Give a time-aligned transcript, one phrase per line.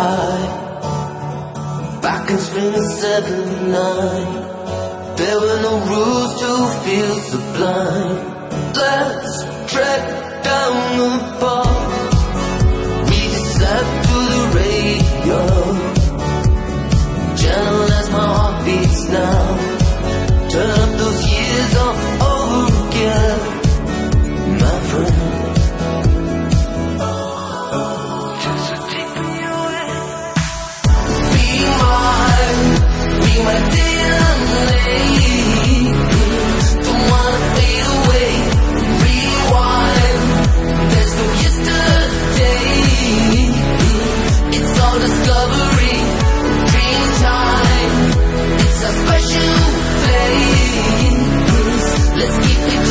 [0.00, 0.48] Lie,
[2.02, 6.50] back in spring of '79, there were no rules to
[6.82, 8.18] feel sublime.
[8.82, 9.32] Let's
[9.72, 10.04] trek
[10.48, 11.10] down the
[11.40, 11.92] path.
[13.08, 15.40] We just slept to the radio,
[17.98, 19.69] as my heart beats now.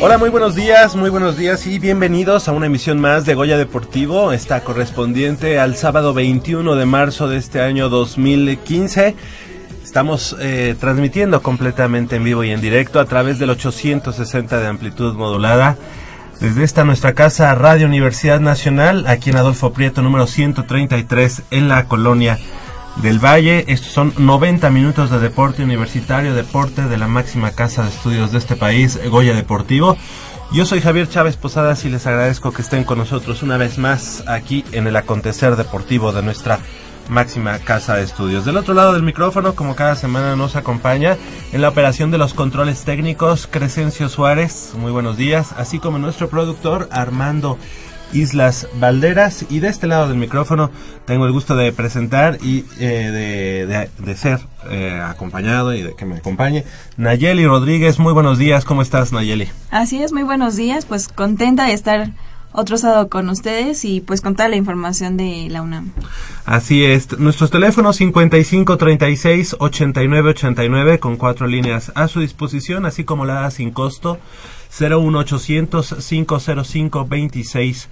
[0.00, 3.58] Hola, muy buenos días, muy buenos días y bienvenidos a una emisión más de Goya
[3.58, 9.16] Deportivo, esta correspondiente al sábado 21 de marzo de este año 2015.
[9.82, 15.14] Estamos eh, transmitiendo completamente en vivo y en directo a través del 860 de amplitud
[15.14, 15.76] modulada.
[16.40, 21.86] Desde esta nuestra casa Radio Universidad Nacional, aquí en Adolfo Prieto número 133 en la
[21.86, 22.38] colonia
[23.02, 23.64] del Valle.
[23.68, 28.38] Estos son 90 minutos de deporte universitario, deporte de la máxima casa de estudios de
[28.38, 29.96] este país, Goya Deportivo.
[30.52, 34.24] Yo soy Javier Chávez Posadas y les agradezco que estén con nosotros una vez más
[34.26, 36.58] aquí en el acontecer deportivo de nuestra
[37.08, 38.44] máxima casa de estudios.
[38.44, 41.16] Del otro lado del micrófono, como cada semana nos acompaña
[41.52, 46.28] en la operación de los controles técnicos, Crescencio Suárez, muy buenos días, así como nuestro
[46.28, 47.58] productor Armando
[48.12, 49.44] Islas Valderas.
[49.50, 50.70] Y de este lado del micrófono
[51.06, 55.94] tengo el gusto de presentar y eh, de, de- de ser eh, acompañado y de
[55.94, 56.64] que me acompañe
[56.96, 57.98] Nayeli Rodríguez.
[57.98, 59.48] Muy buenos días, ¿cómo estás Nayeli?
[59.70, 62.10] Así es, muy buenos días, pues contenta de estar
[62.50, 65.92] otro sábado con ustedes y pues con toda la información de la UNAM.
[66.46, 73.04] Así es, nuestros teléfonos 55 36 89 89 con cuatro líneas a su disposición, así
[73.04, 74.18] como la sin costo
[74.70, 77.88] 01800 505 26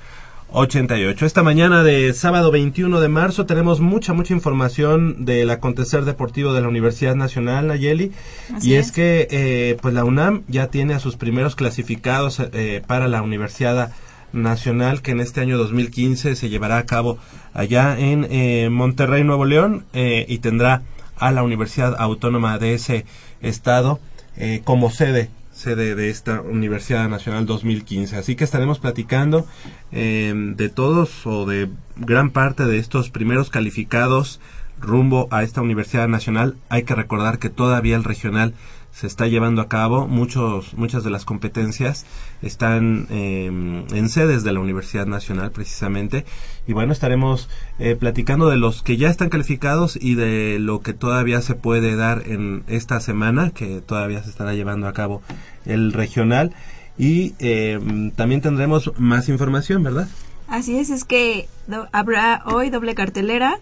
[0.52, 1.26] 88.
[1.26, 6.60] Esta mañana de sábado 21 de marzo tenemos mucha, mucha información del acontecer deportivo de
[6.60, 8.12] la Universidad Nacional, Nayeli.
[8.54, 8.92] Así y es, es.
[8.92, 13.92] que eh, pues la UNAM ya tiene a sus primeros clasificados eh, para la Universidad
[14.32, 17.18] Nacional que en este año 2015 se llevará a cabo
[17.54, 20.82] allá en eh, Monterrey, Nuevo León eh, y tendrá
[21.16, 23.06] a la Universidad Autónoma de ese
[23.40, 23.98] estado
[24.36, 28.16] eh, como sede sede de esta Universidad Nacional 2015.
[28.16, 29.46] Así que estaremos platicando
[29.90, 34.38] eh, de todos o de gran parte de estos primeros calificados
[34.78, 36.56] rumbo a esta Universidad Nacional.
[36.68, 38.52] Hay que recordar que todavía el regional
[38.96, 40.08] se está llevando a cabo.
[40.08, 42.06] Muchos, muchas de las competencias
[42.40, 46.24] están eh, en sedes de la Universidad Nacional precisamente.
[46.66, 50.94] Y bueno, estaremos eh, platicando de los que ya están calificados y de lo que
[50.94, 55.20] todavía se puede dar en esta semana, que todavía se estará llevando a cabo
[55.66, 56.54] el regional.
[56.96, 57.78] Y eh,
[58.16, 60.08] también tendremos más información, ¿verdad?
[60.48, 61.50] Así es, es que
[61.92, 63.58] habrá hoy doble cartelera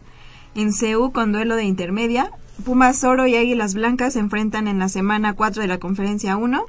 [0.55, 2.31] en CEU con duelo de intermedia.
[2.65, 6.65] Pumas Oro y Águilas Blancas se enfrentan en la semana 4 de la conferencia 1.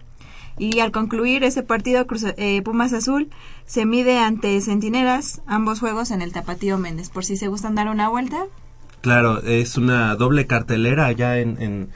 [0.58, 2.06] Y al concluir ese partido,
[2.38, 3.30] eh, Pumas Azul
[3.66, 7.10] se mide ante Centinelas, ambos juegos en el Tapatío Méndez.
[7.10, 8.46] Por si se gustan dar una vuelta,
[9.06, 11.90] Claro, es una doble cartelera allá en,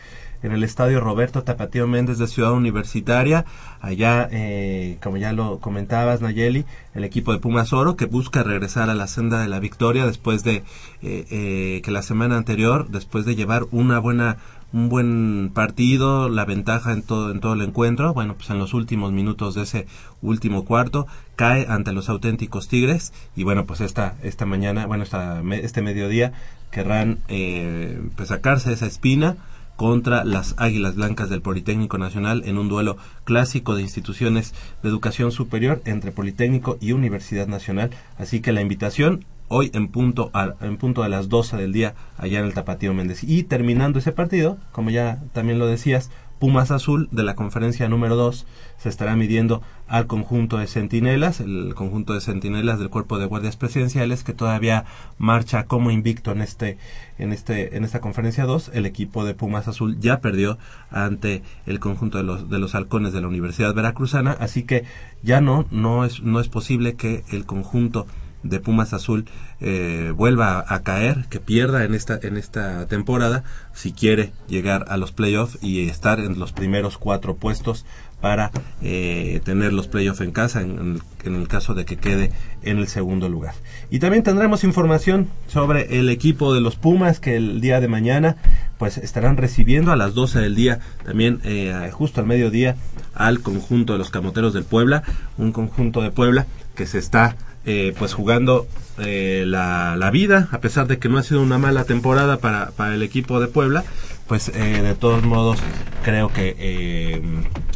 [0.43, 3.45] en el estadio Roberto Tapatío Méndez de Ciudad Universitaria.
[3.81, 8.89] Allá, eh, como ya lo comentabas, Nayeli, el equipo de Pumas Oro que busca regresar
[8.89, 10.63] a la senda de la victoria después de
[11.01, 14.37] eh, eh, que la semana anterior, después de llevar una buena
[14.71, 18.13] un buen partido, la ventaja en todo, en todo el encuentro.
[18.13, 19.87] Bueno, pues en los últimos minutos de ese
[20.21, 25.41] último cuarto cae ante los auténticos Tigres y bueno, pues esta, esta mañana, bueno, esta,
[25.53, 26.33] este mediodía
[26.71, 29.37] querrán eh, pues sacarse esa espina
[29.79, 34.53] contra las Águilas Blancas del Politécnico Nacional en un duelo clásico de instituciones
[34.83, 37.91] de educación superior entre Politécnico y Universidad Nacional.
[38.17, 41.95] Así que la invitación hoy en punto, a, en punto de las 12 del día
[42.17, 43.23] allá en el Tapatío Méndez.
[43.23, 48.15] Y terminando ese partido, como ya también lo decías, Pumas Azul de la conferencia número
[48.15, 48.45] 2
[48.77, 53.57] se estará midiendo al conjunto de centinelas, el conjunto de centinelas del cuerpo de guardias
[53.57, 54.85] presidenciales que todavía
[55.17, 56.77] marcha como invicto en este
[57.17, 60.57] en este en esta conferencia 2, el equipo de Pumas Azul ya perdió
[60.89, 64.85] ante el conjunto de los de los halcones de la Universidad Veracruzana, así que
[65.23, 68.07] ya no no es no es posible que el conjunto
[68.43, 69.25] de Pumas Azul
[69.61, 73.43] eh, vuelva a, caer, que pierda en esta, en esta temporada
[73.73, 77.85] si quiere llegar a los playoffs y estar en los primeros cuatro puestos
[78.21, 78.51] para
[78.81, 82.31] eh, tener los playoffs en casa en, el caso de que quede
[82.63, 83.53] en el segundo lugar.
[83.89, 88.37] Y también tendremos información sobre el equipo de los Pumas que el día de mañana
[88.77, 92.75] pues estarán recibiendo a las 12 del día, también eh, justo al mediodía,
[93.13, 95.03] al conjunto de los Camoteros del Puebla,
[95.37, 96.45] un conjunto de Puebla
[96.75, 97.35] que se está
[97.65, 98.67] eh, pues jugando
[98.99, 102.71] eh, la, la, vida, a pesar de que no ha sido una mala temporada para,
[102.71, 103.83] para el equipo de Puebla,
[104.27, 105.59] pues eh, de todos modos
[106.03, 107.21] creo que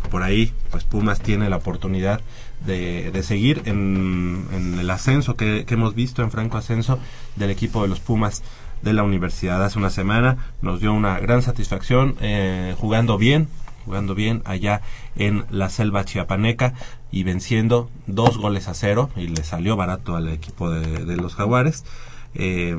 [0.09, 2.21] por ahí pues Pumas tiene la oportunidad
[2.65, 6.99] de, de seguir en, el ascenso que hemos visto en franco ascenso
[7.35, 8.41] del equipo de los Pumas
[8.81, 9.63] de la universidad.
[9.63, 12.15] Hace una semana nos dio una gran satisfacción
[12.77, 13.49] jugando bien
[13.85, 14.81] jugando bien allá
[15.15, 16.73] en la selva chiapaneca
[17.13, 21.85] y venciendo dos goles a cero y le salió barato al equipo de, los jaguares.
[22.33, 22.75] Eh,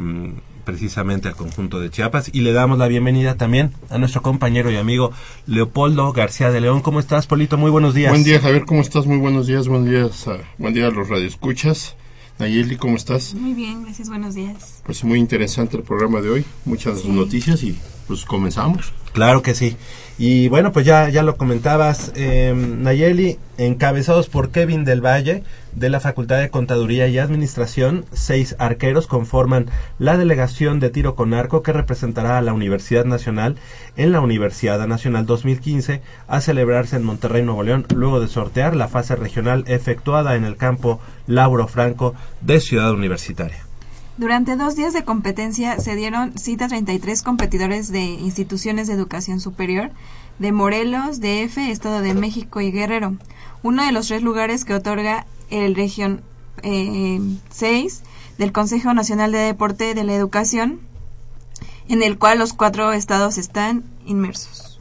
[0.65, 4.77] precisamente al conjunto de Chiapas y le damos la bienvenida también a nuestro compañero y
[4.77, 5.13] amigo
[5.47, 6.81] Leopoldo García de León.
[6.81, 7.57] ¿Cómo estás, Polito?
[7.59, 8.11] Muy buenos días.
[8.11, 8.65] Buen día, Javier.
[8.65, 9.07] ¿Cómo estás?
[9.07, 9.69] Muy buenos días.
[9.69, 10.09] Buen día,
[10.59, 11.97] buen día a los radioescuchas.
[12.39, 13.35] Nayeli, ¿cómo estás?
[13.35, 14.09] Muy bien, gracias.
[14.09, 14.83] Buenos días.
[14.85, 16.45] Pues muy interesante el programa de hoy.
[16.65, 17.79] Muchas noticias y
[18.09, 18.93] pues comenzamos.
[19.13, 19.77] Claro que sí.
[20.17, 25.91] Y bueno, pues ya, ya lo comentabas, eh, Nayeli, encabezados por Kevin del Valle, de
[25.91, 29.67] la Facultad de Contaduría y Administración, seis arqueros conforman
[29.99, 33.57] la delegación de tiro con arco que representará a la Universidad Nacional
[33.97, 38.87] en la Universidad Nacional 2015 a celebrarse en Monterrey, Nuevo León, luego de sortear la
[38.87, 43.74] fase regional efectuada en el campo Lauro Franco de Ciudad Universitaria.
[44.17, 49.41] Durante dos días de competencia se dieron cita a 33 competidores de instituciones de educación
[49.41, 49.91] superior
[50.39, 53.17] de Morelos, DF, Estado de México y Guerrero,
[53.65, 56.23] uno de los tres lugares que otorga el región
[56.63, 57.89] 6 eh,
[58.39, 60.81] del Consejo Nacional de Deporte de la Educación,
[61.89, 64.79] en el cual los cuatro estados están inmersos.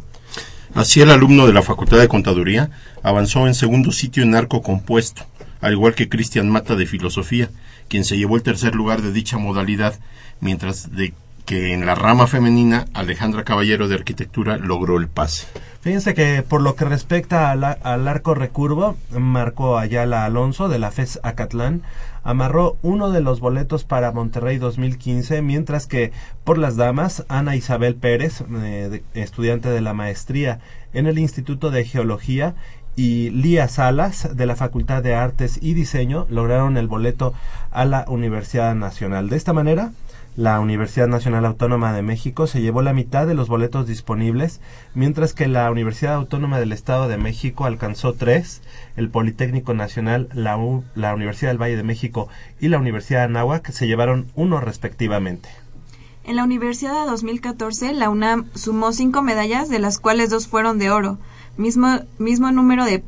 [0.75, 2.69] Así el alumno de la Facultad de Contaduría
[3.01, 5.24] avanzó en segundo sitio en arco compuesto,
[5.59, 7.50] al igual que Cristian Mata de Filosofía,
[7.88, 10.00] quien se llevó el tercer lugar de dicha modalidad,
[10.39, 11.13] mientras de
[11.45, 15.47] que en la rama femenina Alejandra Caballero de Arquitectura logró el pase.
[15.81, 21.19] Fíjense que por lo que respecta al, arco recurvo, Marco Ayala Alonso de la FES
[21.24, 21.81] Acatlán
[22.24, 26.13] amarró uno de los boletos para Monterrey 2015, mientras que
[26.45, 30.59] por las damas, Ana Isabel Pérez, eh, estudiante de la maestría
[30.94, 32.56] en el Instituto de Geología,
[32.95, 37.34] y Lía Salas de la Facultad de Artes y Diseño lograron el boleto
[37.72, 39.29] a la Universidad Nacional.
[39.29, 39.91] De esta manera,
[40.36, 44.62] la Universidad Nacional Autónoma de México se llevó la mitad de los boletos disponibles,
[44.96, 48.62] mientras que la Universidad Autónoma del Estado de México alcanzó tres,
[48.96, 50.58] el Politécnico Nacional, la,
[50.96, 52.29] la Universidad del Valle de México
[52.60, 55.50] y la Universidad de Anáhuac se llevaron uno respectivamente.
[56.25, 60.79] En la Universidad de 2014, la UNAM sumó cinco medallas, de las cuales dos fueron
[60.79, 61.20] de oro
[61.57, 63.03] mismo, mismo número de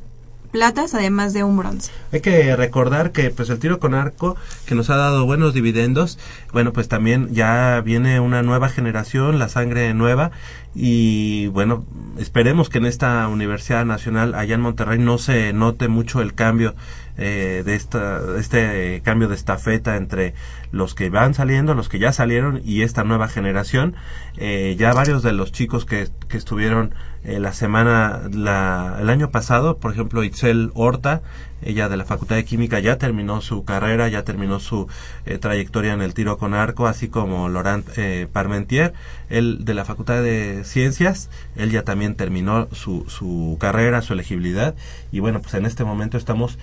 [0.56, 1.92] platas, además de un bronce.
[2.14, 6.18] Hay que recordar que pues el tiro con arco que nos ha dado buenos dividendos,
[6.54, 10.32] bueno, pues también ya viene una nueva generación, la sangre nueva
[10.74, 11.84] y bueno,
[12.18, 16.74] esperemos que en esta Universidad Nacional allá en Monterrey no se note mucho el cambio
[17.18, 20.34] eh, de esta, este cambio de estafeta entre
[20.72, 23.96] los que van saliendo, los que ya salieron y esta nueva generación.
[24.38, 26.94] Eh, ya varios de los chicos que, que estuvieron
[27.26, 31.24] eh, la semana, la, el año pasado, por ejemplo, Itzel Horta,
[31.64, 34.88] ella de la Facultad de Química ya terminó su carrera, ya terminó su
[35.26, 38.94] eh, trayectoria en el tiro con arco, así como Laurent eh, Parmentier,
[39.30, 44.76] él de la Facultad de Ciencias, él ya también terminó su, su carrera, su elegibilidad,
[45.12, 46.60] y bueno, pues en este momento estamos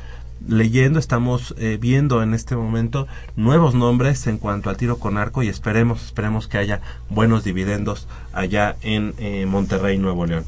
[0.49, 3.06] leyendo, estamos eh, viendo en este momento
[3.37, 8.08] nuevos nombres en cuanto al tiro con arco y esperemos, esperemos que haya buenos dividendos
[8.32, 10.44] allá en eh, Monterrey, Nuevo León.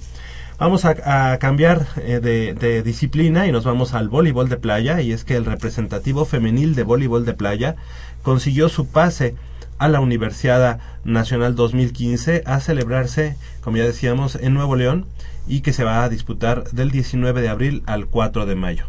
[0.58, 5.12] Vamos a, cambiar eh, de, de disciplina y nos vamos al voleibol de playa y
[5.12, 7.74] es que el representativo femenil de voleibol de playa
[8.22, 9.34] consiguió su pase
[9.78, 15.06] a la Universidad Nacional 2015 a celebrarse, como ya decíamos, en Nuevo León
[15.46, 18.86] y que se va a disputar del 19 de abril al 4 de mayo.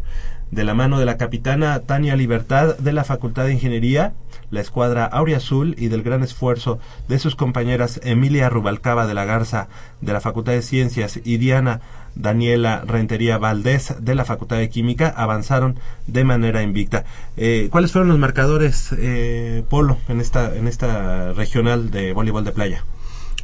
[0.51, 4.13] De la mano de la capitana Tania Libertad de la Facultad de Ingeniería,
[4.51, 9.25] la escuadra Aurea Azul y del gran esfuerzo de sus compañeras Emilia Rubalcaba de la
[9.25, 9.67] Garza
[10.01, 11.81] de la Facultad de Ciencias y Diana
[12.15, 17.03] Daniela Rentería Valdés de la Facultad de Química avanzaron de manera invicta.
[17.37, 22.51] Eh, ¿Cuáles fueron los marcadores, eh, Polo, en esta, en esta regional de voleibol de
[22.51, 22.85] playa?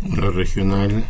[0.03, 1.03] La regional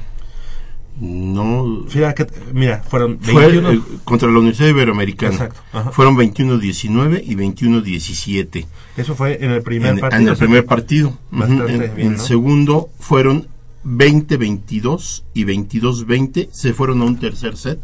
[1.00, 3.72] no Mira, que, mira fueron fue 21.
[3.72, 5.32] eh, contra la Universidad Iberoamericana.
[5.34, 5.92] Exacto, ajá.
[5.92, 8.66] Fueron 21-19 y 21-17
[8.98, 10.22] Eso fue en el primer en, partido.
[10.22, 11.18] en el primer partido.
[11.32, 12.20] Bastante En, bien, en ¿no?
[12.20, 13.48] segundo fueron
[13.86, 16.50] 20-22 y 22-20.
[16.52, 17.80] Se fueron a un tercer set,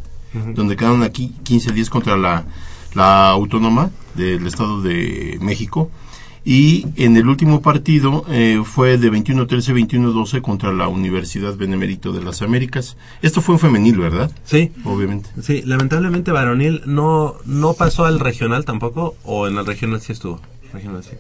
[0.54, 2.46] donde quedaron aquí 15-10 contra la,
[2.94, 5.90] la autónoma del Estado de México.
[6.46, 12.24] Y en el último partido eh, fue de 21-13, 21-12 contra la Universidad Benemérito de
[12.24, 12.98] las Américas.
[13.22, 14.32] Esto fue un femenil, ¿verdad?
[14.46, 15.30] Sí, Obviamente.
[15.42, 20.40] Sí, lamentablemente varonil no, no pasó al regional tampoco, o en el regional sí estuvo.
[20.72, 21.18] Regional sí.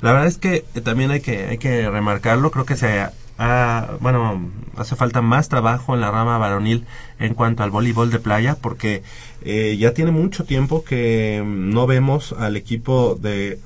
[0.00, 3.06] La verdad es que eh, también hay que, hay que remarcarlo, creo que se
[3.38, 6.84] ha, bueno, hace falta más trabajo en la rama varonil
[7.18, 9.02] en cuanto al voleibol de playa, porque
[9.42, 13.58] eh, ya tiene mucho tiempo que mm, no vemos al equipo de,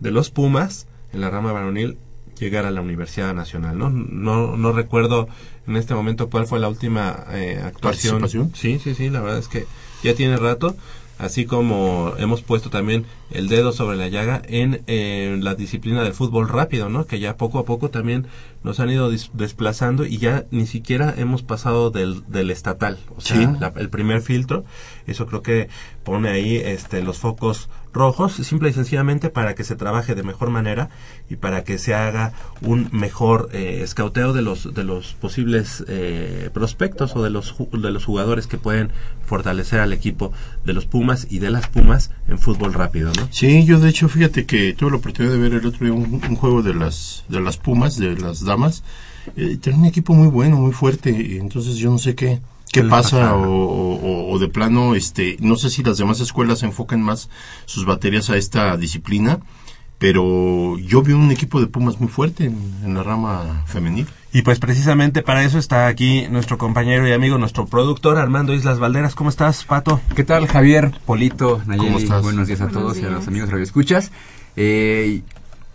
[0.00, 1.98] de los Pumas en la rama varonil
[2.38, 3.90] llegar a la Universidad Nacional, ¿no?
[3.90, 5.28] No, no recuerdo
[5.66, 8.26] en este momento cuál fue la última eh, actuación.
[8.54, 9.66] Sí, sí, sí, la verdad es que
[10.02, 10.74] ya tiene rato,
[11.18, 16.14] así como hemos puesto también el dedo sobre la llaga en eh, la disciplina del
[16.14, 17.04] fútbol rápido, ¿no?
[17.06, 18.26] Que ya poco a poco también
[18.62, 23.36] nos han ido desplazando y ya ni siquiera hemos pasado del, del estatal, o sea,
[23.36, 23.48] Sí.
[23.60, 24.64] la- el primer filtro.
[25.06, 25.68] Eso creo que
[26.04, 30.50] pone ahí este, los focos rojos, simple y sencillamente para que se trabaje de mejor
[30.50, 30.90] manera
[31.28, 36.50] y para que se haga un mejor eh, escauteo de los de los posibles eh,
[36.52, 38.92] prospectos o de los de los jugadores que pueden
[39.24, 40.32] fortalecer al equipo
[40.64, 43.28] de los Pumas y de las Pumas en fútbol rápido, ¿no?
[43.30, 46.14] Sí, yo de hecho, fíjate que tuve la oportunidad de ver el otro día un,
[46.14, 48.82] un juego de las de las Pumas, de las damas.
[49.36, 51.38] Eh, tiene un equipo muy bueno, muy fuerte.
[51.38, 52.40] Entonces yo no sé qué
[52.72, 56.20] qué ¿Qué le pasa o, o- o de plano, este, no sé si las demás
[56.20, 57.28] escuelas enfocan más
[57.66, 59.40] sus baterías a esta disciplina,
[59.98, 64.06] pero yo vi un equipo de Pumas muy fuerte en, en la rama femenil.
[64.32, 68.78] Y pues precisamente para eso está aquí nuestro compañero y amigo, nuestro productor Armando Islas
[68.78, 69.14] Valderas.
[69.16, 70.00] ¿Cómo estás, Pato?
[70.14, 71.86] ¿Qué tal, Javier, Polito, Nayeli?
[71.88, 72.22] ¿Cómo estás?
[72.22, 74.12] Buenos días a Buenos todos y a los amigos Radio Escuchas.
[74.56, 75.22] Eh,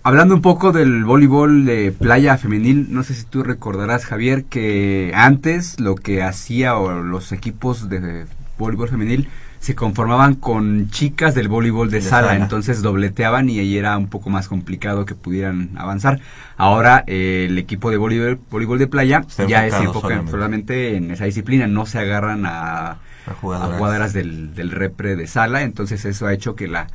[0.05, 5.11] hablando un poco del voleibol de playa femenil, no sé si tú recordarás, Javier, que
[5.15, 8.25] antes lo que hacía o los equipos de
[8.59, 9.27] voleibol femenil
[9.59, 12.43] se conformaban con chicas del voleibol de, De sala, sala.
[12.43, 16.19] entonces dobleteaban y ahí era un poco más complicado que pudieran avanzar.
[16.55, 20.97] Ahora eh, el equipo de voleibol, voleibol de playa Está ya se enfoca solamente.
[20.97, 26.05] en esa disciplina, no se agarran a, A jugadoras del, del repre de sala, entonces
[26.05, 26.85] eso ha hecho que la,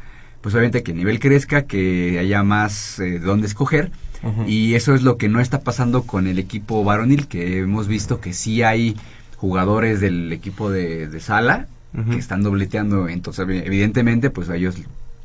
[0.41, 3.91] pues obviamente que el nivel crezca, que haya más eh, de dónde escoger,
[4.47, 8.21] y eso es lo que no está pasando con el equipo varonil, que hemos visto
[8.21, 8.95] que sí hay
[9.37, 11.69] jugadores del equipo de, de sala
[12.11, 14.77] que están dobleteando, entonces evidentemente pues a ellos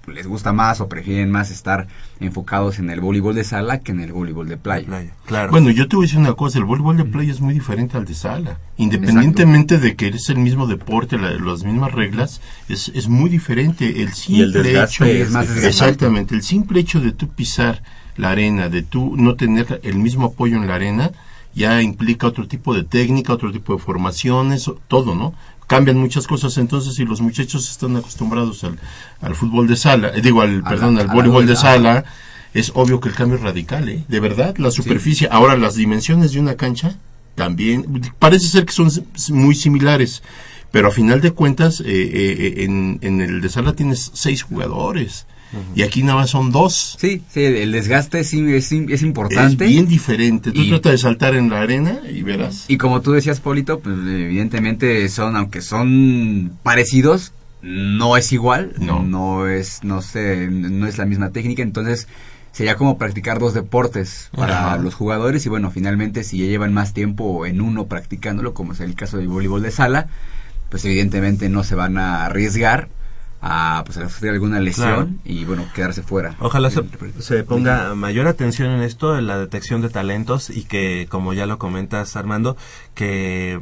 [0.07, 1.87] les gusta más o prefieren más estar
[2.19, 4.85] enfocados en el voleibol de sala que en el voleibol de playa.
[4.87, 5.51] Playa, Claro.
[5.51, 7.97] Bueno, yo te voy a decir una cosa, el voleibol de playa es muy diferente
[7.97, 8.59] al de sala.
[8.77, 13.87] Independientemente de que es el mismo deporte, la- las mismas reglas, es, es muy diferente.
[13.89, 15.67] El Y el simple desgaste hecho, es más desgastante.
[15.67, 17.81] exactamente, el simple hecho de tú pisar
[18.17, 21.11] la arena, de tú no tener el mismo apoyo en la arena,
[21.53, 25.33] ya implica otro tipo de técnica, otro tipo de formaciones, todo, ¿no?
[25.67, 28.77] Cambian muchas cosas, entonces si los muchachos están acostumbrados al,
[29.21, 32.05] al fútbol de sala, eh, digo, al, A perdón, la- al voleibol de sala,
[32.53, 34.03] es obvio que el cambio es radical, ¿eh?
[34.07, 36.95] De verdad, la superficie, ahora las dimensiones de una cancha
[37.33, 38.89] también, parece ser que son
[39.31, 40.21] muy similares,
[40.71, 45.25] pero a final de cuentas, eh, eh, en, en el de sala tienes seis jugadores,
[45.73, 46.97] y aquí nada más son dos.
[46.99, 49.65] Sí, sí, el desgaste es, es Es importante.
[49.67, 50.51] bien diferente.
[50.51, 52.65] Tú Y- trata de saltar en la arena y verás.
[52.67, 59.47] Y como tú decías, Polito, pues evidentemente son, aunque son parecidos, no es igual, No.
[59.47, 62.07] es, no sé, no es la misma técnica, entonces
[62.51, 64.77] sería como practicar dos deportes para Ajá.
[64.77, 68.79] los jugadores y bueno, finalmente si ya llevan más tiempo en uno practicándolo, como es
[68.81, 70.07] el caso del voleibol de sala,
[70.69, 72.87] pues evidentemente no se van a arriesgar
[73.47, 75.09] a, pues, a sufrir alguna lesión Claro.
[75.23, 76.35] y bueno, quedarse fuera.
[76.39, 81.31] Ojalá se, ponga mayor atención en esto, en la detección de talentos y que, como
[81.33, 82.57] ya lo comentas, Armando,
[82.95, 83.59] que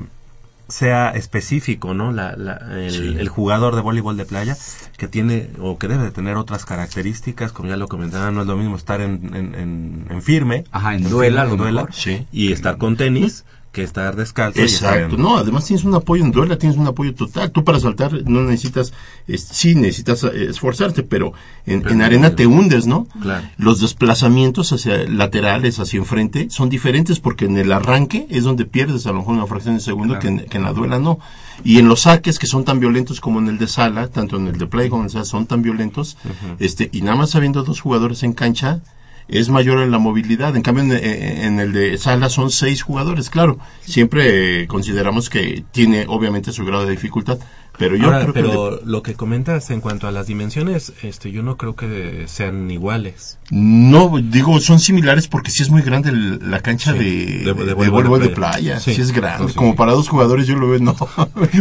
[0.69, 2.13] sea específico, ¿no?
[2.13, 3.15] La, la- el, Sí.
[3.19, 4.55] el jugador de voleibol de playa
[4.97, 8.47] que tiene o que debe de tener otras características, como ya lo comentaba, no es
[8.47, 11.87] lo mismo estar en, en, en- en firme, Ajá, en en duela, firme, duela.
[11.91, 12.25] Sí.
[12.31, 13.43] y estar con tenis
[13.73, 14.61] que estar descalzo.
[14.61, 17.51] Exacto, no, además tienes un apoyo en duela, tienes un apoyo total.
[17.51, 18.93] Tú para saltar no necesitas,
[19.27, 21.33] es- sí necesitas eh, esforzarte, pero
[21.65, 22.35] en, Pero en arena no.
[22.35, 23.07] te hundes, ¿no?
[23.21, 23.45] Claro.
[23.57, 29.05] Los desplazamientos hacia laterales, hacia enfrente, son diferentes porque en el arranque es donde pierdes
[29.07, 31.19] a lo mejor una fracción de segundo que, en, que en la duela no.
[31.63, 34.47] Y en los saques que son tan violentos como en el de sala, tanto en
[34.47, 36.15] el de play como en el de sala, son tan violentos,
[36.59, 38.81] este, y nada más habiendo dos jugadores en cancha,
[39.27, 40.55] es mayor en la movilidad.
[40.55, 43.29] En cambio, en, eh, en el de sala son seis jugadores.
[43.29, 47.39] Claro, siempre eh, consideramos que tiene obviamente su grado de dificultad,
[47.77, 50.27] pero yo Ahora, creo que el de- pero lo que comentas en cuanto a las
[50.27, 53.39] dimensiones, este, yo no creo que sean iguales.
[53.49, 57.53] no digo son similares porque sí es muy grande el- la cancha Sí, de, de-
[57.53, 58.35] de, de de voleibol de playa.
[58.75, 58.79] playa.
[58.79, 58.93] Sí.
[58.93, 59.43] Sí, es grande.
[59.43, 60.91] No, sí, como para dos jugadores yo lo veo, no.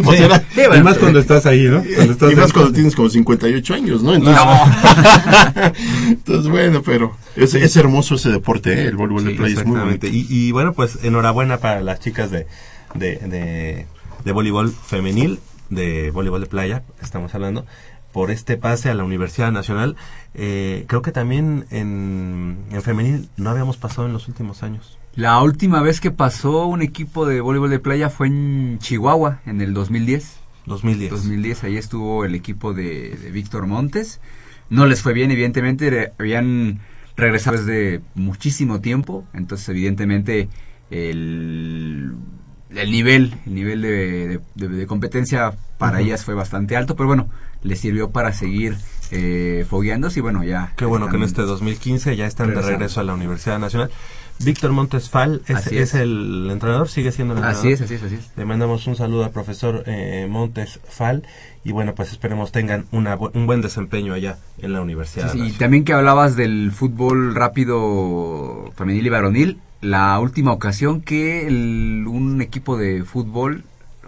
[0.06, 1.82] o sea, era- bueno, más cuando estás ahí, ¿no?
[1.94, 4.14] Cuando estás y más cuando tienes como 58 años, ¿no?
[4.14, 4.42] Entonces,
[6.08, 8.86] Entonces, bueno, pero es, es hermoso ese deporte, ¿eh?
[8.86, 10.06] el voleibol de playa es muy bonito.
[10.06, 10.34] exactamente.
[10.34, 12.46] Y, y bueno, pues enhorabuena para las chicas de,
[12.94, 13.86] de, de,
[14.24, 15.38] de voleibol femenil,
[15.74, 17.64] de voleibol de playa, estamos hablando,
[18.12, 19.96] por este pase a la Universidad Nacional.
[20.34, 24.98] Eh, creo que también en, en femenil no habíamos pasado en los últimos años.
[25.14, 29.60] La última vez que pasó un equipo de voleibol de playa fue en Chihuahua, en
[29.60, 30.38] el 2010.
[30.66, 31.10] 2010.
[31.10, 34.20] 2010, ahí estuvo el equipo de, de Víctor Montes.
[34.70, 36.80] No les fue bien, evidentemente, re- habían
[37.16, 40.48] regresado desde muchísimo tiempo, entonces evidentemente
[40.90, 42.12] el,
[42.76, 43.88] el nivel, el nivel de,
[44.28, 47.28] de- de- de competencia para ellas fue bastante alto, pero bueno,
[47.62, 48.76] les sirvió para seguir
[49.10, 50.72] eh, fogueándose y bueno, ya.
[50.76, 53.90] Qué bueno que en este 2015 ya están de regreso a la Universidad Nacional.
[54.44, 55.94] Víctor Montes Fal es, es es.
[55.94, 57.60] el entrenador, sigue siendo el entrenador.
[57.60, 58.30] Así es, así es, así es.
[58.36, 61.22] Le mandamos un saludo al profesor eh, Montes Fal
[61.62, 65.30] y bueno, pues esperemos tengan una, un buen desempeño allá en la Universidad.
[65.30, 71.02] Sí, sí, y también que hablabas del fútbol rápido femenil y varonil, la última ocasión
[71.02, 73.64] que el- un equipo de fútbol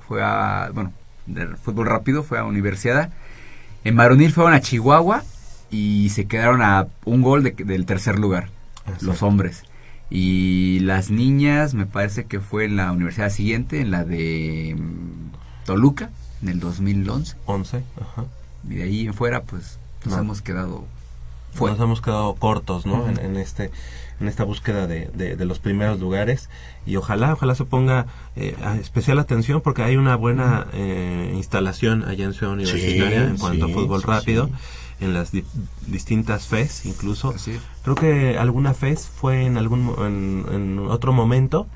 [0.09, 0.93] fue a, bueno,
[1.27, 3.11] del fútbol rápido fue a Universidad,
[3.85, 5.23] en varonil fueron a Chihuahua
[5.71, 8.49] y se quedaron a un gol de- del tercer lugar,
[9.03, 9.23] los es.
[9.23, 9.63] hombres.
[10.11, 15.65] Y las niñas, me parece que fue en la universidad siguiente, en la de mm,
[15.67, 16.11] Toluca,
[16.43, 17.37] en el 2011.
[17.47, 18.25] 11, ajá.
[18.69, 20.21] Y de ahí en fuera, pues, nos No.
[20.21, 20.85] hemos quedado
[21.53, 21.75] fuera.
[21.77, 23.09] Nos hemos quedado cortos, ¿no?
[23.09, 23.71] en, en este
[24.25, 26.49] en esta búsqueda de, de- de los primeros lugares
[26.87, 28.07] y ojalá ojalá se ponga
[28.37, 33.37] eh, a- especial atención porque hay una buena eh, instalación allá en Ciudad Universitaria en
[33.37, 34.53] cuanto sí, a fútbol sí, rápido sí.
[35.05, 35.45] en las di-
[35.87, 37.35] distintas FES incluso
[37.83, 41.67] creo que alguna FES fue en algún en, en otro momento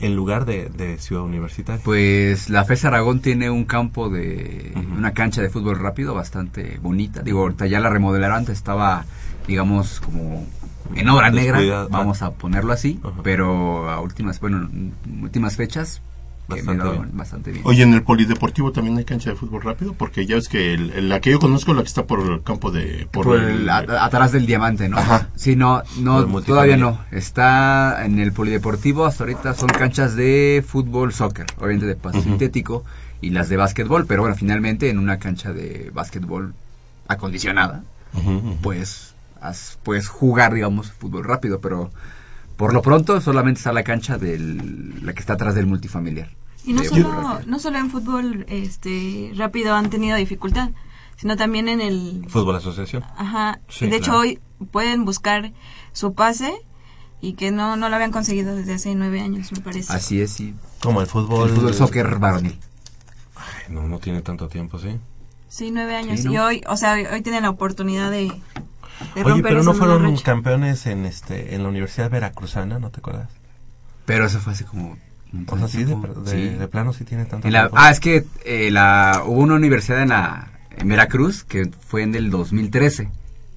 [0.00, 4.94] en lugar de, de Ciudad Universitaria Pues la FES Aragón tiene un campo de Ujú.
[4.96, 7.22] una cancha de fútbol rápido bastante bonita.
[7.22, 9.04] Digo, ahorita ya la remodelaron, antes estaba,
[9.48, 10.46] digamos, como
[10.94, 13.20] en obra negra, vamos a ponerlo así, Ajá.
[13.22, 16.00] pero a últimas, bueno, en últimas fechas
[16.48, 17.10] Bastante bien.
[17.12, 17.62] bastante bien.
[17.66, 20.92] Oye, en el polideportivo también hay cancha de fútbol rápido, porque ya ves que el-
[20.92, 23.06] el- la que yo conozco, la que está por el campo de...
[23.10, 24.96] Por, por el- el- a- atrás del diamante, ¿no?
[24.96, 25.28] Ajá.
[25.36, 25.82] Sí, no,
[26.46, 26.98] todavía no.
[27.10, 32.82] Está en el polideportivo, hasta ahorita son canchas de fútbol, soccer, obviamente de paso sintético,
[33.20, 36.54] y las de básquetbol, pero bueno, finalmente en una cancha de básquetbol
[37.08, 37.82] acondicionada,
[38.62, 39.07] pues
[39.82, 41.90] puedes jugar, digamos, fútbol rápido, pero
[42.56, 44.38] por lo pronto solamente está la cancha de
[45.02, 46.30] la que está atrás del multifamiliar.
[46.64, 50.70] Y no solo, no solo en fútbol este rápido han tenido dificultad,
[51.16, 52.26] sino también en el...
[52.28, 53.60] Fútbol Asociación Ajá.
[53.68, 54.20] Sí, de hecho, claro.
[54.20, 55.52] hoy pueden buscar
[55.92, 56.52] su pase
[57.20, 59.92] y que no, no lo habían conseguido desde hace nueve años, me parece.
[59.92, 60.54] Así es, sí.
[60.82, 62.58] como el fútbol El fútbol soccer varonil.
[63.34, 64.98] Ay, no no tiene tanto tiempo sí
[65.48, 66.20] Sí, nueve años.
[66.20, 66.32] Sí, ¿no?
[66.32, 68.30] Y hoy, o sea, hoy, tienen la oportunidad de
[69.24, 70.22] Oye, pero no fueron racha.
[70.24, 73.28] campeones en este en la Universidad Veracruzana, ¿no te acuerdas?
[74.06, 74.96] Pero eso fue hace como...
[75.32, 76.08] un O sea, de sí, de, tiempo.
[76.20, 76.48] de- Sí.
[76.56, 77.76] de plano sí tiene tanto En la- tiempo.
[77.78, 82.14] ah, es que eh, la, hubo una universidad en, la, en Veracruz que fue en
[82.14, 83.08] el 2013.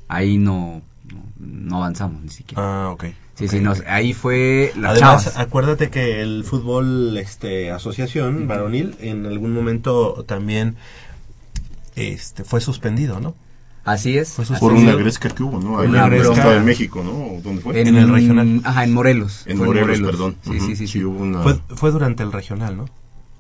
[0.10, 2.62] Ahí no, no, no avanzamos ni siquiera.
[2.86, 3.06] Ah, ok.
[3.36, 5.38] sí, ok, sí, no, ahí fue las Además, chavas.
[5.40, 10.76] acuérdate que el fútbol este asociación varonil en algún momento también
[11.96, 13.36] este fue suspendido, ¿no?
[13.84, 14.34] Así es.
[14.34, 14.82] Fue así Por es.
[14.84, 15.82] una gresca que hubo, ¿no?
[15.84, 16.14] En el.
[16.14, 17.42] Estado de México, ¿no?
[17.42, 17.82] ¿Dónde fue?
[17.82, 18.62] En el regional.
[18.64, 19.44] Ajá, en Morelos.
[19.48, 20.36] En Morelos, perdón.
[20.44, 20.88] Sí, sí, sí.
[20.88, 21.04] sí.
[21.04, 21.42] hubo una...
[21.42, 22.86] Fue, fue durante el regional, ¿no?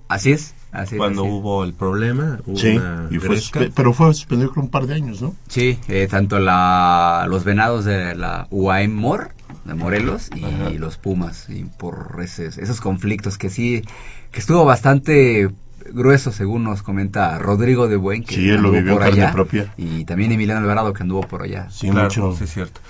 [0.07, 0.97] Así es, así es.
[0.97, 1.37] cuando así es.
[1.39, 2.39] hubo el problema.
[2.45, 3.37] Hubo Sí, una y fue
[3.73, 5.35] pero fue suspendido con un par de años, ¿no?
[5.47, 9.31] Sí, eh, tanto la, los venados de la UAM Mor,
[9.63, 13.83] de Morelos, y los Pumas, y por ese- esos conflictos que sí,
[14.31, 15.49] que estuvo bastante
[15.93, 19.31] grueso, según nos comenta Rodrigo de Buen, que Sí, él lo vivió en por allá,
[19.31, 19.73] propia.
[19.77, 21.69] y también Emiliano Alvarado, que anduvo por allá.
[21.71, 22.35] Sí, Claro, mucho.
[22.37, 22.81] sí es cierto.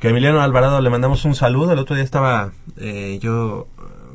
[0.00, 1.72] Que a Emiliano Alvarado le mandamos un saludo.
[1.72, 3.66] El otro día estaba eh, yo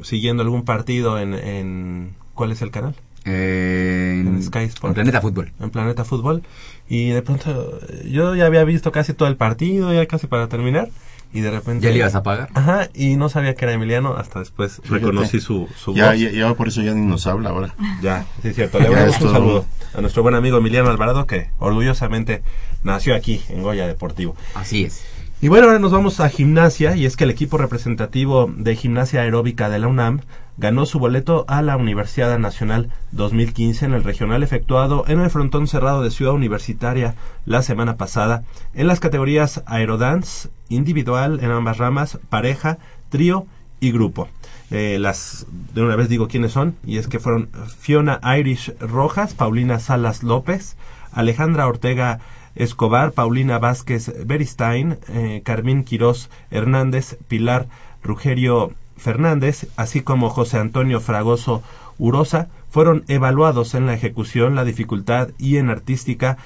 [0.04, 2.14] siguiendo algún partido en, en...
[2.34, 2.96] ¿Cuál es el canal?
[3.26, 4.90] Eh, En Sky Sports.
[4.90, 5.52] en Planeta Fútbol.
[5.60, 6.44] En Planeta Fútbol.
[6.90, 10.90] Y de pronto yo ya había visto casi todo el partido, ya casi para terminar.
[11.34, 11.86] Y de repente...
[11.86, 12.50] ¿Ya le ibas a pagar?
[12.54, 14.96] Ajá, y no sabía que era Emiliano hasta después Fíjate.
[14.96, 16.20] reconocí su, su Ya, voz.
[16.20, 17.74] ya, ya por eso ya ni nos habla ahora.
[18.02, 18.80] Ya, sí es cierto.
[18.80, 19.66] Le es un saludo
[19.96, 22.44] a nuestro buen amigo Emiliano Alvarado que orgullosamente
[22.84, 24.36] nació aquí en Goya Deportivo.
[24.56, 25.04] Así es.
[25.42, 29.22] Y bueno, ahora nos vamos a gimnasia y es que el equipo representativo de gimnasia
[29.22, 30.20] aeróbica de la UNAM
[30.62, 35.68] ganó su boleto a la Universidad Nacional 2015 en el regional efectuado en el frontón
[35.68, 38.44] cerrado de Ciudad Universitaria la semana pasada
[38.76, 42.78] en las categorías aerodance, individual en ambas ramas, pareja,
[43.10, 43.48] trío
[43.80, 44.30] y grupo.
[44.70, 49.34] Eh, las de una vez digo quiénes son y es que fueron Fiona Irish Rojas,
[49.34, 50.78] Paulina Salas López,
[51.12, 52.20] Alejandra Ortega
[52.54, 57.66] Escobar, Paulina Vázquez Beristain, eh, Carmín Quirós Hernández, Pilar
[58.04, 61.64] Rugerio Fernández, así como José Antonio Fragoso
[61.98, 66.38] Urosa, fueron evaluados en la ejecución, la dificultad y en artística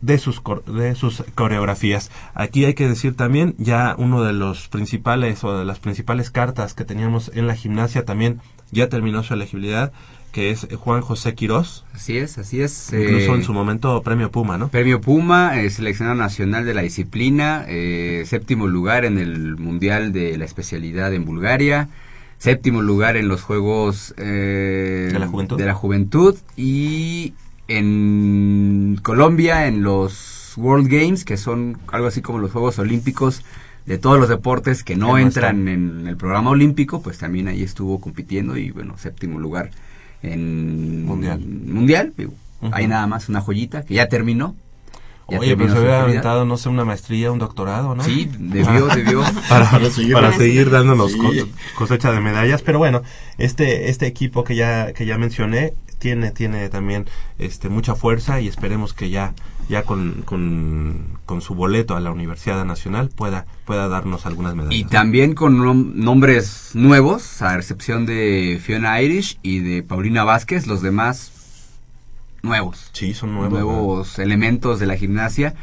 [0.00, 2.10] de sus, de sus coreografías.
[2.34, 6.74] Aquí hay que decir también, ya uno de los principales o de las principales cartas
[6.74, 9.92] que teníamos en la gimnasia también ya terminó su elegibilidad,
[10.34, 12.88] que es Juan José Quirós, Así es, así es.
[12.92, 14.66] incluso eh, en su momento premio Puma, ¿no?
[14.68, 20.36] Premio Puma, eh, seleccionado nacional de la disciplina, eh, séptimo lugar en el Mundial de
[20.36, 21.88] la especialidad en Bulgaria,
[22.38, 25.56] séptimo lugar en los Juegos eh, ¿De la Juventud?
[25.56, 27.32] de la Juventud y
[27.68, 33.44] en Colombia en los World Games, que son algo así como los Juegos Olímpicos
[33.86, 35.68] de todos los deportes que no Que no entran están.
[36.00, 39.70] en el programa olímpico, pues también ahí estuvo compitiendo y bueno, séptimo lugar
[40.32, 41.40] en Mundial.
[41.40, 42.32] mundial digo,
[42.72, 44.54] hay nada más una joyita que ya terminó.
[45.28, 46.02] Ya Oye, pero se actividad.
[46.02, 48.04] aventado, no sé, una maestría, un doctorado, ¿no?
[48.04, 49.22] Sí, debió, debió.
[49.48, 51.18] para, Para seguir- para seguir dándonos Sí.
[51.76, 52.60] cosecha de medallas.
[52.60, 53.00] Pero bueno,
[53.38, 57.06] este, este equipo que ya, que ya mencioné tiene, tiene también
[57.38, 59.32] este, mucha fuerza y esperemos que ya,
[59.68, 64.78] ya con, con, con su boleto a la Universidad Nacional pueda, pueda darnos algunas medallas.
[64.78, 70.66] Y también con nom- nombres nuevos, a excepción de Fiona Irish y de Paulina Vázquez,
[70.66, 71.32] los demás
[72.42, 72.90] nuevos.
[72.92, 73.50] Sí, son nuevos.
[73.52, 75.54] nuevos elementos de la gimnasia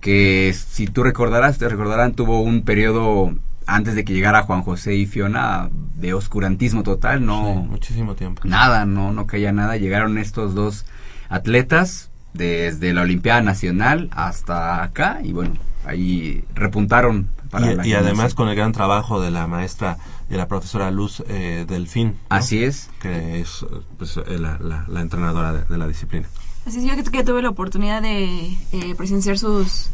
[0.00, 3.32] que si tú recordarás, te recordarán, tuvo un periodo
[3.66, 8.42] antes de que llegara Juan José y Fiona de oscurantismo total, Sí, no muchísimo tiempo.
[8.44, 10.84] nada, no no caía nada, llegaron estos dos
[11.28, 18.34] atletas desde la Olimpiada Nacional hasta acá y bueno, ahí repuntaron para la Y, además
[18.34, 19.98] con el gran trabajo de la maestra,
[20.30, 22.08] de la profesora Luz eh, Delfín.
[22.08, 22.14] ¿no?
[22.30, 22.88] Así es.
[23.00, 23.66] Que es
[23.98, 26.26] pues, eh, la, la- la entrenadora de, de la disciplina.
[26.64, 29.90] Así es, yo que, que tuve la oportunidad de eh, presenciar sus,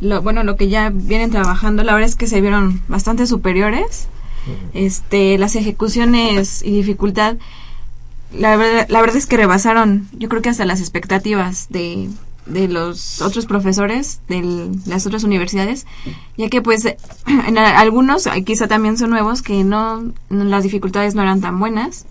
[0.00, 4.08] lo, bueno, lo que ya vienen trabajando, la verdad es que se vieron bastante superiores.
[4.72, 7.36] Este, las ejecuciones y dificultad,
[8.32, 12.08] la verdad, la verdad es que rebasaron, yo creo que hasta las expectativas de,
[12.46, 15.86] de los otros profesores de las otras universidades,
[16.36, 16.84] ya que pues
[17.26, 21.58] en a- algunos quizá también son nuevos que no, no- las dificultades no eran tan
[21.58, 22.06] buenas.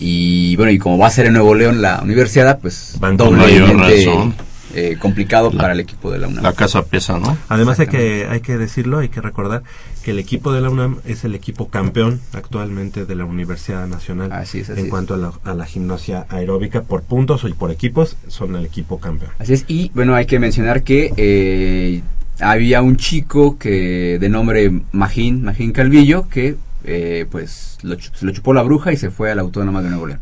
[0.00, 3.38] Y bueno, y como va a ser en Nuevo León la universidad, pues Van con
[3.38, 4.34] doblemente mayor razón.
[4.74, 6.42] Eh, complicado La- para el equipo de la UNAM.
[6.44, 7.36] La casa pesa, ¿no?
[7.48, 9.62] Además hay que hay que decirlo, hay que recordar
[10.04, 14.32] que el equipo de la UNAM es el equipo campeón actualmente de la Universidad Nacional
[14.32, 14.90] Así es, así en es.
[14.90, 18.98] cuanto a la, a la gimnasia aeróbica por puntos y por equipos son el equipo
[19.00, 19.30] campeón.
[19.38, 22.02] Así es, y bueno, hay que mencionar que eh,
[22.40, 28.54] había un chico que de nombre Magín, Magín Calvillo, que eh, pues lo, lo chupó
[28.54, 30.20] la bruja y se fue a la Autónoma de Nuevo León.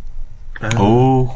[0.60, 0.70] Ah.
[0.78, 1.32] Oh,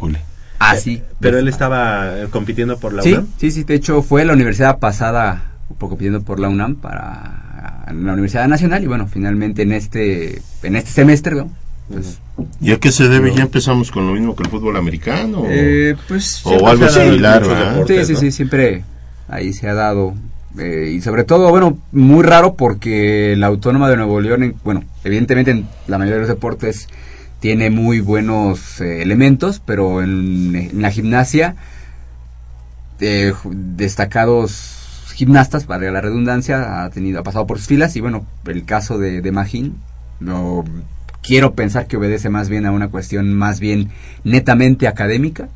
[0.61, 1.03] Así.
[1.21, 3.27] Pero él estaba eh, compitiendo por la Sí, UNAM.
[3.39, 5.43] sí, sí, de hecho fue la universidad pasada
[5.79, 10.41] por compitiendo por la UNAM para en la Universidad Nacional y bueno, finalmente en este
[10.63, 11.51] en este semestre, ¿no?
[11.89, 12.21] Pues,
[12.61, 13.35] ¿Y a qué se debe?
[13.35, 15.43] ¿Ya empezamos con lo mismo que el fútbol americano?
[15.49, 18.07] eh, pues o algo similar, deportes.
[18.07, 18.21] sí, sí, ¿no?
[18.21, 18.85] sí, siempre
[19.29, 20.15] ahí se ha dado
[20.59, 24.85] eh, y sobre todo, bueno, muy raro porque la Autónoma de Nuevo León, en- bueno,
[25.05, 26.89] evidentemente en la mayoría de los deportes
[27.41, 31.57] tiene muy buenos eh, elementos, pero en, la gimnasia
[33.01, 34.77] eh, destacados
[35.15, 38.99] gimnastas, para la redundancia, ha tenido ha pasado por sus filas y bueno, el caso
[38.99, 39.33] de, de
[40.21, 40.65] no
[41.23, 43.91] quiero pensar que obedece más bien a una cuestión más bien
[44.25, 45.49] netamente académica.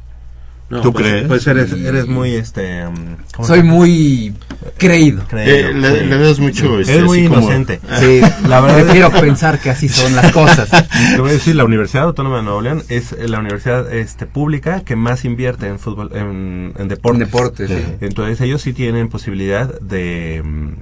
[0.74, 1.26] No, ¿Tú pues, crees?
[1.28, 2.84] Pues eres, eres muy, este...
[2.86, 4.34] um, ¿cómo Soy muy
[4.76, 5.22] creído.
[5.28, 6.04] Creído, Eh, le, sí.
[6.06, 6.80] le das mucho...
[6.80, 7.80] este, Eres muy así como- inocente.
[8.00, 10.68] Sí, La verdad es- prefiero pensar que así son las cosas.
[11.14, 14.80] Te voy a decir, la Universidad Autónoma de Nuevo León es la universidad este, pública
[14.84, 17.20] que más invierte en fútbol, en, en deportes.
[17.22, 17.84] En deportes, sí.
[18.00, 20.72] Entonces ellos sí tienen posibilidad de, mm,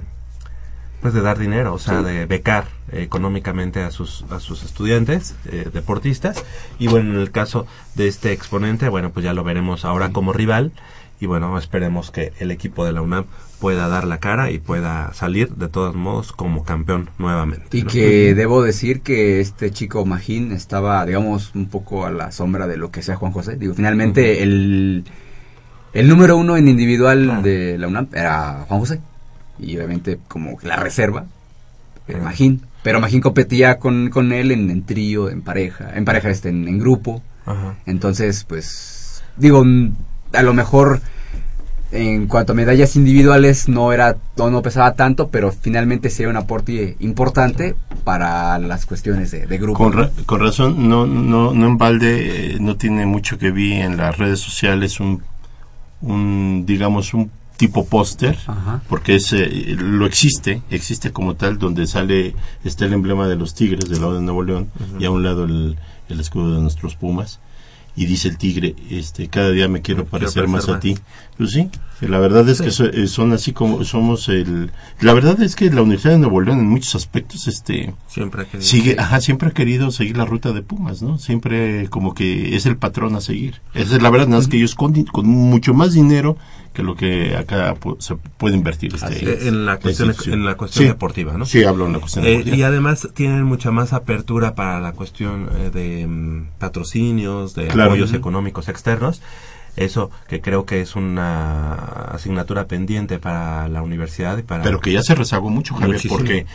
[1.03, 5.35] pues de dar dinero, o sea, de becar eh, económicamente a sus a sus estudiantes
[5.45, 6.43] eh, deportistas.
[6.79, 10.33] Y bueno, en el caso de este exponente, bueno, pues ya lo veremos ahora como
[10.33, 10.71] rival.
[11.19, 13.25] Y bueno, esperemos que el equipo de la UNAM
[13.59, 17.77] pueda dar la cara y pueda salir de todos modos como campeón nuevamente.
[17.77, 17.89] Y ¿no?
[17.89, 22.75] que debo decir que este chico Magín estaba, digamos, un poco a la sombra de
[22.77, 23.55] lo que sea Juan José.
[23.55, 25.05] Digo, finalmente el,
[25.93, 27.41] el número uno en individual Claro.
[27.41, 28.99] de la UNAM era Juan José.
[29.63, 31.25] Y obviamente como la reserva
[32.07, 32.19] era.
[32.23, 32.61] Magín.
[32.83, 36.67] Pero Magín competía con, con él en, en trío, en pareja, en pareja, este, en,
[36.67, 37.21] en grupo.
[37.45, 37.75] Ajá.
[37.85, 39.63] Entonces, pues, digo,
[40.33, 41.01] a lo mejor
[41.91, 46.31] en cuanto a medallas individuales no era no, no pesaba tanto, pero finalmente sí era
[46.31, 49.77] un aporte importante para las cuestiones de, de grupo.
[49.77, 53.73] Con, ra- con razón, no, no, no en balde, eh, no tiene mucho que vi
[53.73, 55.21] en las redes sociales un,
[56.01, 57.29] un digamos, un
[57.63, 58.37] tipo póster,
[58.89, 63.55] porque es, eh, lo existe, existe como tal, donde sale, está el emblema de los
[63.55, 65.77] tigres del lado de Nuevo León y a un lado el,
[66.09, 67.39] el escudo de nuestros pumas.
[67.95, 70.97] Y dice el tigre, este, cada día me quiero Me quiero parecer más a ti.
[71.37, 71.67] Pues sí,
[72.01, 74.71] la verdad es que eh, son así como somos el...
[75.01, 78.45] La verdad es que la Universidad de Nuevo León en muchos aspectos, este, Siempre ha
[78.45, 81.17] querido- Sigue, ajá, siempre ha querido seguir la ruta de Pumas, ¿no?
[81.17, 83.61] Siempre como que es el patrón a seguir.
[83.73, 86.37] Esa es la verdad, nada más que ellos con, con mucho más dinero
[86.73, 88.93] que lo que acá se puede invertir.
[88.95, 90.87] Este, en la cuestión, en la cuestión Sí.
[90.87, 91.45] deportiva, ¿no?
[91.45, 92.57] Sí, hablo en la cuestión Eh, deportiva.
[92.57, 97.91] y además tienen mucha más apertura para la cuestión eh, de mm, patrocinios, de Claro.
[97.91, 99.21] apoyos económicos externos.
[99.75, 101.73] Eso que creo que es una
[102.11, 104.63] asignatura pendiente para la universidad y para...
[104.63, 106.17] Pero que ya se rezagó mucho, Javier, Muchísimo.
[106.17, 106.45] porque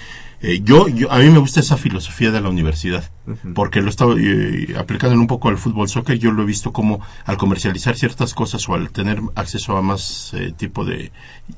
[0.41, 3.11] eh, yo, yo, a mí me gusta esa filosofía de la universidad,
[3.57, 6.73] porque lo he estado eh, aplicando un poco al fútbol soccer, yo lo he visto
[6.73, 11.11] como al comercializar ciertas cosas o al tener acceso a más eh, tipo de,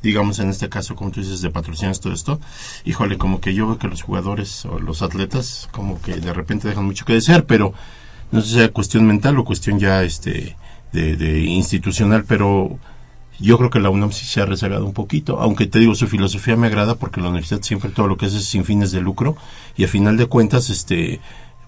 [0.02, 2.40] digamos en este caso, como tú dices, de patrocinios, todo esto,
[2.86, 6.66] híjole, como que yo veo que los jugadores o los atletas como que de repente
[6.66, 7.74] dejan mucho que desear, pero
[8.32, 10.56] no sé si sea cuestión mental o cuestión ya este
[10.92, 12.78] de, de institucional, pero
[13.38, 16.06] yo creo que la UNAM sí se ha rezagado un poquito, aunque te digo, su
[16.06, 19.00] filosofía me agrada porque la universidad siempre todo lo que hace es sin fines de
[19.00, 19.36] lucro
[19.76, 21.20] y a final de cuentas, este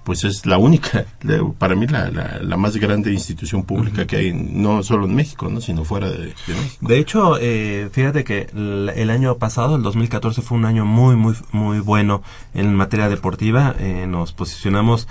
[0.04, 1.06] pues es la única,
[1.58, 5.48] para mí la, la, la más grande institución pública que hay, no solo en México,
[5.48, 5.60] ¿no?
[5.60, 6.86] sino fuera de, de México.
[6.86, 11.16] De hecho, eh, fíjate que el, el año pasado, el 2014, fue un año muy,
[11.16, 12.22] muy, muy bueno
[12.54, 13.74] en materia deportiva.
[13.78, 15.06] Eh, nos posicionamos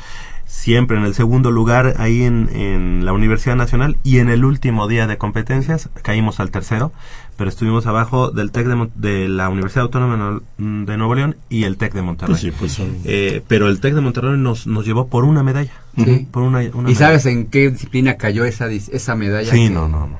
[0.56, 4.88] siempre en el segundo lugar ahí en, en la Universidad Nacional y en el último
[4.90, 6.92] día de competencias caímos al tercero,
[7.38, 10.22] pero estuvimos abajo del TEC de, Mon- de la Universidad Autónoma de
[10.64, 12.34] Nue- de Nuevo León y el TEC de Monterrey.
[12.34, 15.42] Pues sí, pues son- Eh, pero el TEC de Monterrey nos, nos llevó por una
[15.42, 15.72] medalla.
[15.98, 16.28] Sí.
[16.30, 16.96] Por una, una ¿Y medalla.
[16.96, 19.50] sabes en qué disciplina cayó esa, esa medalla?
[19.52, 20.20] Sí, que, no, no, no.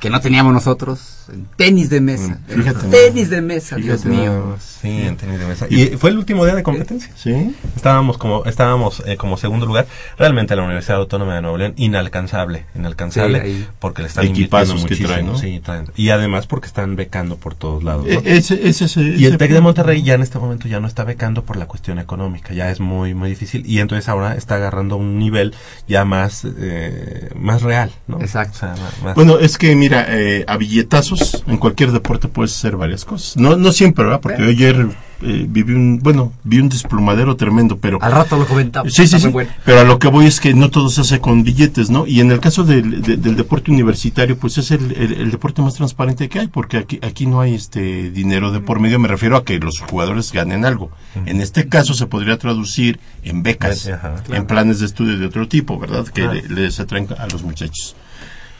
[0.00, 1.21] que no teníamos nosotros.
[1.28, 2.38] En tenis de mesa.
[2.48, 2.84] Fíjate.
[2.86, 4.56] En tenis de mesa, Dios mío.
[4.60, 5.66] Sí, en tenis de mesa.
[5.70, 7.12] Y fue el último día de competencia.
[7.16, 7.54] ¿Sí?
[7.76, 9.86] Estábamos como estábamos eh, como segundo lugar.
[10.18, 15.08] Realmente la Universidad Autónoma de Nuevo León inalcanzable, inalcanzable Sí, porque le están que muchísimo.
[15.08, 15.38] traen, ¿no?
[15.38, 15.86] Sí, traen.
[15.96, 18.06] Y además porque están becando por todos lados.
[18.06, 18.12] ¿no?
[18.12, 19.60] E- ese, ese, ese- y el TEC de.
[19.60, 22.80] Monterrey ya en este momento ya no está becando por la cuestión económica, ya es
[22.80, 25.54] muy muy difícil y entonces ahora está agarrando un nivel
[25.86, 28.20] ya más eh, más real, ¿no?
[28.20, 28.56] Exacto.
[28.56, 31.11] O sea, más- más- Bueno, es que mira, eh, a billetazos
[31.46, 33.36] en cualquier deporte puedes hacer varias cosas.
[33.36, 34.20] No, no siempre, ¿verdad?
[34.20, 34.88] Porque ayer
[35.22, 37.98] eh, viví un, bueno, vi un desplomadero tremendo, pero...
[38.02, 38.92] Al rato lo comentamos.
[38.92, 39.28] Sí, sí, sí.
[39.28, 39.50] bueno.
[39.64, 42.06] Pero a lo que voy es que no todo se hace con billetes, ¿no?
[42.06, 45.62] Y en el caso del, de- del deporte universitario, pues es el, el- el deporte
[45.62, 48.98] más transparente que hay, porque aquí, aquí no hay este dinero de por medio.
[48.98, 50.90] Me refiero a que los jugadores ganen algo.
[51.26, 54.22] En este caso se podría traducir en becas, Ajá.
[54.30, 56.04] en planes de estudio de otro tipo, ¿verdad?
[56.06, 57.94] Que le- les atraen a los muchachos.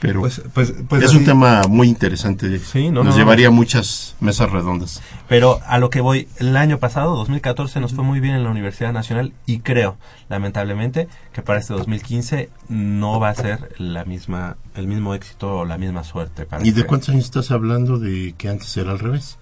[0.02, 2.58] Pero Pues, pues, pues es así- un tema muy interesante.
[2.58, 3.18] Sí, no, Nos no.
[3.20, 5.00] llevaría a muchas mesas redondas.
[5.28, 8.50] Pero a lo que voy, el año pasado, 2014, nos fue muy bien en la
[8.50, 9.96] Universidad Nacional y creo,
[10.28, 15.64] lamentablemente, que para este 2015 no va a ser la misma, el mismo éxito o
[15.64, 16.46] la misma suerte.
[16.46, 19.38] Para ¿Y de este- cuántos años estás hablando de que antes era al revés?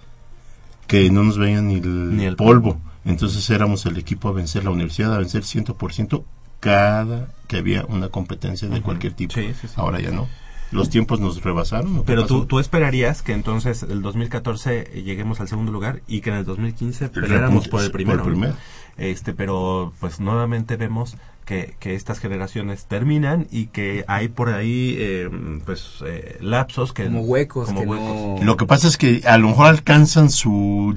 [0.86, 2.78] Que no nos veían ni el, Ni el polvo.
[3.06, 6.22] Entonces éramos el equipo a vencer, la universidad a vencer 100%
[6.60, 9.32] cada que había una competencia de cualquier tipo.
[9.32, 9.74] Sí, sí, sí.
[9.76, 10.28] Ahora ya no.
[10.70, 11.98] ¿Los tiempos nos rebasaron?
[11.98, 16.20] ¿o qué Pero tú, tú esperarías que entonces el 2014 lleguemos al segundo lugar y
[16.20, 18.22] que en el 2015 peleáramos por el primero.
[18.22, 18.56] por el primero.
[18.96, 24.94] Este, pero pues nuevamente vemos que, que estas generaciones terminan y que hay por ahí
[24.98, 25.28] eh,
[25.64, 28.40] pues eh, lapsos que Como huecos como que huecos.
[28.40, 28.44] no...
[28.44, 30.94] Lo que pasa es que a lo mejor alcanzan su,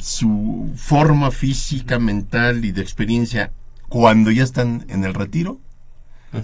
[0.00, 3.50] su forma física, mental y de experiencia
[3.88, 5.58] cuando ya están en el retiro,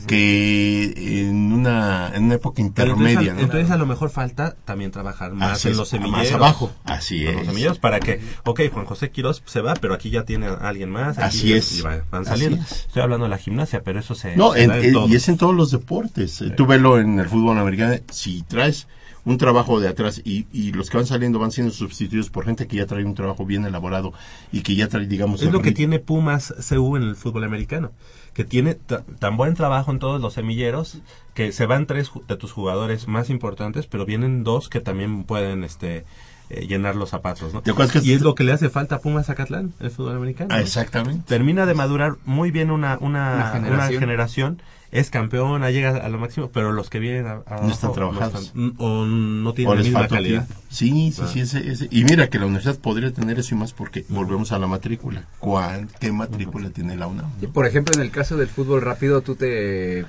[0.06, 0.92] que
[1.28, 3.10] en una, en una época intermedia.
[3.18, 3.40] entonces, ¿no?
[3.42, 6.34] entonces a lo mejor falta también trabajar más Así en es, los a más semilleros.
[6.34, 6.72] abajo.
[6.84, 7.48] Así En los es.
[7.48, 10.90] semilleros para que, ok, Juan José Quiroz se va, pero aquí ya tiene a alguien
[10.90, 11.18] más.
[11.18, 11.78] aquí Así es.
[11.78, 12.56] y van saliendo.
[12.62, 12.86] es.
[12.86, 15.08] Estoy hablando de la gimnasia, pero eso se, No, se en- da en en- todo.
[15.08, 16.40] y es en todos los deportes.
[16.42, 17.94] Eh, Tú velo en el fútbol americano.
[18.10, 18.86] Si traes
[19.26, 22.66] un trabajo de atrás y, y los que van saliendo van siendo sustituidos por gente
[22.66, 24.12] que ya trae un trabajo bien elaborado
[24.52, 27.92] y que ya trae, digamos, Es lo que tiene Pumas CU en el fútbol americano,
[28.34, 30.98] que tiene ta- tan buen trabajo en todos los semilleros
[31.34, 35.64] que se van tres de tus jugadores más importantes, pero vienen dos que también pueden
[35.64, 36.04] este
[36.50, 37.62] eh, llenar los zapatos, ¿no?
[37.62, 40.16] ¿Te acuerdas que- Y es lo que le hace falta a Pumas Zacatlán, el fútbol
[40.16, 40.48] americano.
[40.52, 40.62] Ah, ¿no?
[40.62, 41.24] exactamente.
[41.26, 44.60] Termina de madurar muy bien una, una, Una una generación.
[44.92, 48.46] es campeona, llega a lo máximo, pero los que vienen a, a No están trabajados.
[48.46, 50.46] están- o no tienen O la les misma falta calidad.
[50.46, 50.62] tiempo.
[50.70, 51.28] Sí, sí, Ah.
[51.32, 51.40] sí.
[51.40, 54.58] Ese, ese- Y mira que la universidad podría tener eso y más porque volvemos a
[54.60, 55.24] la matrícula.
[55.40, 57.26] ¿Cuán, ¿Qué matrícula tiene la UNAM?
[57.42, 60.04] Y, por ejemplo, en el caso del fútbol rápido, tú te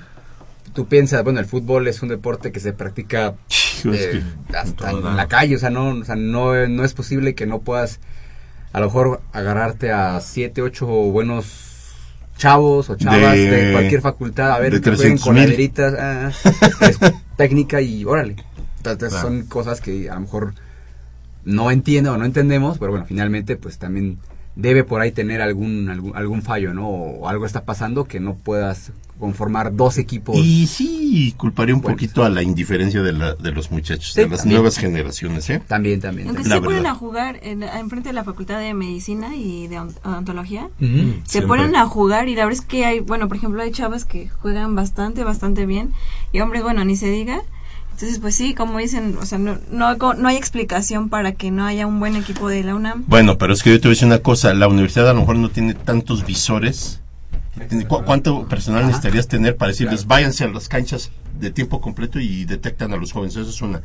[0.72, 3.34] tú piensas, bueno, el fútbol es un deporte que se practica
[3.84, 4.22] eh,
[4.54, 7.60] hasta en la calle, o sea, no, o sea, no, no es posible que no
[7.60, 8.00] puedas
[8.72, 11.94] a lo mejor agarrarte a siete, ocho buenos
[12.36, 15.22] chavos o chavas de, De- cualquier facultad a ver que jueguen 300,000.
[15.24, 16.30] coladeritas, ah,
[16.82, 16.98] es
[17.36, 18.36] técnica y órale.
[18.78, 19.28] Entonces Claro.
[19.28, 20.54] son cosas que a lo mejor
[21.44, 24.18] no entiendo o no entendemos, pero bueno, finalmente pues también
[24.56, 26.88] debe por ahí tener algún algún, algún fallo, ¿no?
[26.88, 30.36] O algo está pasando que no puedas conformar dos equipos.
[30.36, 34.20] Y sí, culparía un Bueno, poquito a la indiferencia de, la, de los muchachos, Sí,
[34.20, 34.56] de las también.
[34.58, 35.62] nuevas generaciones, ¿eh?
[35.66, 36.28] También, también.
[36.28, 36.62] Aunque también.
[36.62, 40.64] Se ponen a jugar en, enfrente de la Facultad de Medicina y de ont- odontología.
[40.80, 41.14] Ujú.
[41.24, 41.46] Se Siempre.
[41.48, 44.28] ponen a jugar y la verdad es que hay, bueno, por ejemplo, hay chavas que
[44.28, 45.92] juegan bastante, bastante bien
[46.32, 47.40] y hombres, bueno, ni se diga.
[47.96, 51.64] Entonces, pues sí, como dicen, o sea, no, no, no hay explicación para que no
[51.64, 53.04] haya un buen equipo de la UNAM.
[53.06, 55.20] Bueno, pero es que yo te voy a decir una cosa, la universidad a lo
[55.20, 57.00] mejor no tiene tantos visores.
[57.88, 58.88] ¿Cu- ¿Cuánto personal Ajá.
[58.88, 60.08] necesitarías tener para decirles Claro.
[60.08, 63.34] váyanse a las canchas de tiempo completo y detectan a los jóvenes?
[63.34, 63.80] Eso es una.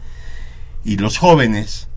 [0.84, 1.88] Y los jóvenes,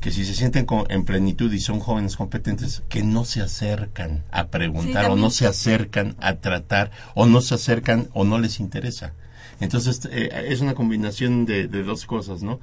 [0.00, 4.24] que si se sienten con- en plenitud y son jóvenes competentes, que no se acercan
[4.30, 8.38] a preguntar Sí, o no se acercan a tratar o no se acercan o no
[8.38, 9.14] les interesa.
[9.62, 12.60] Entonces eh, es una combinación de, de dos cosas, ¿no?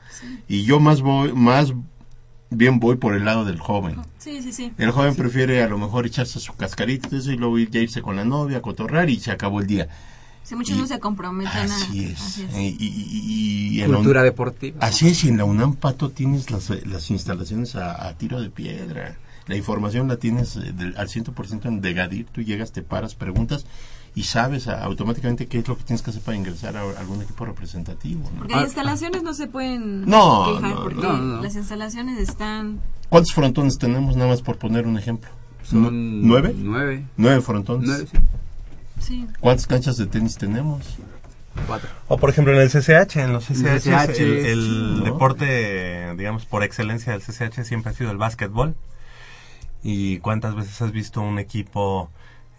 [0.48, 1.74] Y yo más voy, más
[2.52, 3.96] bien voy por el lado del joven.
[4.18, 4.74] Sí, sí, sí.
[4.78, 7.80] El joven prefiere a lo mejor echarse su cascarita y eso, y luego ir- ya
[7.80, 9.88] irse con la novia, a cotorrar y se acabó el día.
[10.44, 11.76] Si muchos Y- no se comprometen a...
[11.76, 12.20] Así es.
[12.22, 12.56] así es.
[12.56, 14.78] Y, y- y- y en Cultura un- deportiva.
[14.82, 18.42] Así es, y en la UNAM Pato tienes las, eh, las instalaciones a, a tiro
[18.42, 19.16] de piedra.
[19.48, 22.26] La información la tienes eh, del- al 100% en Degadir.
[22.32, 23.66] Tú llegas, te paras, preguntas
[24.20, 27.22] y sabes ah, automáticamente qué es lo que tienes que hacer para ingresar a, algún
[27.22, 28.30] equipo representativo.
[28.34, 28.40] ¿no?
[28.40, 31.42] Porque las instalaciones no se pueden No, quejar no, porque no, no.
[31.42, 32.82] las instalaciones están...
[33.08, 35.30] ¿Cuántos frontones tenemos nada más por poner un ejemplo?
[35.64, 36.54] Son ¿Nueve?
[36.54, 37.06] Nueve.
[37.16, 37.88] Nueve frontones.
[37.88, 38.18] Nueve, sí.
[39.00, 39.28] Sí.
[39.40, 40.98] ¿Cuántas canchas de tenis tenemos?
[41.66, 41.90] Cuatro.
[42.10, 46.64] O por ejemplo en el CCH, en los CCH, CCH, el, el deporte, digamos, por
[46.64, 48.76] excelencia del CCH siempre ha sido el básquetbol.
[49.82, 52.10] ¿Y cuántas veces has visto un equipo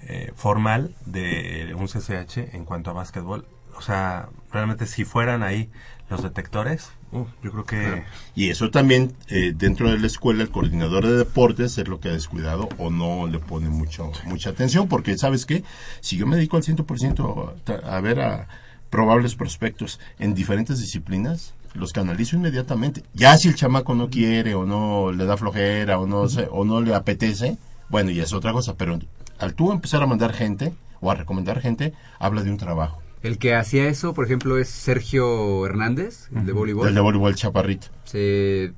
[0.06, 3.46] eh, formal de un CCH en cuanto a básquetbol?
[3.76, 5.70] O sea, realmente si fueran ahí
[6.10, 8.02] los detectores, uh, yo creo que...
[8.34, 12.08] Y eso también, eh, dentro de la escuela, el coordinador de deportes es lo que
[12.08, 15.62] ha descuidado o no le pone mucho, mucha atención, porque ¿sabes qué?
[16.00, 18.48] Si yo me dedico al 100% a, a ver a
[18.90, 23.04] probables prospectos en diferentes disciplinas, los canalizo inmediatamente.
[23.14, 26.64] Ya si el chamaco no quiere o no le da flojera o no, se- o
[26.64, 27.56] no le apetece,
[27.88, 28.98] Bueno, y es otra cosa, pero
[29.40, 33.02] al tú empezar a mandar gente o a recomendar gente, habla de un trabajo.
[33.22, 36.88] El que hacía eso, por ejemplo, es Sergio Hernández, el de voleibol.
[36.88, 37.88] El de voleibol chaparrito.
[38.04, 38.72] Se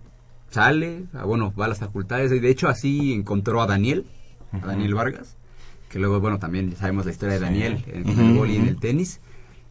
[0.50, 2.32] sale, ah, bueno, va a las facultades.
[2.32, 4.06] y De hecho, así encontró a Daniel,
[4.52, 5.36] a Daniel Vargas,
[5.88, 8.78] que luego, bueno, también sabemos la historia de Daniel en el voleibol y en el
[8.78, 9.20] tenis.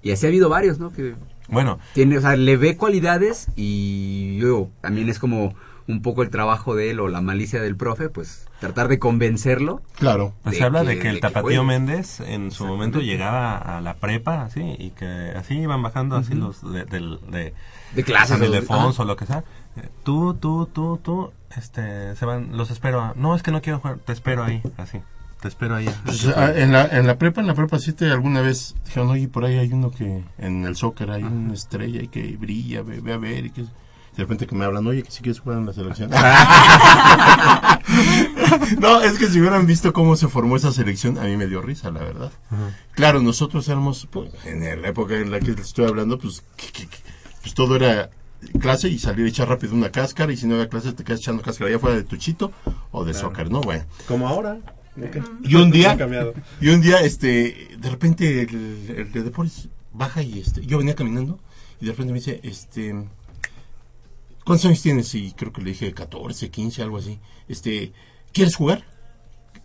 [0.02, 0.92] Y así ha habido varios, ¿no?
[0.92, 1.16] Que
[1.50, 5.54] Bueno, tiene, o sea, le ve cualidades y luego también es como
[5.88, 9.82] un poco el trabajo de él o la malicia del profe, pues tratar de convencerlo.
[9.98, 10.34] Claro.
[10.44, 11.64] Pues de se habla que- de que el de tapatío.
[11.64, 15.06] Méndez en su momento llegaba a la prepa, así, y que
[15.36, 17.54] así iban bajando así los de, del- de,
[17.96, 19.44] De clases, o lo que sea.
[20.04, 23.02] Tú, tú, tú, tú, este, se van, los espero.
[23.02, 25.00] a- no, es que no quiero jugar, te espero ahí, así.
[25.42, 25.90] Te espero ahí.
[26.06, 29.28] Pues, ah, en, la, en la prepa, en la prepa 7, alguna vez dijeron, oye,
[29.28, 33.00] por ahí hay uno que en el soccer hay una estrella y que brilla, ve,
[33.02, 33.46] ve a ver.
[33.48, 33.66] Y que...
[34.16, 36.12] De repente que me hablan, oye, que si quieres jugar en la selección.
[38.80, 41.62] no, es que si hubieran visto cómo se formó esa selección, a mí me dio
[41.62, 42.32] risa, la verdad.
[42.94, 46.72] Claro, nosotros éramos, pues, en la época en la que les estoy hablando, pues, que-
[46.72, 46.98] que- que-
[47.42, 48.10] pues todo era
[48.60, 51.20] clase y salir a echar rápido una cáscara y si no había clase te quedas
[51.20, 52.52] echando cáscara ya fuera de tuchito
[52.92, 53.62] o de soccer, ¿no?
[53.62, 53.86] Bueno.
[54.08, 54.58] Como ahora.
[55.44, 55.96] Y un día,
[56.60, 60.96] y un día, este, de repente el, el de deportes baja y este, yo venía
[60.96, 61.40] caminando
[61.80, 62.94] y de repente me dice, este,
[64.46, 65.14] ¿cuántos años tienes?
[65.16, 67.20] Y creo que le dije 14, 15, algo así.
[67.48, 67.94] Este,
[68.32, 68.86] ¿quieres jugar?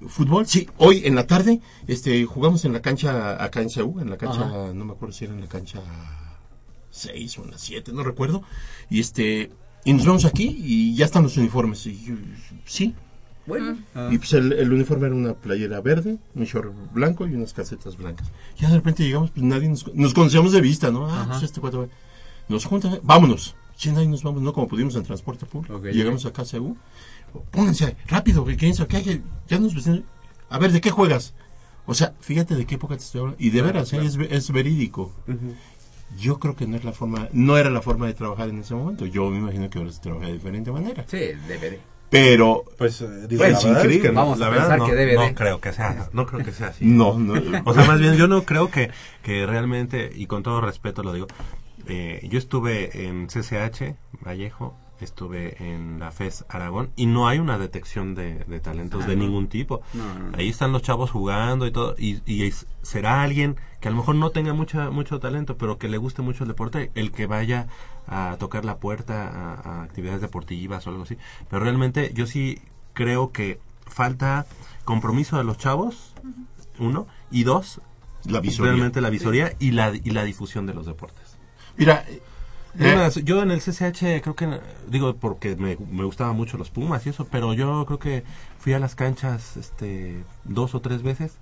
[0.09, 0.47] ¿Fútbol?
[0.47, 4.19] Sí, hoy en la tarde, este, jugamos en la cancha acá en Ceú, en la
[4.19, 5.81] cancha, no me acuerdo si era en la cancha
[6.91, 8.43] 6 o en la 7, no recuerdo.
[8.91, 9.51] Y este,
[9.85, 11.87] y nos vamos aquí y ya están los uniformes.
[11.87, 12.15] Y yo,
[12.67, 12.95] sí,
[13.47, 13.79] Bueno,
[14.11, 17.97] y pues el, el uniforme era una playera verde, un short blanco y unas calcetas
[17.97, 18.31] blancas.
[18.59, 21.07] Ya de repente llegamos, pues nadie nos, nos conocíamos de vista, ¿no?
[21.09, 21.89] Ah, pues este cuatro
[22.49, 23.55] nos juntan, vámonos.
[23.77, 25.79] Sí, nadie nos vamos, no como pudimos en transporte público.
[25.81, 26.77] Llegamos acá a Ceú.
[27.51, 29.23] Pónganse, rápido, que ¿qué hay?
[29.49, 30.01] ya nos vestimos.
[30.49, 31.35] A ver, ¿de qué juegas?
[31.85, 33.43] O sea, fíjate de qué época te estoy hablando.
[33.43, 34.01] Y de veras, ¿eh?
[34.03, 35.13] es, ve- es verídico.
[36.19, 38.75] Yo creo que no es la forma, no era la forma de trabajar en ese
[38.75, 39.07] momento.
[39.07, 41.05] Yo me imagino que ahora se trabaja de diferente manera.
[41.09, 41.19] sí,
[41.49, 41.81] deberé.
[42.09, 44.01] Pero Pues, eh, digo, Pues, la verdad es increíble.
[44.09, 45.35] que no, Vamos a verdad pensar no, que debe no de.
[45.35, 46.85] creo que sea, no creo que sea así.
[46.87, 47.35] no, no.
[47.65, 48.91] O sea, más bien yo no creo que,
[49.25, 51.27] que realmente, y con todo respeto lo digo,
[51.87, 57.59] eh, yo estuve en CCH, Vallejo, estuve en la FES Aragón, y no hay una
[57.59, 59.83] detección de, de talentos de ningún tipo.
[59.93, 60.37] No, no, no.
[60.39, 63.99] Ahí están los chavos jugando y todo, y, y es- será alguien que a lo
[63.99, 67.27] mejor no tenga mucha, mucho talento, pero que le guste mucho el deporte, el que
[67.27, 67.67] vaya
[68.07, 71.19] a tocar la puerta a, a actividades deportivas o algo así.
[71.51, 72.59] Pero realmente yo sí
[72.95, 74.47] creo que falta
[74.85, 76.15] compromiso de los chavos,
[76.79, 77.81] uno, y dos,
[78.25, 78.73] La visoría.
[78.73, 81.36] realmente la visoría y la, y la difusión de los deportes.
[81.77, 82.05] Mira,
[82.79, 87.07] eh, yo en el CCH creo que, digo, porque me, me gustaban mucho los Pumas
[87.07, 88.25] y eso, pero yo creo que
[88.59, 91.37] fui a las canchas este dos o tres veces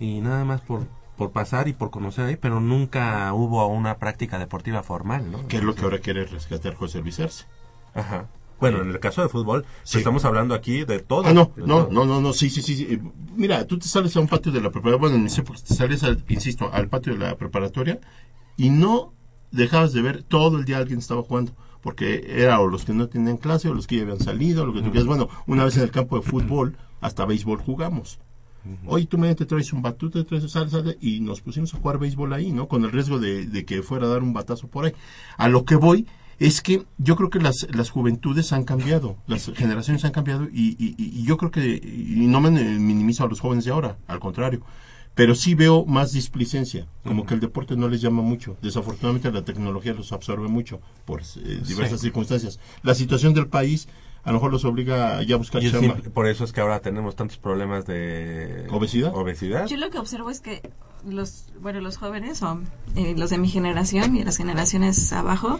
[0.00, 0.86] y nada más por,
[1.16, 5.46] por pasar y por conocer ahí, pero nunca hubo una práctica deportiva formal, ¿no?
[5.48, 7.44] que es lo que ahora quiere rescatar José Luis Arce.
[7.94, 8.26] Ajá.
[8.60, 9.98] Bueno, en el caso de fútbol, pues Sí.
[9.98, 11.22] estamos hablando aquí de todo.
[11.26, 11.88] Ah, no, no, todo.
[11.92, 12.76] no, no, no, sí, sí, sí.
[12.76, 12.86] sí.
[12.90, 13.00] Eh,
[13.36, 15.74] Mira, tú te sales a un patio de la preparatoria, bueno, en mis épocas te
[15.74, 18.00] sales, al, insisto, al patio de la preparatoria
[18.56, 19.12] y no
[19.50, 23.08] dejabas de ver todo el día alguien estaba jugando, porque era o los que no
[23.08, 25.06] tenían clase o los que ya habían salido, o lo que tú quieras.
[25.06, 28.18] Bueno, una vez en el campo de fútbol, hasta béisbol jugamos.
[28.84, 31.98] Hoy tú me te traes un batuto, te traes sale, y nos pusimos a jugar
[31.98, 32.68] béisbol ahí, ¿no?
[32.68, 34.92] Con el riesgo de, de que fuera a dar un batazo por ahí.
[35.38, 36.06] A lo que voy
[36.38, 40.76] es que yo creo que las, las juventudes han cambiado, las generaciones han cambiado y,
[40.78, 44.20] y- y yo creo que, y no me minimizo a los jóvenes de ahora, al
[44.20, 44.60] contrario,
[45.18, 48.56] pero sí veo más displicencia, como que el deporte no les llama mucho.
[48.62, 52.60] Desafortunadamente la tecnología los absorbe mucho por eh, diversas circunstancias.
[52.84, 53.88] La situación del país
[54.22, 55.96] a lo mejor los obliga ya a buscar Y chamba.
[55.96, 59.12] sí, por eso es que ahora tenemos tantos problemas de ¿Obesidad?
[59.12, 59.66] obesidad.
[59.66, 60.62] Yo lo que observo es que
[61.04, 62.60] los, bueno, los jóvenes o
[62.94, 65.58] eh, los de mi generación y las generaciones abajo,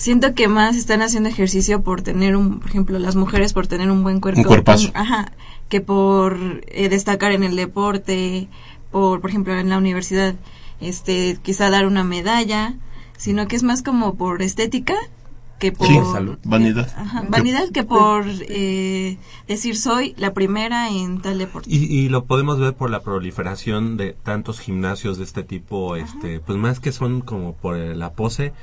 [0.00, 3.90] siento que más están haciendo ejercicio por tener un, por ejemplo, las mujeres por tener
[3.90, 4.90] un buen cuerpo, Un cuerpazo.
[4.94, 5.32] ajá,
[5.68, 8.48] que por eh, destacar en el deporte,
[8.90, 10.34] por, por ejemplo, en la universidad,
[10.80, 12.74] este, quizá dar una medalla,
[13.18, 14.94] sino que es más como por estética
[15.58, 15.98] que por Sí,
[16.44, 16.90] vanidad.
[16.96, 21.68] Ajá, vanidad que por eh, decir soy la primera en tal deporte.
[21.70, 26.40] Y, y lo podemos ver por la proliferación de tantos gimnasios de este tipo, este,
[26.40, 28.54] pues más que son como por la pose,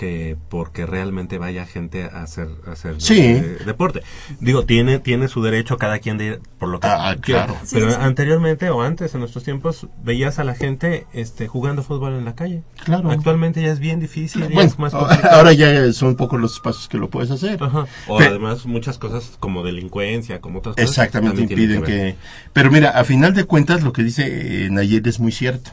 [0.00, 3.20] que porque realmente vaya gente a hacer, a hacer Sí.
[3.20, 4.00] eh, deporte.
[4.40, 7.44] Digo, tiene, tiene su derecho cada quien de ir por lo que Ah, ah, quiera.
[7.44, 7.60] claro.
[7.64, 11.82] Sí, Pero sí, anteriormente o antes, en nuestros tiempos, veías a la gente este, jugando
[11.82, 12.62] fútbol en la calle.
[12.82, 13.10] Claro.
[13.10, 15.36] Actualmente ya es bien difícil, ya Bueno, es más complicado.
[15.36, 17.62] ahora ya son pocos los espacios que lo puedes hacer.
[17.62, 17.84] Ajá.
[18.08, 20.88] O además muchas cosas como delincuencia, como otras cosas.
[20.88, 22.16] Exactamente, impiden que,
[22.54, 25.72] Pero mira, a final de cuentas lo que dice eh, Nayel es muy cierto.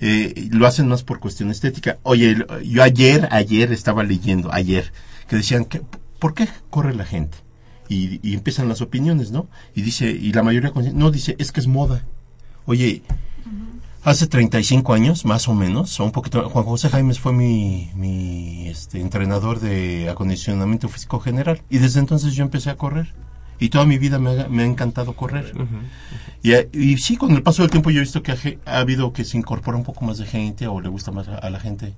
[0.00, 1.98] Eh, lo hacen más por cuestión estética.
[2.02, 4.92] Oye, yo ayer, ayer estaba leyendo, ayer,
[5.28, 5.82] que decían que,
[6.18, 7.38] ¿por qué corre la gente?
[7.88, 9.46] Y, y empiezan las opiniones, ¿no?
[9.74, 12.04] Y dice, y la mayoría, no, dice, es que es moda.
[12.66, 13.02] Oye,
[14.04, 18.68] hace 35 años, más o menos, o un poquito, Juan José Jaimes fue mi, mi
[18.68, 21.62] este, entrenador de acondicionamiento físico general.
[21.68, 23.12] Y desde entonces yo empecé a correr.
[23.58, 25.52] Y toda mi vida me ha, me ha encantado correr.
[26.42, 28.32] y, a- y sí, con el paso del tiempo yo he visto que
[28.66, 31.36] ha, habido que se incorpora un poco más de gente o le gusta más a,
[31.36, 31.94] a la gente.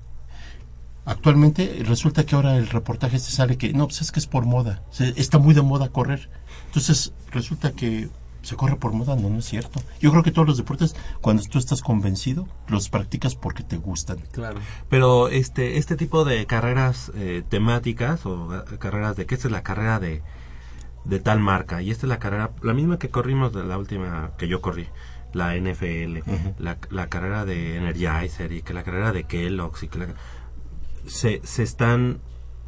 [1.04, 4.44] Actualmente resulta que ahora el reportaje este sale que, no, pues es que es por
[4.44, 4.82] moda.
[4.90, 6.28] Se- está muy de moda correr.
[6.66, 8.08] Entonces resulta que
[8.42, 9.80] se corre por moda, no, no es cierto.
[10.00, 14.18] Yo creo que todos los deportes, cuando tú estás convencido, los practicas porque te gustan.
[14.32, 14.58] Claro.
[14.88, 19.52] Pero este este tipo de carreras eh, temáticas o eh, carreras de que esta es
[19.52, 20.22] la carrera de
[21.08, 24.32] de tal marca y esta es la carrera la misma que corrimos de la última
[24.38, 24.86] que yo corrí
[25.32, 26.18] la NFL
[26.58, 30.14] la, la carrera de Energizer y que la carrera de Kellogg's y que la-
[31.06, 32.18] se, se están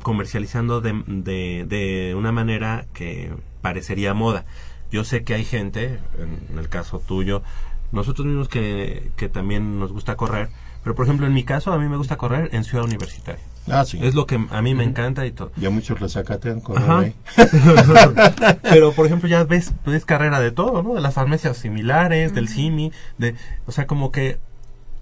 [0.02, 3.32] comercializando de, de, de una manera que
[3.62, 4.44] parecería moda.
[4.92, 7.42] Yo sé que hay gente, en, en el caso tuyo,
[7.90, 10.50] nosotros mismos que, que también nos gusta correr,
[10.88, 13.44] pero por ejemplo en mi caso a mí me gusta correr en Ciudad Universitaria.
[13.70, 13.98] Ah, sí.
[14.00, 15.52] Es lo que a mí me encanta y todo.
[15.56, 16.98] Ya muchos resacatean correr Ajá.
[17.00, 17.14] ahí.
[18.62, 20.94] Pero, por ejemplo, ya ves, ves carrera de todo, ¿no?
[20.94, 23.34] De las farmacias similares, del CIMI, de,
[23.66, 24.38] o sea, como que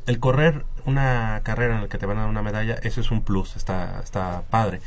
[0.07, 3.13] el correr una carrera en la que te van a dar una medalla, eso es
[3.13, 4.81] un plus, está, está padre.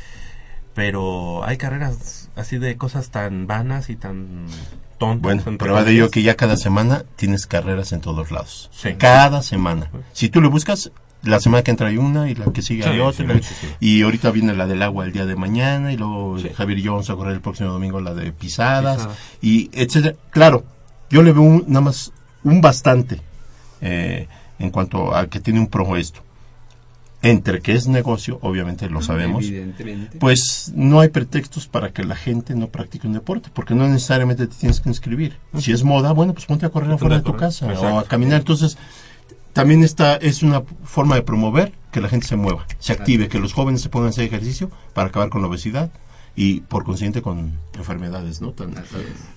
[0.74, 4.48] Pero hay carreras así de cosas tan vanas y tan
[5.00, 8.68] Bueno, prueba de ello que ya cada semana tienes carreras en todos lados.
[8.72, 8.94] Sí.
[8.98, 9.90] Cada semana.
[10.12, 10.92] Si tú lo buscas,
[11.22, 13.26] la semana que entra hay una y la que sigue Sí, hay otra.
[13.42, 16.36] sí, y ahorita viene la del agua el día de mañana y luego.
[16.54, 19.18] Javier y yo vamos a correr el próximo domingo la de pisadas, Pisadas.
[19.42, 20.16] y etcétera.
[20.30, 20.64] Claro,
[21.10, 22.12] yo le veo un- nada más
[22.44, 23.20] un bastante
[23.80, 24.28] eh,
[24.58, 26.20] en cuanto a que tiene un pro esto.
[27.22, 29.44] Entre que es negocio, obviamente lo sabemos.
[29.44, 30.18] Evidentemente.
[30.18, 34.46] Pues no hay pretextos para que la gente no practique un deporte, porque no necesariamente
[34.46, 35.36] te tienes que inscribir.
[35.58, 38.40] Si es moda, bueno, pues ponte a correr afuera de tu casa o a caminar.
[38.40, 38.78] Entonces,
[39.52, 43.38] también esta es una forma de promover que la gente se mueva, se active, que
[43.38, 45.90] los jóvenes se pongan a hacer ejercicio para acabar con la obesidad
[46.36, 48.52] y por consiguiente con enfermedades, ¿no?
[48.52, 48.72] Tan,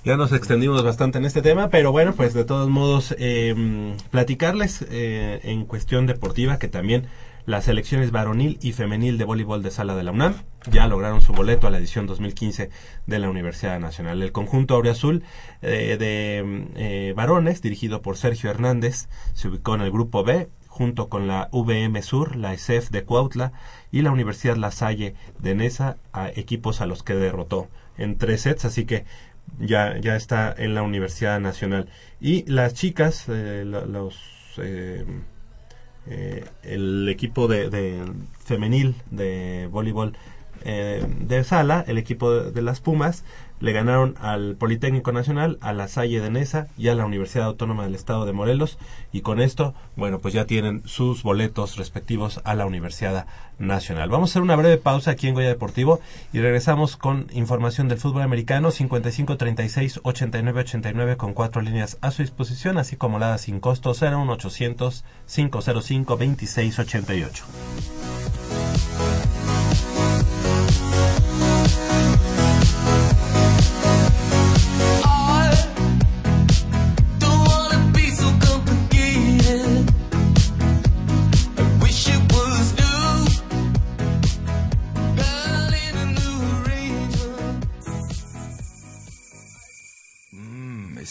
[0.05, 4.85] Ya nos extendimos bastante en este tema, pero bueno, pues de todos modos, eh, platicarles
[4.89, 7.07] eh, en cuestión deportiva que también
[7.45, 10.35] las selecciones varonil y femenil de voleibol de sala de la UNAM
[10.71, 12.69] ya lograron su boleto a la edición 2015
[13.05, 14.21] de la Universidad Nacional.
[14.21, 15.23] El conjunto Aureazul
[15.61, 21.07] eh, de eh, varones, dirigido por Sergio Hernández, se ubicó en el grupo B junto
[21.07, 23.51] con la VM Sur, la ESEF de Cuautla
[23.91, 27.67] y la Universidad La Salle de Nesa, a equipos a los que derrotó
[27.97, 29.05] en tres sets, así que
[29.59, 31.89] ya, ya está en la Universidad Nacional.
[32.19, 34.17] Y las chicas, eh, los
[34.57, 35.05] eh,
[36.07, 38.01] eh, el equipo de, de
[38.43, 40.15] femenil de voleibol
[40.65, 43.23] eh, de sala, el equipo de, las Pumas,
[43.59, 47.85] le ganaron al Politécnico Nacional, a la Salle de Nesa y a la Universidad Autónoma
[47.85, 48.77] del Estado de Morelos.
[49.11, 53.25] Y con esto, bueno, pues ya tienen sus boletos respectivos a la Universidad
[53.59, 54.09] Nacional.
[54.09, 56.01] Vamos a hacer una breve pausa aquí en Goya Deportivo
[56.33, 62.11] y regresamos con información del fútbol americano 55 36 89 89 con cuatro líneas a
[62.11, 66.79] su disposición, así como la sin costo 01800 505 26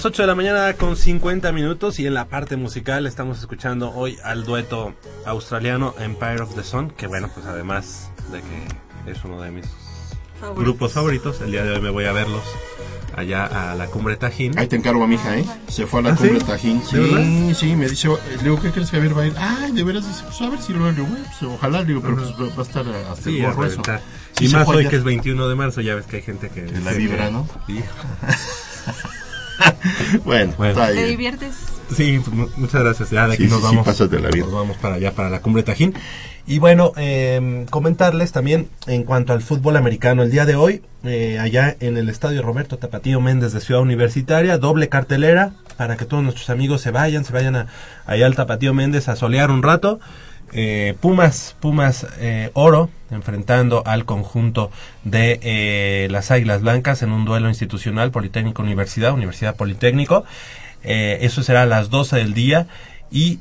[0.00, 3.90] Las 8 de la mañana con 50 minutos y en la parte musical estamos escuchando
[3.92, 4.94] hoy al dueto
[5.26, 9.66] australiano Empire of the Sun, que bueno, pues además de que es uno de mis
[10.56, 12.40] grupos favoritos, el día de hoy me voy a verlos
[13.14, 14.58] allá a la cumbre Tajín.
[14.58, 15.44] Ahí te encargo a mi hija, ¿eh?
[15.68, 16.46] Se fue a la ¿Ah, cumbre sí?
[16.46, 16.82] Tajín.
[16.82, 19.34] Sí, sí, me dice, le digo, ¿qué crees que Javier va a ir?
[19.36, 22.00] Ay, de veras, dice, pues a ver si lo hago, güey, pues, ojalá, le digo,
[22.00, 23.82] pero pues, va a estar hasta Sí, el a gorro eso.
[23.82, 24.00] reventar.
[24.38, 26.64] Sí y más hoy que es 21 de marzo, ya ves que hay gente que...
[26.64, 27.46] Que la vibra, que- ¿no?
[27.68, 27.84] Hijo.
[30.24, 30.72] Bueno, Bueno.
[30.82, 31.54] está ¿Te diviertes?
[31.94, 33.10] Sí, mu- muchas gracias.
[33.10, 34.00] Ya de aquí Sí, nos sí, sí, vamos.
[34.38, 35.94] Nos vamos para allá, para la cumbre Tajín.
[36.46, 40.22] Y bueno, eh, comentarles también en cuanto al fútbol americano.
[40.22, 44.58] El día de hoy, eh, allá en el estadio Roberto Tapatío Méndez de Ciudad Universitaria,
[44.58, 47.66] doble cartelera para que todos nuestros amigos se vayan, se vayan a,
[48.06, 50.00] allá al Tapatío Méndez a solear un rato.
[50.52, 54.70] Eh, Pumas, Pumas eh, Oro, enfrentando al conjunto
[55.04, 60.24] de eh, las Águilas Blancas en un duelo institucional Politécnico Universidad, Universidad Politécnico.
[60.82, 62.66] Eh, eso será a las 12 del día
[63.10, 63.38] y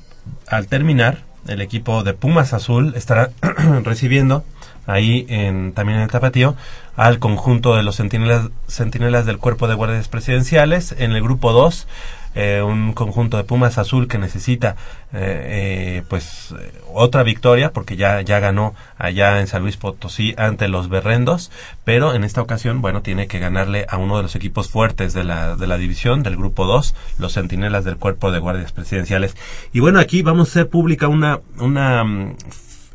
[0.47, 3.31] al terminar el equipo de Pumas Azul estará
[3.83, 4.43] recibiendo
[4.85, 6.55] ahí en, también en el tapatío
[6.95, 11.87] al conjunto de los centinelas, centinelas del cuerpo de guardias presidenciales en el grupo 2
[12.35, 14.75] eh, un conjunto de Pumas Azul que necesita
[15.13, 20.35] eh, eh, pues eh, otra victoria porque ya ya ganó allá en San Luis Potosí
[20.37, 21.49] ante los Berrendos
[21.85, 25.23] pero en esta ocasión bueno tiene que ganarle a uno de los equipos fuertes de
[25.23, 29.35] la de la división del grupo 2 los centinelas del cuerpo de guardias presidenciales
[29.73, 32.05] y bueno aquí vamos a hacer pública una una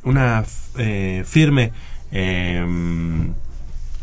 [0.05, 0.45] una
[0.79, 1.73] eh, firme
[2.13, 2.65] eh,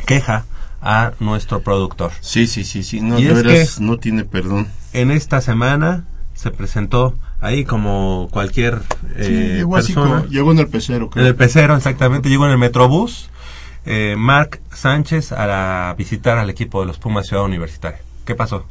[0.06, 0.46] queja
[0.82, 4.26] a nuestro productor Sí, sí, sí, sí, no, Y de es veras, que- no tiene
[4.26, 4.68] perdón.
[4.94, 10.68] En esta semana se presentó ahí como cualquier Sí, eh, llegó persona llegó en el
[10.68, 11.24] pecero, creo.
[11.24, 13.30] en el pecero exactamente llegó en el metrobús
[13.86, 18.66] eh, Mark Sánchez a la- visitar al equipo de los Pumas Ciudad Universitaria ¿qué pasó?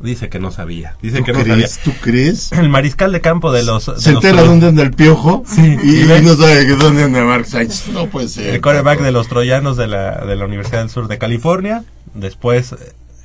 [0.00, 1.78] dice que no sabía dice ¿Tú que no sabía crees?
[1.78, 2.52] ¿Tú crees?
[2.52, 5.76] el mariscal de campo de los de Se los entera dónde anda el piojo Sí,
[5.82, 7.88] y, y no sabe que dónde anda Mark Sánchez.
[7.92, 8.52] No puede ser.
[8.54, 11.84] el coreback de los troyanos de la, de la Universidad del Sur de California,
[12.14, 12.74] después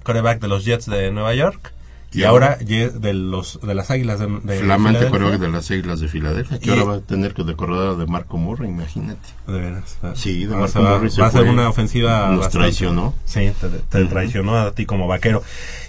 [0.08, 1.74] coreback de los Jets de Nueva York
[2.14, 6.00] y, Y ahora de los de las Águilas de, de Flamante coreback de las Águilas
[6.00, 9.28] de Filadelfia, que ahora va a tener que decorar de Marco Morra, imagínate.
[9.46, 9.98] De veras.
[10.16, 12.30] Sí, de Marco va- se va a ser una ofensiva.
[12.30, 13.14] nos bastante- traicionó.
[13.26, 13.52] Sí,
[13.92, 15.44] te, traicionó a ti como vaquero.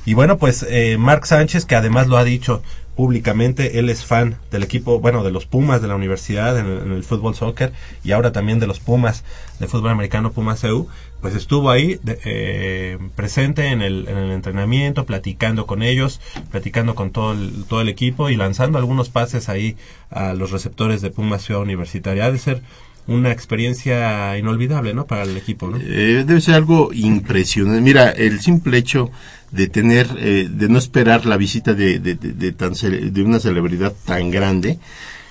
[0.04, 2.62] Y bueno, pues eh, Mark Sánchez, que además lo ha dicho
[2.98, 6.78] públicamente, él es fan del equipo, bueno, de los Pumas de la universidad en el,
[6.78, 7.72] en el fútbol soccer
[8.02, 9.22] y ahora también de los Pumas
[9.60, 10.88] de fútbol americano Pumas EU,
[11.20, 16.20] pues estuvo ahí de- eh, presente en el, en el entrenamiento, platicando con ellos,
[16.50, 19.76] platicando con todo el, todo el equipo y lanzando algunos pases ahí
[20.10, 22.24] a los receptores de Pumas Ciudad Universitaria.
[22.24, 22.62] Ha de ser
[23.08, 25.06] una experiencia inolvidable, ¿no?
[25.06, 25.78] Para el equipo, ¿no?
[25.80, 27.80] Eh, debe ser algo impresionante.
[27.80, 29.10] Mira, el simple hecho
[29.50, 33.40] de tener, eh, de no esperar la visita de, de, de- de tan de una
[33.40, 34.78] celebridad tan grande,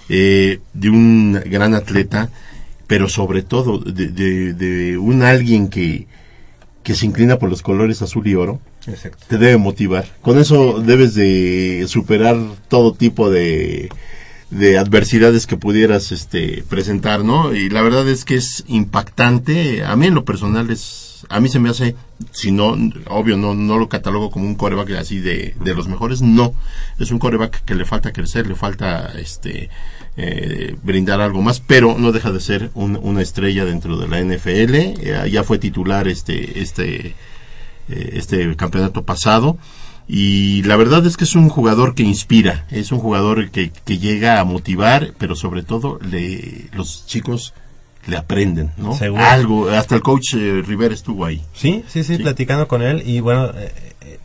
[0.10, 2.30] eh, de un gran atleta,
[2.88, 6.08] pero sobre todo de, de, de un alguien que,
[6.84, 9.24] que se inclina por los colores azul y oro, Exacto.
[9.28, 10.06] te debe motivar.
[10.22, 12.38] Con eso debes de superar
[12.70, 13.90] todo tipo de,
[14.50, 17.54] de adversidades que pudieras este presentar, ¿no?
[17.54, 19.84] Y la verdad es que es impactante.
[19.84, 21.96] A mí en lo personal es, a mí se me hace,
[22.32, 22.78] si no,
[23.08, 26.54] obvio, no, no lo catalogo como un coreback así de, de los mejores, no.
[26.98, 29.70] Es un coreback que le falta crecer, le falta este
[30.16, 34.20] eh, brindar algo más, pero no deja de ser un- una estrella dentro de la
[34.20, 34.76] NFL.
[34.76, 37.16] Eh, ya fue titular este, este,
[37.90, 39.58] eh, este campeonato pasado.
[40.08, 43.98] Y la verdad es que es un jugador que inspira, es un jugador que, que
[43.98, 47.54] llega a motivar, pero sobre todo le, los chicos
[48.06, 48.94] le aprenden, ¿no?
[48.96, 49.22] Seguro.
[49.26, 51.42] Algo, hasta el coach eh, Rivera estuvo ahí.
[51.54, 52.24] Sí, sí, sí, Sí.
[52.24, 53.04] platicando con él.
[53.06, 53.74] Y bueno, eh,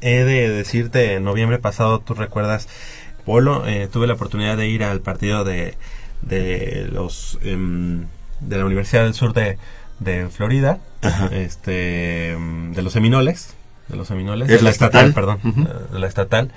[0.00, 2.68] he de decirte, en noviembre pasado, tú recuerdas,
[3.24, 5.74] Polo, eh, tuve la oportunidad de ir al partido de,
[6.22, 8.06] de los em,
[8.40, 9.58] de la Universidad del Sur de,
[9.98, 11.28] de Florida, Ajá.
[11.32, 12.36] este
[12.70, 13.54] de los Seminoles,
[13.92, 15.12] de los Seminoles, Es de la estatal.
[15.14, 16.50] perdón, eh, de la estatal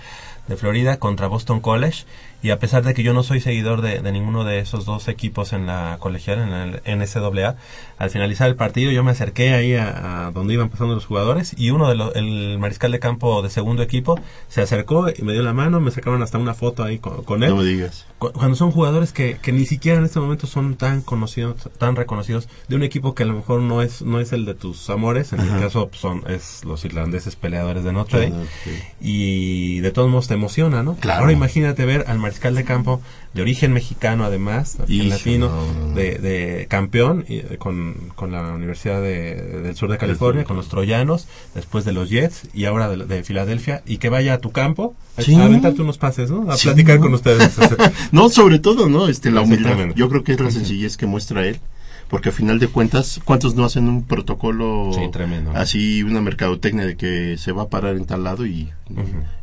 [0.48, 2.06] de Florida contra Boston College
[2.44, 5.08] y a pesar de que yo no soy seguidor de, de ninguno de esos dos
[5.08, 7.56] equipos en la colegial, en el NCAA,
[7.98, 11.56] al finalizar el partido yo me acerqué ahí a, a donde iban pasando los jugadores
[11.58, 15.34] y uno de los, el mariscal de campo de segundo equipo se acercó y me
[15.34, 18.06] dio la mano, me sacaron hasta una foto ahí con, con él No me digas.
[18.32, 21.96] Cu- cuando son jugadores que, que ni siquiera en este momento son tan conocidos, tan
[21.96, 24.90] reconocidos de un equipo que a lo mejor no es no es el de tus
[24.90, 25.56] amores, en Ajá.
[25.56, 28.74] mi caso pues, son es los irlandeses peleadores de Notre Dame Ah, ok.
[29.02, 30.96] y de todos modos te emociona, ¿no?
[30.96, 31.22] Claro.
[31.22, 33.02] Ahora imagínate ver al mariscal de campo
[33.34, 35.96] de origen mexicano además, origen latino, no, no, no.
[35.96, 40.56] De, de campeón y, eh, con, con la Universidad de- del Sur de California, con
[40.56, 44.38] los Troyanos, después de los Jets y ahora de, de Filadelfia y que vaya a
[44.38, 45.36] tu campo a, Sí.
[45.36, 46.50] a aventarte unos pases, ¿no?
[46.52, 47.56] A platicar con ustedes.
[48.16, 49.08] No, sobre todo, ¿no?
[49.08, 49.78] Este, la humildad.
[49.96, 51.60] Yo creo que es la sencillez que muestra él.
[52.08, 55.52] Porque a final de cuentas, ¿cuántos no hacen un protocolo Sí, tremendo.
[55.56, 58.70] así, una mercadotecnia de que se va a parar en tal lado y...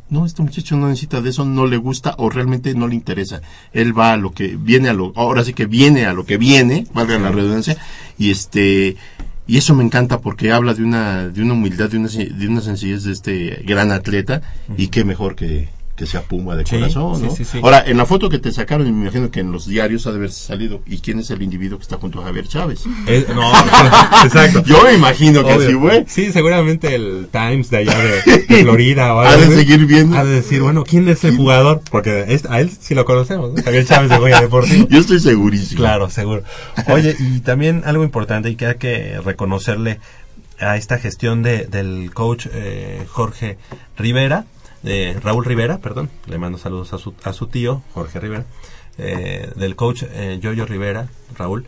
[0.09, 3.41] No, este muchacho no necesita de eso, no le gusta o realmente no le interesa.
[3.73, 6.37] Él va a lo que viene a lo, ahora sí que viene a lo que
[6.37, 7.77] viene, valga la redundancia,
[8.17, 8.95] y este,
[9.45, 12.61] y eso me encanta porque habla de una, de una humildad, de una, de una
[12.61, 14.41] sencillez de este gran atleta,
[14.77, 17.35] y qué mejor que, que sea Puma de Sí, corazón, sí, ¿no?
[17.35, 17.59] sí, sí.
[17.61, 20.17] Ahora, en la foto que te sacaron, me imagino que en los diarios ha de
[20.17, 22.85] haber salido, ¿y quién es el individuo que está junto a Javier Chávez?
[22.87, 23.51] No,
[24.23, 24.63] exacto.
[24.63, 25.67] Yo me imagino que Obvio.
[25.67, 26.05] así fue.
[26.07, 30.17] Sí, seguramente el Times de allá de, de Florida o Ha de seguir viendo.
[30.17, 31.81] Ha de decir, bueno, ¿quién es el jugador?
[31.91, 33.61] Porque es- a él sí lo conocemos, ¿no?
[33.63, 34.87] Javier Chávez de Goya Deportivo.
[34.89, 35.79] Yo estoy segurísimo.
[35.79, 36.43] Claro, seguro.
[36.87, 39.99] Oye, y también algo importante y que hay que reconocerle
[40.59, 43.57] a esta gestión de, del coach eh, Jorge
[43.97, 44.45] Rivera,
[44.83, 48.45] de Raúl Rivera, perdón, le mando saludos a su, a su tío, Jorge Rivera,
[48.97, 51.07] eh, del coach eh, Yoyo Rivera,
[51.37, 51.65] Raúl,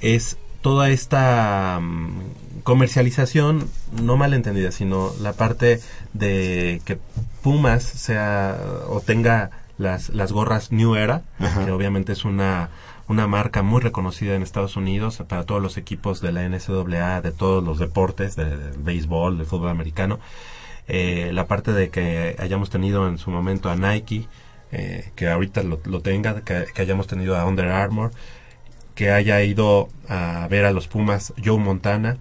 [0.00, 3.68] es toda esta mm, comercialización,
[4.02, 5.80] no malentendida, sino la parte
[6.12, 6.98] de que
[7.42, 8.58] Pumas sea
[8.88, 11.64] o tenga las, las gorras New Era, Ajá.
[11.64, 12.70] que obviamente es una,
[13.08, 17.30] una marca muy reconocida en Estados Unidos para todos los equipos de la NCAA, de
[17.32, 20.18] todos los deportes, de- del béisbol, del fútbol americano.
[20.88, 24.28] Eh, la parte de que hayamos tenido en su momento a Nike,
[24.72, 28.12] eh, que ahorita lo, lo tenga, que, hayamos tenido a Under Armour,
[28.94, 32.18] que haya ido a ver a los Pumas Joe Montana,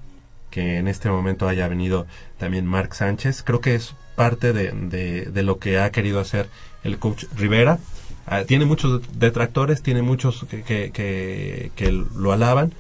[0.50, 2.08] que en este momento haya venido
[2.38, 3.44] también Mark Sánchez.
[3.44, 6.48] Creo que es parte de, de, lo que ha querido hacer
[6.84, 7.80] el coach Rivera.
[8.26, 12.74] Ah, tiene muchos detractores, tiene muchos que, que, que lo alaban.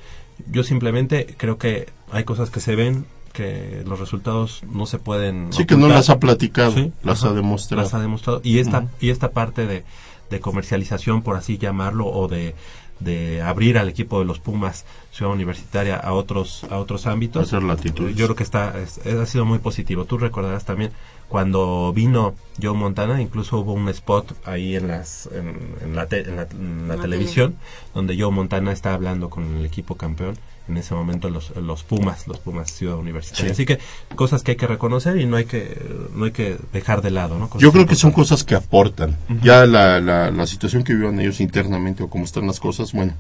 [0.49, 3.05] Yo simplemente creo que hay cosas que se ven,
[3.35, 5.51] que los resultados no se pueden.
[5.51, 7.83] Sí, que no las ha platicado, Sí, las ajá, ha demostrado.
[7.83, 8.41] Las ha demostrado.
[8.43, 9.83] Y esta, y esta parte de,
[10.29, 12.55] de comercialización, por así llamarlo, o de,
[12.99, 17.47] de abrir al equipo de los Pumas Ciudad Universitaria a otros, a otros ámbitos.
[17.47, 18.15] Hacer latitudes.
[18.15, 20.05] Yo creo que está, es- es- ha sido muy positivo.
[20.05, 20.91] Tú recordarás también
[21.27, 26.21] cuando vino Joe Montana, incluso hubo un spot ahí en las, en, en la, te-
[26.21, 27.55] en la- en la La televisión,
[27.93, 30.37] donde Joe Montana está hablando con el equipo campeón.
[30.67, 33.49] En ese momento los, los Pumas, los Pumas Ciudad Universitaria.
[33.49, 33.51] Sí.
[33.51, 33.79] Así que
[34.15, 35.79] cosas que hay que reconocer y no hay que,
[36.15, 37.49] no hay que dejar de lado, ¿no?
[37.49, 39.15] Cosas Yo creo que son cosas que aportan.
[39.43, 43.13] Ya la, la, la situación que vivan ellos internamente o cómo están las cosas, bueno,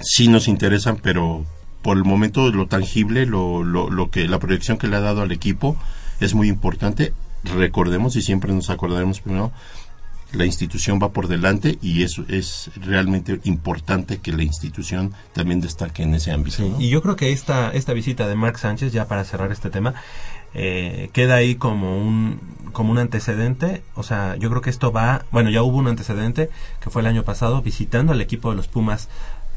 [0.00, 1.44] sí nos interesan, pero
[1.82, 5.22] por el momento lo tangible, lo, lo, lo que la proyección que le ha dado
[5.22, 5.76] al equipo
[6.18, 7.12] es muy importante.
[7.44, 9.52] Recordemos y siempre nos acordaremos primero,
[10.32, 16.02] la institución va por delante y eso es realmente importante que la institución también destaque
[16.02, 16.56] en ese ámbito.
[16.58, 16.80] Sí, ¿no?
[16.80, 19.94] y yo creo que esta, esta visita de Mark Sánchez, ya para cerrar este tema,
[20.54, 22.40] eh, queda ahí como un,
[22.72, 23.82] como un antecedente.
[23.94, 26.50] O sea, yo creo que esto va, bueno, ya hubo un antecedente
[26.82, 29.08] que fue el año pasado visitando al equipo de los Pumas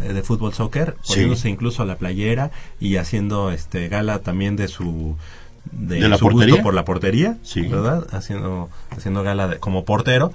[0.01, 1.13] eh, de fútbol soccer, Sí.
[1.13, 5.17] poniéndose incluso a la playera y haciendo este gala también de su
[5.71, 6.63] de, ¿De la su gusto portería?
[6.63, 7.61] por la portería, Sí.
[7.63, 8.07] ¿verdad?
[8.11, 10.31] Haciendo haciendo gala de- como portero.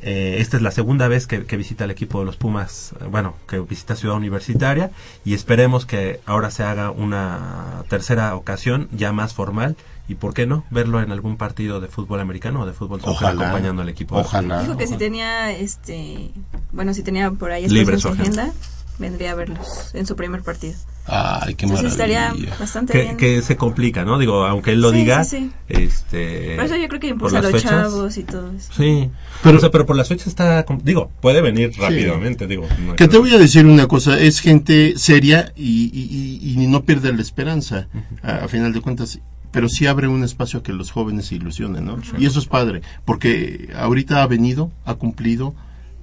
[0.00, 3.04] Eh, esta es la segunda vez que, que visita el equipo de los Pumas, eh,
[3.10, 4.92] bueno, que visita Ciudad Universitaria
[5.24, 9.74] y esperemos que ahora se haga una tercera ocasión ya más formal
[10.06, 13.14] y, ¿por qué no?, verlo en algún partido de fútbol americano o de fútbol soccer
[13.16, 13.40] Ojalá.
[13.48, 14.16] acompañando al equipo.
[14.16, 14.62] Ojalá.
[14.62, 16.30] Dijo que si tenía, este,
[16.72, 18.42] bueno, si tenía por ahí Libre su agenda.
[18.44, 18.54] agenda,
[18.98, 20.74] vendría a verlos en su primer partido.
[21.06, 22.26] Ay, qué Entonces maravilla.
[22.28, 23.16] estaría bastante Que, bien.
[23.16, 24.18] que se complica, ¿no?
[24.18, 25.52] Digo, aunque él lo Sí, diga, sí, sí.
[25.68, 26.56] este...
[26.56, 28.72] Por eso yo creo que impulsa a los fechas, chavos y todo eso.
[28.76, 29.08] Sí,
[29.42, 32.66] pero, pero por las fechas está, digo, puede venir rápidamente, digo.
[32.84, 36.66] no Que te voy a decir una cosa, es gente seria y, y- y- y
[36.66, 37.88] no pierde la esperanza,
[38.22, 39.18] a, a final de cuentas,
[39.50, 41.98] pero sí abre un espacio a que los jóvenes se ilusionen, ¿no?
[42.18, 45.54] Y eso es padre, porque ahorita ha venido, ha cumplido,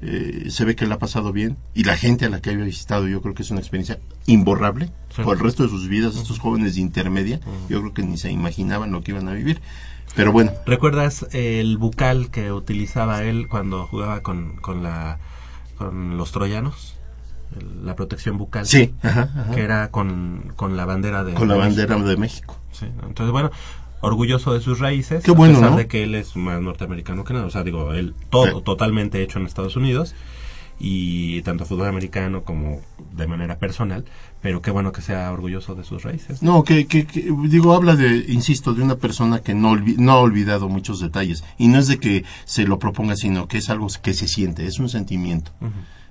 [0.02, 2.66] eh, se ve que le ha pasado bien, y la gente a la que había
[2.66, 5.22] visitado yo creo que es una experiencia imborrable Sí.
[5.24, 7.40] por el resto de sus vidas, estos jóvenes de intermedia,
[7.70, 9.62] yo creo que ni se imaginaban lo que iban a vivir,
[10.16, 15.20] pero bueno, ¿Recuerdas el bucal que utilizaba él cuando jugaba con, con, la,
[15.78, 16.96] con los troyanos?
[17.84, 18.66] La protección bucal.
[18.66, 22.10] sí, ajá, ajá, Que era con, con la bandera de con la de bandera México.
[22.10, 22.58] de México.
[23.08, 23.52] Entonces, bueno,
[24.02, 25.24] orgulloso de sus raíces.
[25.24, 25.78] Qué bueno, A pesar ¿no?
[25.78, 27.46] de que él es más norteamericano que nada.
[27.46, 28.64] O sea, digo, él todo Sí.
[28.64, 30.14] totalmente hecho en Estados Unidos.
[30.78, 32.82] Y tanto fútbol americano como
[33.14, 34.04] de manera personal.
[34.42, 36.44] Pero qué bueno que sea orgulloso de sus raíces.
[36.44, 40.12] No, que, que, que, digo, habla de, insisto, de una persona que no, olvi- no
[40.12, 41.46] ha olvidado muchos detalles.
[41.58, 44.66] Y no es de que se lo proponga, sino que es algo que se siente,
[44.68, 45.52] es un sentimiento.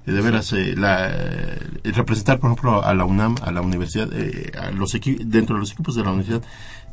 [0.07, 4.09] Eh, De veras, eh, la, eh, representar, por ejemplo, a la UNAM, a la universidad,
[4.15, 4.93] eh, a los
[5.27, 6.43] dentro de los equipos de la universidad,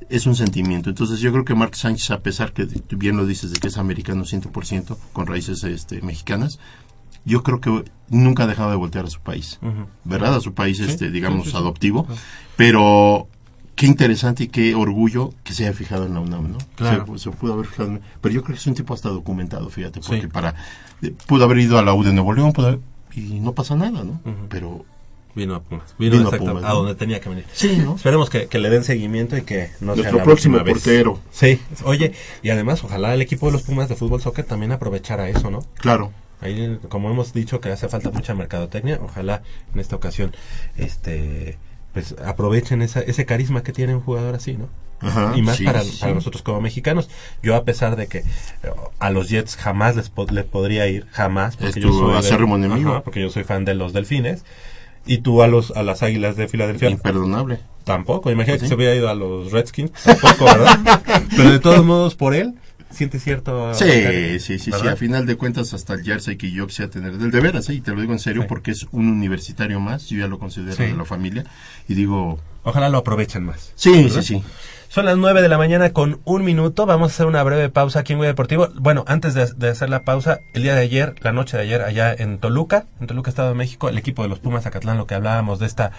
[0.09, 0.89] es un sentimiento.
[0.89, 3.67] Entonces, yo creo que Mark Sánchez, a pesar que tú bien lo dices de que
[3.67, 6.59] es americano 100%, con raíces este, mexicanas,
[7.23, 9.59] yo creo que nunca ha dejado de voltear a su país.
[10.03, 10.35] ¿verdad?
[10.35, 11.57] A su país, Sí, este, digamos, sí, sí.
[11.57, 12.07] adoptivo.
[12.57, 13.27] Pero
[13.75, 16.57] qué interesante y qué orgullo que se haya fijado en la UNAM, ¿no?
[16.75, 17.05] Claro.
[17.17, 19.69] Se, se pudo haber fijado en- Pero yo creo que es un tipo hasta documentado,
[19.69, 20.55] fíjate, porque para...
[21.01, 22.79] eh, pudo haber ido a la U de Nuevo León pudo haber-
[23.13, 24.21] y no pasa nada, ¿no?
[24.49, 24.85] Pero
[25.35, 25.95] Vino a Pumas.
[25.97, 27.45] Vino, Vino a Pumas, a donde tenía que venir.
[27.53, 27.95] sí, ¿no?
[27.95, 30.83] Esperemos que, que le den seguimiento y que no sea Nuestro la próximo última vez.
[30.83, 31.19] portero.
[31.31, 32.13] Sí, oye,
[32.43, 35.59] y además ojalá el equipo de los Pumas de fútbol soccer también aprovechara eso, ¿no?
[35.75, 36.11] Claro.
[36.41, 40.33] Ahí, como hemos dicho que hace falta mucha mercadotecnia, ojalá en esta ocasión
[40.77, 41.57] este
[41.93, 44.69] pues aprovechen esa, ese carisma que tiene un jugador así, ¿no?
[45.01, 47.09] Ajá, y más sí, para, sí, para nosotros como mexicanos.
[47.43, 48.23] Yo a pesar de que eh,
[48.99, 52.21] a los Jets jamás les, po- les podría ir, jamás, Es porque yo tu soy
[52.21, 52.67] de-.
[52.89, 54.45] Ajá, porque yo soy fan de los Delfines.
[55.05, 57.59] Y tú a los a las Águilas de Filadelfia Imperdonable.
[57.83, 58.31] tampoco.
[58.31, 58.65] Imagínate ¿Sí?
[58.65, 61.01] que se hubiera ido a los Redskins, tampoco, ¿verdad?
[61.35, 62.53] Pero de todos modos por él
[62.91, 64.71] siente cierto Sí, sí, sí, sí.
[64.71, 64.93] ¿verdad?
[64.93, 67.17] A final de cuentas, hasta el jersey que yo quisiera tener.
[67.17, 68.47] Del de veras, sí, te lo digo en serio, Sí.
[68.49, 70.07] porque es un universitario más.
[70.09, 70.83] Yo ya lo considero Sí.
[70.83, 71.45] de la familia.
[71.87, 73.71] Y digo, Ojalá lo aprovechen más.
[73.75, 74.21] sí, ¿verdad?
[74.21, 74.43] sí, sí.
[74.91, 76.85] Son las 9 de la mañana con un minuto.
[76.85, 78.67] Vamos a hacer una breve pausa aquí en Guía Deportivo.
[78.75, 81.81] Bueno, antes de, de hacer la pausa, el día de ayer, la noche de ayer,
[81.81, 85.07] allá en Toluca, en Toluca, Estado de México, el equipo de los Pumas Zacatlán, lo
[85.07, 85.93] que hablábamos de esta,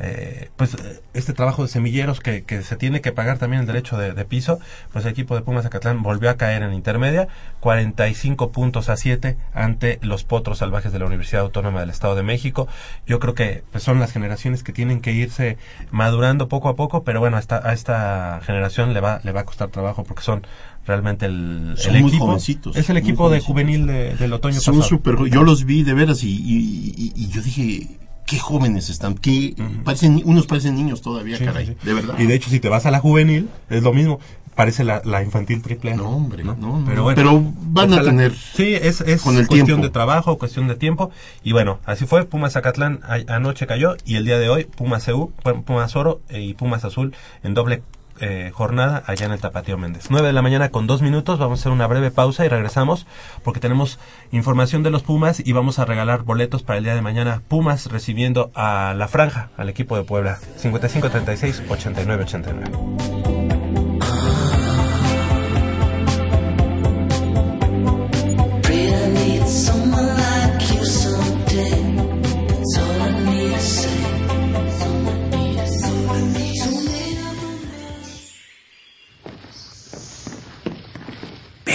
[0.00, 0.76] eh, pues,
[1.12, 4.24] este trabajo de semilleros que, que se tiene que pagar también el derecho de, de
[4.24, 4.60] piso,
[4.92, 7.26] pues el equipo de Pumas Zacatlán volvió a caer en intermedia,
[7.60, 12.22] 45 puntos a 7 ante los potros salvajes de la Universidad Autónoma del Estado de
[12.22, 12.68] México.
[13.06, 15.58] Yo creo que pues, son las generaciones que tienen que irse
[15.90, 19.40] madurando poco a poco, pero bueno, a esta, a esta generación le va, le va
[19.40, 20.46] a costar trabajo porque son
[20.86, 22.26] realmente el, Son el muy equipo.
[22.26, 24.88] jovencitos, es el equipo de juvenil de- del otoño Son pasado.
[24.88, 27.98] súper jo- Yo los vi de veras y, y- y- y yo dije,
[28.28, 29.14] qué jóvenes están.
[29.14, 29.54] Qué,
[29.84, 31.66] parecen, ni- unos parecen niños todavía, Sí, caray.
[31.66, 31.76] sí.
[31.82, 32.14] De verdad.
[32.18, 34.20] Y de hecho, si te vas a la juvenil, es lo mismo.
[34.54, 35.96] Parece la, la infantil triple A.
[35.96, 37.02] No, hombre, no, no, Pero no.
[37.04, 39.82] bueno, Pero van a tener Sí, es, es con el cuestión tiempo.
[39.84, 41.12] de trabajo, cuestión de tiempo.
[41.44, 42.24] Y bueno, así fue.
[42.24, 43.96] Pumas Zacatlán anoche cayó.
[44.04, 45.30] Y el día de hoy, Pumas EU,
[45.64, 47.14] Pumas Oro eh, y Pumas Azul
[47.44, 47.82] en doble
[48.20, 50.06] eh, jornada allá en el Tapatío Méndez.
[50.10, 53.06] 9 de la mañana con dos minutos, vamos a hacer una breve pausa y regresamos
[53.42, 53.98] porque tenemos
[54.32, 57.42] información de los Pumas y vamos a regalar boletos para el día de mañana.
[57.48, 60.38] Pumas recibiendo a la franja, al equipo de Puebla.
[60.56, 63.37] 55 36 89 89.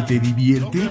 [0.00, 0.90] Te divierte?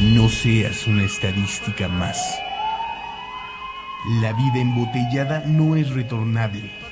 [0.00, 2.18] No seas una estadística más.
[4.20, 6.91] La vida embotellada no es retornable.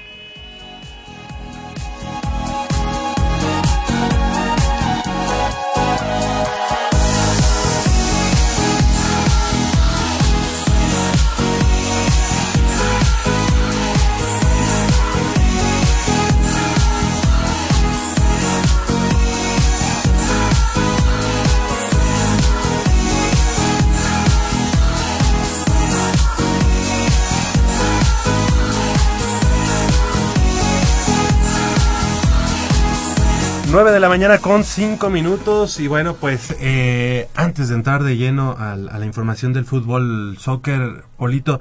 [34.01, 38.57] De la mañana con cinco minutos y bueno pues eh, antes de entrar de lleno
[38.59, 41.61] al- a, la información del fútbol soccer Polito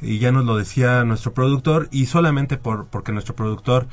[0.00, 3.88] y ya nos lo decía nuestro productor y solamente por porque nuestro productor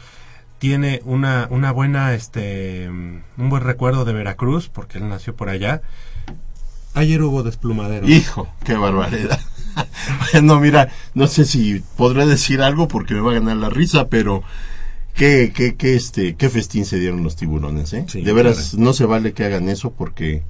[0.60, 5.82] tiene una una buena este un buen recuerdo de Veracruz porque él nació por allá
[6.94, 9.40] ayer hubo desplumadero Hijo, qué barbaridad.
[10.34, 14.08] bueno, mira, no sé si podré decir algo porque me va a ganar la risa,
[14.08, 14.44] pero
[15.18, 18.06] qué, qué, qué, este, qué festín se dieron los tiburones, ¿eh?
[18.08, 20.44] Sí, de veras, no se vale que hagan eso porque,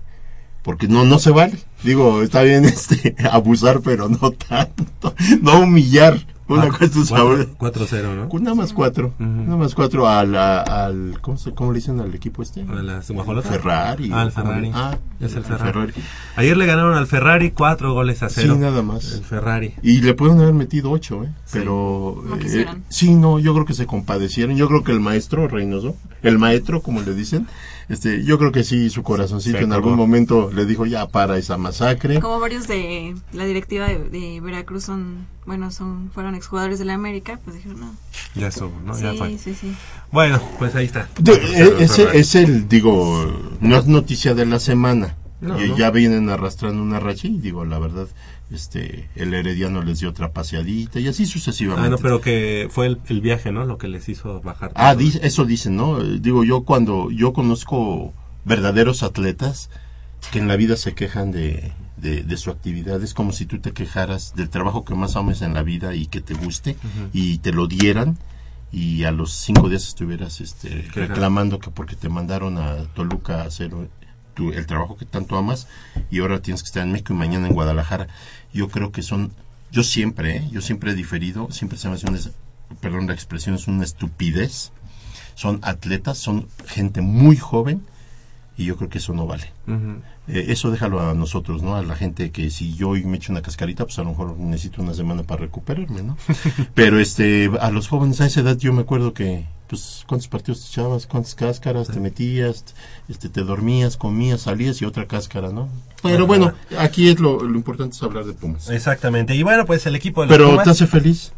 [0.61, 1.57] porque no, no se vale.
[1.84, 6.20] Digo, está bien, este, abusar, pero no tanto, no humillar.
[6.49, 8.39] Una es ahora- 4-0 ¿no?
[8.39, 12.13] Nada más cuatro, nada más cuatro al, a- al, ¿cómo, se, ¿cómo le dicen al
[12.15, 12.61] equipo este?
[12.61, 13.51] A las guajolotas.
[13.51, 14.09] Ferrari.
[14.13, 14.71] Ah, el ¿cómo le- Ferrari.
[14.73, 15.71] Ah, es el el Ferrari.
[15.71, 15.93] Ferrari.
[16.37, 18.53] Ayer le ganaron al Ferrari cuatro goles a cero.
[18.53, 19.11] Sí, nada más.
[19.13, 19.73] El Ferrari.
[19.83, 21.29] Y le pueden haber metido ocho, ¿eh?
[21.51, 22.23] Pero...
[22.25, 24.55] No eh, sí, no, yo creo que se compadecieron.
[24.55, 27.47] Yo creo que el maestro Reynoso, el maestro, como le dicen,
[27.89, 31.57] este, yo creo que sí, su corazoncito en algún momento le dijo ya para esa
[31.57, 32.19] masacre.
[32.19, 36.93] Como varios de la directiva de, de Veracruz son, bueno, son fueron exjugadores de la
[36.95, 37.95] América, pues dijeron, no.
[38.35, 38.99] Ya estuvo, ¿no?
[38.99, 39.29] Ya fue.
[39.31, 39.73] sí, sí, sí.
[40.11, 41.09] Bueno, pues ahí está.
[41.19, 45.15] De- eh, el ese es el, digo, no es noticia de la semana.
[45.39, 45.77] No, y no.
[45.77, 48.07] ya vienen arrastrando una racha y digo, la verdad,
[48.51, 51.87] este, el Herediano les dio otra paseadita y así sucesivamente.
[51.87, 53.65] Ah, no, pero que fue el, el viaje, ¿no?
[53.65, 54.71] Lo que les hizo bajar.
[54.75, 55.03] Ah, tanto.
[55.03, 55.99] di- eso dicen, ¿no?
[56.01, 58.13] Digo, yo cuando yo conozco
[58.45, 59.69] verdaderos atletas
[60.31, 63.59] que en la vida se quejan de, de, de su actividad, es como si tú
[63.59, 66.75] te quejaras del trabajo que más ames en la vida y que te guste
[67.13, 68.17] y te lo dieran
[68.71, 73.45] y a los cinco días estuvieras este, reclamando que porque te mandaron a Toluca a
[73.45, 73.71] hacer
[74.38, 75.67] tu- el trabajo que tanto amas
[76.11, 78.07] y ahora tienes que estar en México y mañana en Guadalajara.
[78.53, 79.31] Yo creo que son,
[79.71, 80.47] yo siempre, ¿eh?
[80.51, 82.19] yo siempre he diferido, siempre se me hace una,
[82.79, 84.71] perdón la expresión, es una estupidez.
[85.35, 87.81] Son atletas, son gente muy joven
[88.57, 89.51] y yo creo que eso no vale.
[90.27, 91.75] Eh, eso déjalo a nosotros, ¿no?
[91.75, 94.38] A la gente que si yo hoy me echo una cascarita, pues a lo mejor
[94.38, 96.17] necesito una semana para recuperarme, ¿no?
[96.73, 100.61] Pero este, a los jóvenes a esa edad yo me acuerdo que, pues, ¿cuántos partidos
[100.61, 101.05] te echabas?
[101.07, 102.63] ¿Cuántas cáscaras te metías?
[103.09, 105.70] Este, te dormías, comías, salías y otra cáscara, ¿no?
[106.03, 108.70] Pero bueno, aquí es lo, lo importante es hablar de Pumas.
[108.70, 109.36] Exactamente.
[109.36, 111.34] Y bueno, pues el equipo de los Pero Pumas- te hace feliz.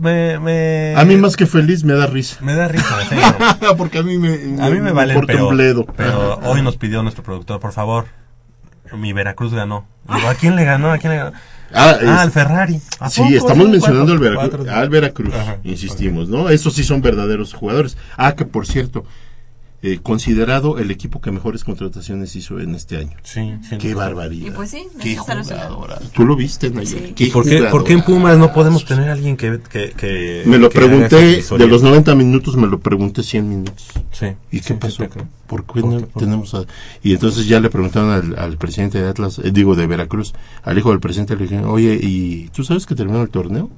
[0.00, 2.36] Me, me- A mí más que feliz me da risa.
[2.40, 3.24] Me da risa, serio.
[3.76, 5.86] Porque a mí me, A mí me vale, importa pero, un bledo.
[5.96, 8.06] pero hoy nos pidió nuestro productor, por favor,
[8.96, 9.86] mi Veracruz ganó.
[10.14, 10.92] Digo, ¿a quién le ganó?
[10.92, 11.32] ¿A quién le ganó?
[11.74, 12.80] Ah, es- al Ferrari.
[13.00, 16.48] ¿A Sí, estamos mencionando al Veracruz, Veracruz, insistimos, ¿no?
[16.48, 17.96] Esos sí son verdaderos jugadores.
[18.16, 19.04] Ah, que por cierto,
[19.82, 23.16] eh, considerado el equipo que mejores contrataciones hizo en este año.
[23.24, 23.78] Sí, sí.
[23.78, 24.46] Qué barbaridad.
[24.46, 25.98] Y pues sí, Qué jugadora.
[26.14, 27.08] Tú lo viste, Nayeli.
[27.08, 27.12] Sí.
[27.14, 28.02] Qué ¿Por qué, ¿Por qué en.
[28.02, 29.60] Pumas no podemos tener a alguien que...
[29.70, 33.88] que, que- Me lo que pregunté, de los 90 minutos me lo pregunté 100 minutos.
[34.12, 34.26] Sí.
[34.52, 35.04] ¿Y qué sí, pasó?
[35.46, 36.64] ¿Por qué ¿Por no tenemos a...
[37.02, 40.78] Y entonces ya le preguntaron al, al presidente de Atlas, eh, digo de Veracruz, al
[40.78, 43.68] hijo del presidente, le dijeron, oye, ¿y tú sabes que terminó el torneo?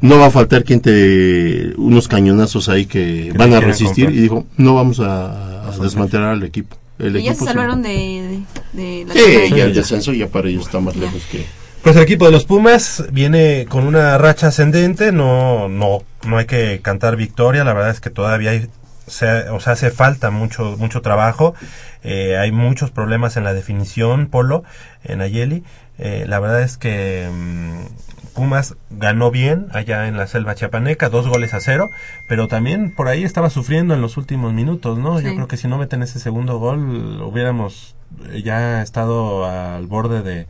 [0.00, 1.72] No va a faltar quien te...
[1.78, 4.04] unos cañonazos ahí que, Que van a resistir.
[4.06, 4.18] comprar.
[4.18, 6.76] Y dijo, no vamos a, desmantelar al equipo.
[6.98, 10.12] El Y ya equipo se se- salvaron de, de, de la Sí, ya el descenso
[10.12, 11.44] ya para ellos está más lejos que...
[11.82, 16.46] Pues el equipo de los Pumas viene con una racha ascendente, no, no, no hay
[16.46, 18.66] que cantar victoria, la verdad es que todavía hay,
[19.06, 21.54] se- o sea, hace falta mucho, mucho trabajo,
[22.02, 24.64] eh, hay muchos problemas en la definición, Polo,
[25.04, 25.62] en Ayeli,
[25.98, 31.26] eh, la verdad es que mm, Pumas ganó bien allá en la selva chiapaneca, dos
[31.26, 31.90] goles a cero,
[32.28, 35.18] pero también por ahí estaba sufriendo en los últimos minutos, ¿no?
[35.20, 37.96] Yo creo que si no meten ese segundo gol, hubiéramos
[38.44, 40.46] ya estado al borde de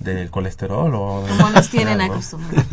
[0.00, 2.66] del colesterol o Como nos tienen acostumbrados.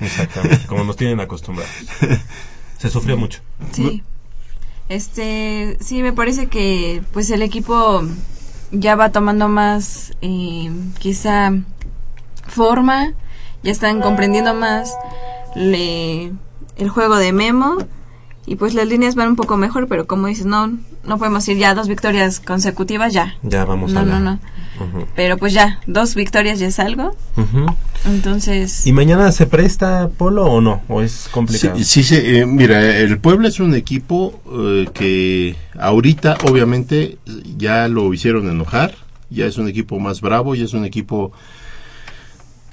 [0.00, 1.72] Exactamente, como nos tienen acostumbrados.
[2.78, 3.40] Se sufrió mucho.
[3.72, 4.02] Sí.
[4.88, 8.02] Este, sí, me parece que pues el equipo
[8.70, 11.52] ya va tomando más, eh, quizá,
[12.46, 13.14] forma,
[13.64, 14.94] ya están comprendiendo más
[15.56, 16.32] le-
[16.76, 17.76] el juego de Memo
[18.46, 21.56] y pues las líneas van un poco mejor, pero como dices, no, no podemos ir
[21.56, 23.36] ya dos victorias consecutivas ya.
[23.42, 24.38] Ya vamos No, a la- no, no.
[24.80, 27.14] Ujú, Pero pues ya, dos victorias ya es algo.
[28.06, 30.82] Entonces, ¿Y mañana se presta Polo o no?
[30.88, 31.76] ¿O es complicado?
[31.78, 37.16] Sí, sí, sí, eh, mira, el Puebla es un equipo eh, que ahorita obviamente
[37.56, 38.94] ya lo hicieron enojar,
[39.30, 41.32] ya es un equipo más bravo, ya es un equipo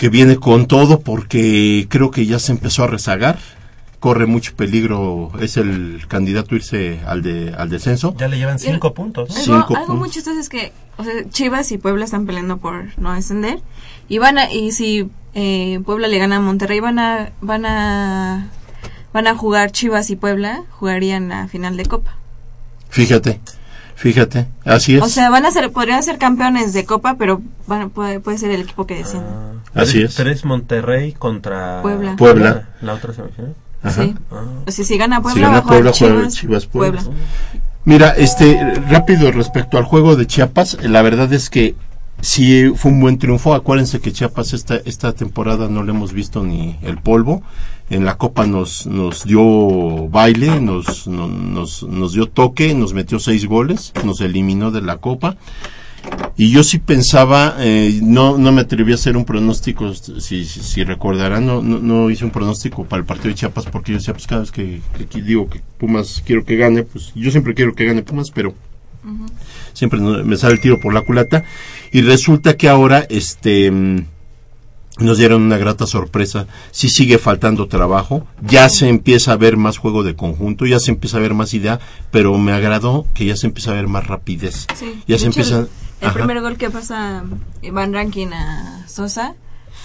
[0.01, 3.37] que viene con todo porque creo que ya se empezó a rezagar,
[3.99, 8.15] corre mucho peligro, es el candidato a irse al, de, al descenso.
[8.17, 9.29] Ya le llevan el- cinco puntos.
[9.29, 9.35] ¿no?
[9.35, 9.97] Algo, Cinco algo puntos.
[9.99, 13.59] muy chistoso es que o sea, Chivas y Puebla están peleando por no descender
[14.09, 18.47] y van a, y si eh, Puebla le gana a Monterrey van a van a
[19.13, 22.15] van a jugar Chivas y Puebla jugarían la final de Copa.
[22.89, 23.39] Fíjate,
[23.93, 25.03] fíjate, así es.
[25.03, 28.49] O sea, van a ser podrían ser campeones de Copa, pero van, puede, puede ser
[28.49, 29.60] el equipo que descienda.
[29.73, 30.15] Así Tres- es.
[30.15, 32.15] Tres Monterrey contra Puebla.
[32.17, 32.69] Puebla.
[32.81, 33.55] La otra semifinal.
[33.83, 34.03] Ajá.
[34.03, 34.15] Sí.
[34.31, 34.43] Ah.
[34.67, 37.01] O sea, si gana Puebla, Si gana Puebla, juega Chivas, Chivas, Puebla.
[37.01, 37.19] Puebla.
[37.85, 41.75] Mira, este, rápido respecto al juego de Chiapas, la verdad es que
[42.19, 43.55] sí fue un buen triunfo.
[43.55, 47.41] Acuérdense que Chiapas esta, esta temporada no le hemos visto ni el polvo.
[47.89, 53.19] En la Copa nos, nos dio baile, nos, no- nos, nos dio toque, nos metió
[53.19, 55.35] seis goles, nos eliminó de la Copa.
[56.37, 60.45] Y yo sí pensaba, eh, no, no me atreví a hacer un pronóstico, si, si,
[60.45, 63.97] si recordarán, no, no, no hice un pronóstico para el partido de Chiapas porque yo
[63.99, 64.81] decía, pues cada vez que,
[65.21, 68.55] digo que Pumas quiero que gane, pues yo siempre quiero que gane Pumas, pero
[69.73, 71.43] siempre me sale el tiro por la culata.
[71.91, 74.05] Y resulta que ahora, este, mm,
[74.99, 76.47] nos dieron una grata sorpresa.
[76.71, 80.91] Sí sigue faltando trabajo, ya se empieza a ver más juego de conjunto, ya se
[80.91, 81.79] empieza a ver más idea,
[82.11, 84.67] pero me agradó que ya se empieza a ver más rapidez.
[84.75, 85.01] Sí.
[85.07, 85.67] Ya se hecho, empieza...
[86.01, 86.15] El, Ajá.
[86.17, 87.23] primer gol que pasa
[87.71, 89.35] Van Rankin a Sosa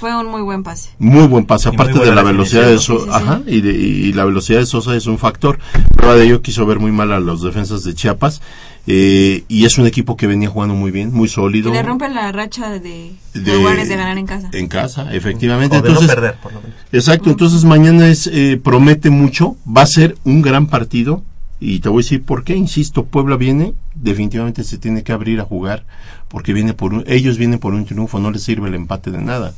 [0.00, 0.90] fue un muy buen pase.
[0.98, 3.12] Muy buen pase, aparte de la velocidad de Sosa, ¿no?
[3.12, 5.58] Sí, sí, ajá, y, de- y la velocidad de Sosa es un factor.
[5.96, 8.42] Prueba de ello quiso ver muy mal a los defensas de Chiapas,
[8.86, 11.70] eh, y es un equipo que venía jugando muy bien, muy sólido.
[11.72, 14.50] Que le rompe la racha de, de- Jaguares de ganar en casa.
[14.52, 15.78] En casa, efectivamente.
[15.78, 16.76] O de Entonces, no perder, por lo menos.
[16.92, 21.22] Exacto, entonces mañana es eh, promete mucho, va a ser un gran partido
[21.60, 25.40] y te voy a decir por qué, insisto, Puebla viene, definitivamente se tiene que abrir
[25.40, 25.84] a jugar
[26.28, 29.22] porque viene por un, ellos vienen por un triunfo, no les sirve el empate de
[29.22, 29.54] nada.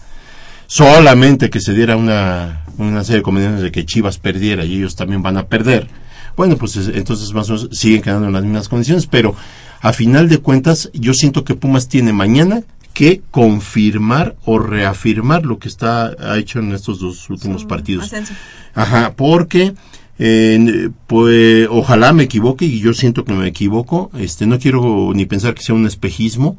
[0.66, 4.96] Solamente que se diera una, una serie de combinaciones de que Chivas perdiera y ellos
[4.96, 5.88] también van a perder.
[6.36, 9.34] Bueno, pues es- entonces más o menos siguen quedando en las mismas condiciones, pero
[9.80, 15.58] a final de cuentas yo siento que Pumas tiene mañana que confirmar o reafirmar lo
[15.58, 18.04] que está ha hecho en estos dos últimos partidos.
[18.04, 18.34] ascenso.
[18.74, 19.72] Ajá, porque
[20.18, 24.10] eh, pues ojalá me equivoque y yo siento que me equivoco.
[24.18, 26.56] Este no quiero ni pensar que sea un espejismo.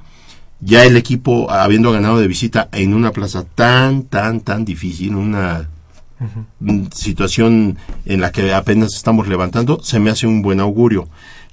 [0.61, 5.69] Ya el equipo habiendo ganado de visita en una plaza tan tan tan difícil, una
[6.93, 11.07] situación en la que apenas estamos levantando, se me hace un buen augurio.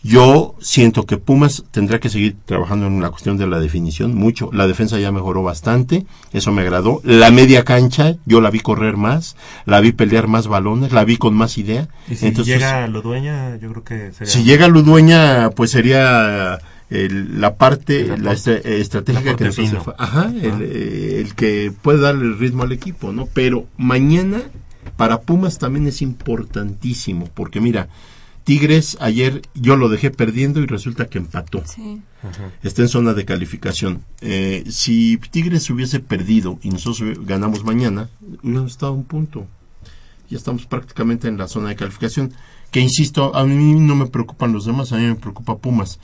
[0.06, 4.50] Yo siento que Pumas tendrá que seguir trabajando en la cuestión de la definición mucho.
[4.52, 7.00] La defensa ya mejoró bastante, eso me agradó.
[7.02, 11.16] La media cancha, yo la vi correr más, la vi pelear más balones, la vi
[11.16, 11.88] con más idea.
[12.08, 14.32] Y si Entonces, llega lo dueña, yo creo que sería...
[14.32, 20.30] si llega Ludueña, pues sería el- la parte la eh, estratégica que nos hace ajá,
[20.40, 23.26] el, eh, el que puede darle el ritmo al equipo, ¿no?
[23.34, 24.40] Pero mañana
[24.96, 27.88] para Pumas también es importantísimo, porque mira,
[28.46, 31.64] Tigres ayer yo lo dejé perdiendo y resulta que empató.
[31.66, 32.00] Sí.
[32.62, 34.04] Está en zona de calificación.
[34.20, 38.08] Eh, si Tigres hubiese perdido y nosotros ganamos mañana,
[38.44, 39.48] hubiéramos estado a un punto.
[40.30, 42.34] Ya estamos prácticamente en la zona de calificación.
[42.70, 45.98] Que insisto, a mí no me preocupan los demás, a mí me preocupa Pumas.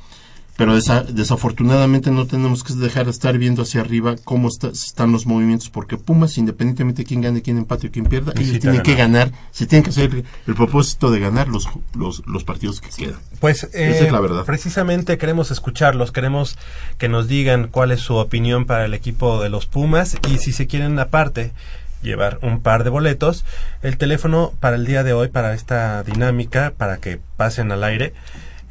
[0.57, 5.11] Pero desa- desafortunadamente no tenemos que dejar de estar viendo hacia arriba cómo está- están
[5.11, 8.83] los movimientos, porque Pumas, independientemente de quién gane, quién empate o quién pierda, ellos tienen
[8.83, 9.33] que ganar.
[9.51, 13.19] se tienen que hacer el propósito de ganar los, los, los partidos que quedan.
[13.41, 14.45] Pues Esa eh, es la verdad.
[14.45, 16.59] precisamente queremos escucharlos, queremos
[16.99, 20.53] que nos digan cuál es su opinión para el equipo de los Pumas y si
[20.53, 21.53] se quieren aparte
[22.03, 23.45] llevar un par de boletos,
[23.83, 28.13] el teléfono para el día de hoy, para esta dinámica, para que pasen al aire,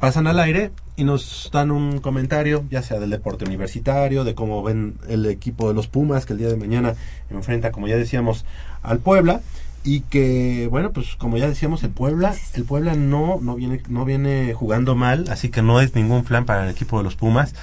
[0.00, 4.62] Pasan al aire y nos dan un comentario, ya sea del deporte universitario, de cómo
[4.62, 6.94] ven el equipo de los Pumas, que el día de mañana
[7.28, 8.46] enfrenta, como ya decíamos,
[8.82, 9.42] al Puebla.
[9.82, 14.04] Y que, bueno, pues como ya decíamos, el Puebla, el Puebla no, no viene, no
[14.04, 17.54] viene jugando mal, así que no es ningún plan para el equipo de los Pumas.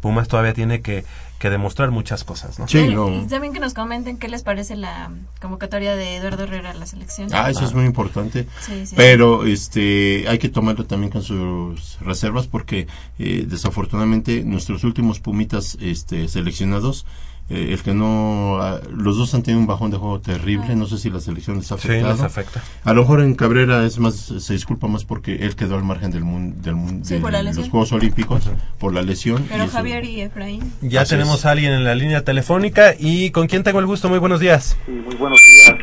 [0.00, 1.04] Pumas todavía tiene que,
[1.40, 2.66] que demostrar muchas cosas, ¿no?
[2.66, 5.10] Y también que nos comenten qué les parece la
[5.40, 7.28] convocatoria de Eduardo Herrera a la selección.
[7.32, 8.46] Ah, eso es muy importante.
[8.60, 8.94] Sí, sí.
[8.94, 12.88] Pero este hay que tomarlo también con sus reservas porque
[13.18, 17.06] eh, desafortunadamente nuestros últimos pumitas este, seleccionados
[17.50, 20.86] eh, el que no ah, los dos han tenido un bajón de juego terrible no
[20.86, 22.62] sé si la selección les ha Sí, les afecta.
[22.84, 26.10] a lo mejor en Cabrera es más se disculpa más porque él quedó al margen
[26.10, 27.68] del mun- del mun- Sí, de los.
[27.68, 28.48] Juegos Olímpicos
[28.78, 30.72] por la lesión Pero y eso- Javier y Efraín.
[30.80, 31.46] Ya Así tenemos es.
[31.46, 34.08] a alguien en la línea telefónica y con quién tengo el gusto.
[34.08, 34.76] Muy buenos días.
[34.86, 35.78] Sí, muy buenos días.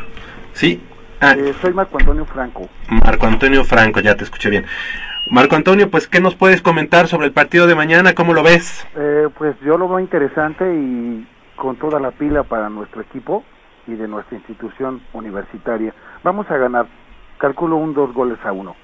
[0.54, 0.80] Sí.
[1.20, 2.68] Ah, Eh, soy Marco Antonio Franco.
[2.88, 4.64] Marco Antonio Franco, ya te escuché bien.
[5.30, 8.14] Marco Antonio, pues, ¿qué nos puedes comentar sobre el partido de mañana?
[8.14, 8.86] ¿Cómo lo ves?
[8.96, 11.26] Eh, pues yo lo veo interesante y
[11.58, 13.44] con toda la pila para nuestro equipo
[13.86, 15.92] y de nuestra institución universitaria.
[16.22, 16.86] Vamos a ganar,
[17.38, 18.74] calculo un dos goles a uno.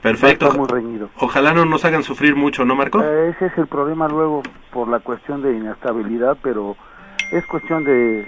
[0.00, 0.46] Perfecto.
[0.46, 1.10] Estar muy reñido.
[1.18, 3.00] Ojalá no nos hagan sufrir mucho, ¿no, Marco?
[3.02, 4.42] Eh, ese es el problema luego
[4.72, 6.76] por la cuestión de inestabilidad, pero
[7.30, 8.26] es cuestión de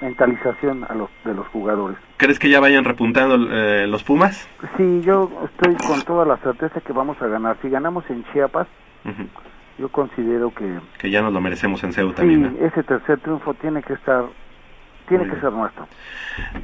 [0.00, 1.96] mentalización a los, de los jugadores.
[2.16, 4.48] ¿Crees que ya vayan repuntando eh, los Pumas?
[4.76, 7.56] Sí, yo estoy con toda la certeza que vamos a ganar.
[7.62, 8.66] Si ganamos en Chiapas.
[9.78, 12.50] Yo considero que Que ya nos lo merecemos en CEU también.
[12.52, 12.66] sí, ¿no?
[12.66, 14.24] ese tercer triunfo tiene que estar,
[15.08, 15.86] tiene que ser nuestro.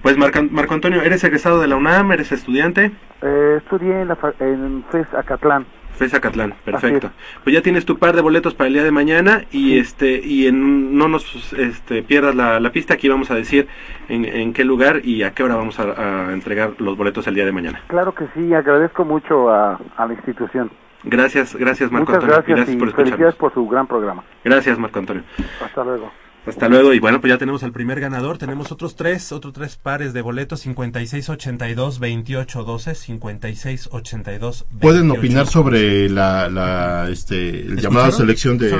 [0.02, 2.12] Pues, Marco, Marco Antonio, ¿eres egresado de la UNAM?
[2.12, 2.93] ¿Eres estudiante?
[3.22, 5.66] Eh, estudié en, la, en FES Acatlán.
[5.97, 7.10] FES Acatlán, perfecto.
[7.43, 10.47] Pues ya tienes tu par de boletos para el día de mañana y este y
[10.47, 13.66] en, no nos este, pierdas la, la pista, aquí vamos a decir
[14.09, 17.35] en, en qué lugar y a qué hora vamos a, a entregar los boletos el
[17.35, 17.80] día de mañana.
[17.89, 20.70] Claro que sí, agradezco mucho a, a la institución.
[21.05, 22.43] Gracias, gracias Marco Muchas Antonio.
[22.57, 24.25] gracias, y por felicidades por su gran programa.
[24.45, 25.23] Gracias Marco Antonio.
[25.65, 26.11] Hasta luego.
[26.47, 29.77] Hasta luego y bueno, pues ya tenemos al primer ganador, tenemos otros tres, otros tres
[29.77, 38.12] pares de boletos, 5682-2812, 5682 pueden opinar sobre la, la este el llamado ¿Escucharon?
[38.12, 38.70] selección de,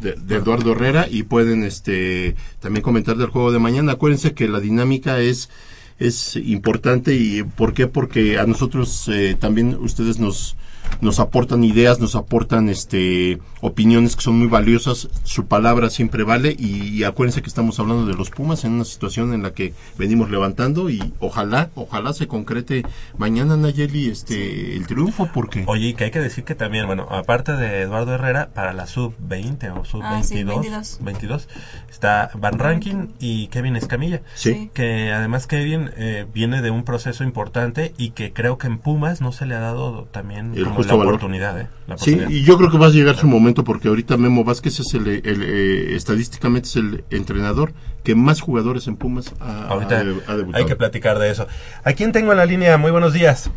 [0.00, 4.48] de, de Eduardo Herrera y pueden este también comentar del juego de mañana acuérdense que
[4.48, 5.50] la dinámica es
[5.98, 7.88] es importante y ¿por qué?
[7.88, 10.56] porque a nosotros eh, también ustedes nos
[11.00, 16.54] nos aportan ideas, nos aportan este opiniones que son muy valiosas, su palabra siempre vale
[16.58, 19.74] y, y acuérdense que estamos hablando de los Pumas en una situación en la que
[19.98, 22.84] venimos levantando y ojalá, ojalá se concrete
[23.18, 27.06] mañana Nayeli este el triunfo porque Oye, y que hay que decir que también, bueno,
[27.10, 30.98] aparte de Eduardo Herrera, para la sub-20 o sub-22, Ah, sí, 22.
[31.00, 31.48] 22,
[31.90, 34.22] está Van Rankin y Kevin Escamilla.
[34.34, 34.70] Sí.
[34.74, 39.20] Que además Kevin eh, viene de un proceso importante y que creo que en Pumas
[39.20, 41.14] no se le ha dado también El como justo la valor.
[41.14, 41.68] oportunidad, ¿eh?
[41.86, 42.30] La Sí, oportunidad.
[42.30, 45.06] y yo creo que va a llegar su momento porque ahorita Memo Vázquez es el,
[45.08, 47.72] el, eh, estadísticamente es el entrenador
[48.04, 50.04] que más jugadores en Pumas ha, Ahorita ha ha
[50.36, 50.46] debutado.
[50.54, 51.46] hay que platicar de eso.
[51.84, 52.76] ¿A quién tengo en la línea?
[52.78, 53.50] Muy buenos días.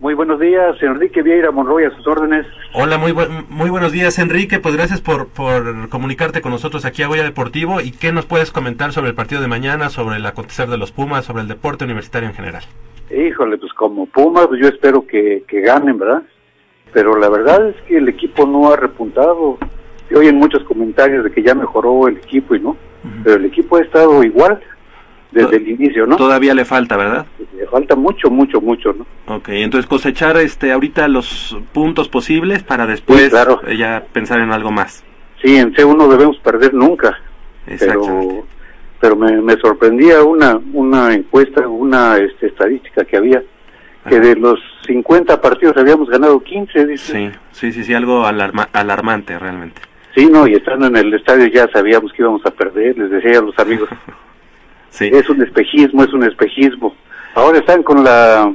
[0.00, 2.46] Muy buenos días, Enrique Vieira Monroy, a sus órdenes.
[2.72, 4.60] Hola, muy, buen- muy buenos días, Enrique.
[4.60, 7.80] Pues gracias por, por comunicarte con nosotros aquí a Goya Deportivo.
[7.80, 10.92] ¿Y qué nos puedes comentar sobre el partido de mañana, sobre el acontecer de los
[10.92, 12.62] Pumas, sobre el deporte universitario en general?
[13.10, 16.22] Híjole, pues como Pumas, pues yo espero que, que ganen, ¿verdad?
[16.92, 19.58] Pero la verdad es que el equipo no ha repuntado.
[20.08, 22.76] Se oyen muchos comentarios de que ya mejoró el equipo y no.
[23.24, 24.60] Pero el equipo ha estado igual
[25.30, 26.16] desde el inicio, ¿no?
[26.16, 27.26] Todavía le falta, ¿verdad?
[27.56, 29.06] Le falta mucho, mucho, mucho, ¿no?
[29.36, 33.60] Ok, entonces cosechar este ahorita los puntos posibles para después Sí, claro.
[33.66, 35.04] eh, ya pensar en algo más.
[35.42, 37.16] Sí, en C1 no debemos perder nunca.
[37.78, 38.46] Pero,
[38.98, 43.42] pero me, me sorprendía una, una encuesta, una este, estadística que había,
[44.08, 47.12] que de los 50 partidos habíamos ganado 15, dice.
[47.12, 49.80] Sí, sí, sí, sí, algo alarma- alarmante realmente.
[50.14, 53.38] Sí, no, y estando en el estadio ya sabíamos que íbamos a perder, les decía
[53.38, 53.88] a los amigos.
[55.00, 56.96] Es un espejismo, es un espejismo.
[57.34, 58.52] Ahora están con la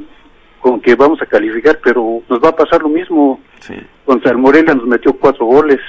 [0.59, 3.39] con que vamos a calificar, pero nos va a pasar lo mismo.
[3.59, 3.75] Sí.
[4.03, 5.79] Contra el Morelia nos metió cuatro goles.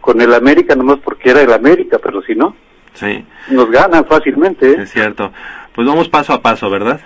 [0.00, 2.54] Con el América nomás porque era el América, pero si no,
[2.94, 4.70] Sí, nos ganan fácilmente.
[4.70, 4.76] ¿eh?
[4.82, 5.32] es cierto.
[5.74, 7.00] Pues vamos paso a paso, ¿verdad?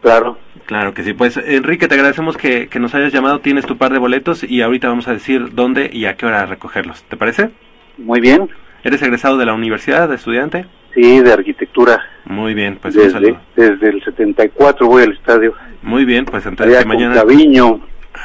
[0.00, 0.38] Claro.
[0.66, 1.12] Claro que sí.
[1.12, 3.40] Pues Enrique, te agradecemos que, que nos hayas llamado.
[3.40, 6.46] Tienes tu par de boletos y ahorita vamos a decir dónde y a qué hora
[6.46, 7.02] recogerlos.
[7.04, 7.50] ¿Te parece?
[7.98, 8.48] Muy bien.
[8.84, 10.66] ¿Eres egresado de la universidad, de estudiante?
[10.94, 12.00] Sí, de arquitectura.
[12.24, 13.40] Muy bien, pues un Desde, saludo.
[13.56, 15.54] desde el 74 voy al estadio.
[15.82, 17.22] Muy bien, pues entonces Allá que mañana,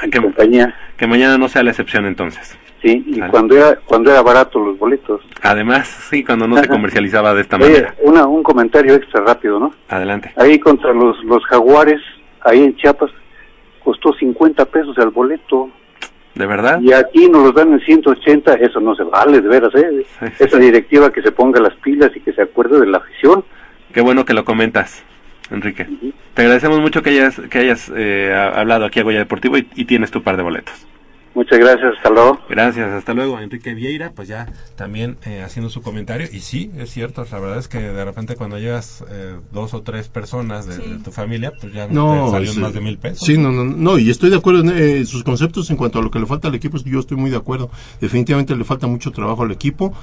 [0.03, 0.75] y que, compañía.
[0.97, 2.57] que mañana no sea la excepción entonces.
[2.81, 5.21] Sí, y cuando era cuando era barato los boletos.
[5.41, 7.95] Además, sí, cuando no se comercializaba de esta Oye, manera.
[8.03, 9.73] una, un comentario extra rápido, ¿no?
[9.89, 10.31] Adelante.
[10.37, 12.01] Ahí contra los, los jaguares,
[12.47, 13.11] ahí en Chiapas,
[13.83, 15.69] costó 50 pesos el boleto.
[16.35, 16.79] ¿De verdad?
[16.81, 20.05] Y aquí nos los dan en 180, eso no se vale, de veras, ¿eh?
[20.39, 23.43] Esa directiva que se ponga las pilas y que se acuerde de la afición.
[23.93, 25.03] Qué bueno que lo comentas,
[25.49, 25.87] Enrique.
[26.35, 29.67] Te agradecemos mucho que hayas, que hayas eh, ha- hablado aquí a Goya Deportivo y,
[29.75, 30.86] y tienes tu par de boletos.
[31.37, 32.39] Muchas gracias, hasta luego.
[32.49, 33.39] Gracias, hasta luego.
[33.39, 36.27] Enrique Vieira, pues ya también eh, haciendo su comentario.
[36.33, 39.83] Y sí, es cierto, la verdad es que de repente cuando llegas eh, dos o
[39.83, 42.59] tres personas de, de tu familia, pues ya No, te salió sí.
[42.59, 43.19] más de mil pesos.
[43.23, 46.01] Sí, no, no, no, y estoy de acuerdo en eh, sus conceptos en cuanto a
[46.01, 47.69] lo que le falta al equipo, yo estoy muy de acuerdo.
[48.01, 49.93] Definitivamente le falta mucho trabajo al equipo.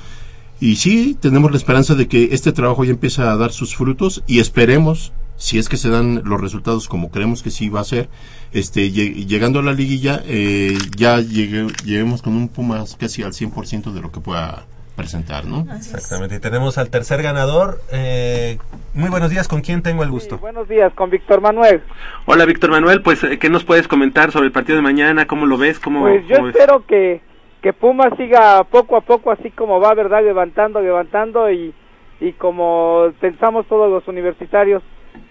[0.61, 4.23] Y sí, tenemos la esperanza de que este trabajo ya empiece a dar sus frutos
[4.29, 7.85] y esperemos, si es que se dan los resultados como creemos que sí va a
[7.85, 8.09] ser,
[8.53, 13.33] este, lle- llegando a la liguilla, eh, ya llegue- lleguemos con un Pumas casi al
[13.33, 14.65] 100% de lo que pueda
[14.97, 15.67] presentar, ¿no?
[15.75, 16.37] Exactamente.
[16.37, 17.81] Y tenemos al tercer ganador.
[17.91, 18.59] Eh,
[18.95, 20.39] muy buenos días, ¿con quién tengo el gusto?
[20.39, 21.83] Buenos días, con Víctor Manuel.
[22.27, 25.27] Hola, Víctor Manuel, pues, eh, ¿qué nos puedes comentar sobre el partido de mañana?
[25.27, 25.81] ¿Cómo lo ves?
[25.81, 26.55] ¿Cómo, Pues yo cómo ves?
[26.55, 27.21] espero que,
[27.61, 30.23] que Pumas siga poco a poco así como va, ¿verdad?
[30.23, 31.75] Levantando, levantando y,
[32.21, 34.81] y como pensamos todos los universitarios,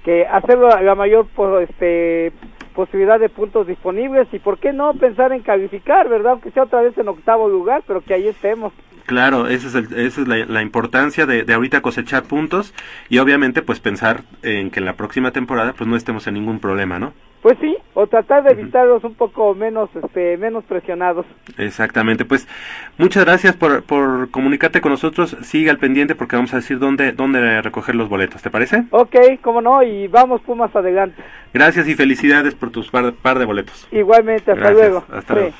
[0.03, 2.31] que hacer la, la mayor po- este,
[2.75, 6.33] posibilidad de puntos disponibles y por qué no pensar en calificar, ¿verdad?
[6.33, 8.73] Aunque sea otra vez en octavo lugar, pero que ahí estemos.
[9.05, 12.73] Claro, esa es, el- esa es la, la importancia de, de ahorita cosechar puntos
[13.09, 16.59] y obviamente pues pensar en que en la próxima temporada pues no estemos en ningún
[16.59, 17.13] problema, ¿no?
[17.43, 21.25] Pues sí, o tratar de evitarlos un poco menos, este, menos presionados.
[21.57, 22.47] Exactamente, pues
[22.97, 27.11] muchas gracias por, por comunicarte con nosotros, sigue al pendiente porque vamos a decir dónde,
[27.11, 28.85] dónde recoger los boletos, ¿te parece?
[28.91, 31.21] Ok, cómo no, y vamos Pumas adelante.
[31.53, 33.87] Gracias y felicidades por tus par, par de boletos.
[33.91, 35.03] Igualmente, hasta Gracias, luego.
[35.11, 35.39] Hasta Sí.
[35.39, 35.55] luego.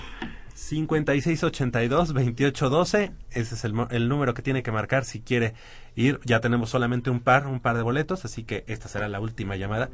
[0.56, 5.54] 5682-2812, ese es el, mo- el número que tiene que marcar si quiere
[5.96, 6.20] ir.
[6.24, 9.56] Ya tenemos solamente un par, un par de boletos, así que esta será la última
[9.58, 9.90] llamada.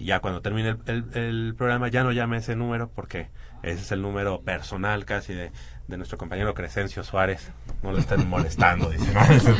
[0.00, 3.28] Y ya cuando termine el, el- el programa ya no llame ese número porque
[3.62, 5.52] ese es el número personal casi de,
[5.88, 7.50] de nuestro compañero Crescencio Suárez.
[7.82, 9.12] No lo estén molestando, dice.
[9.12, 9.54] No, eso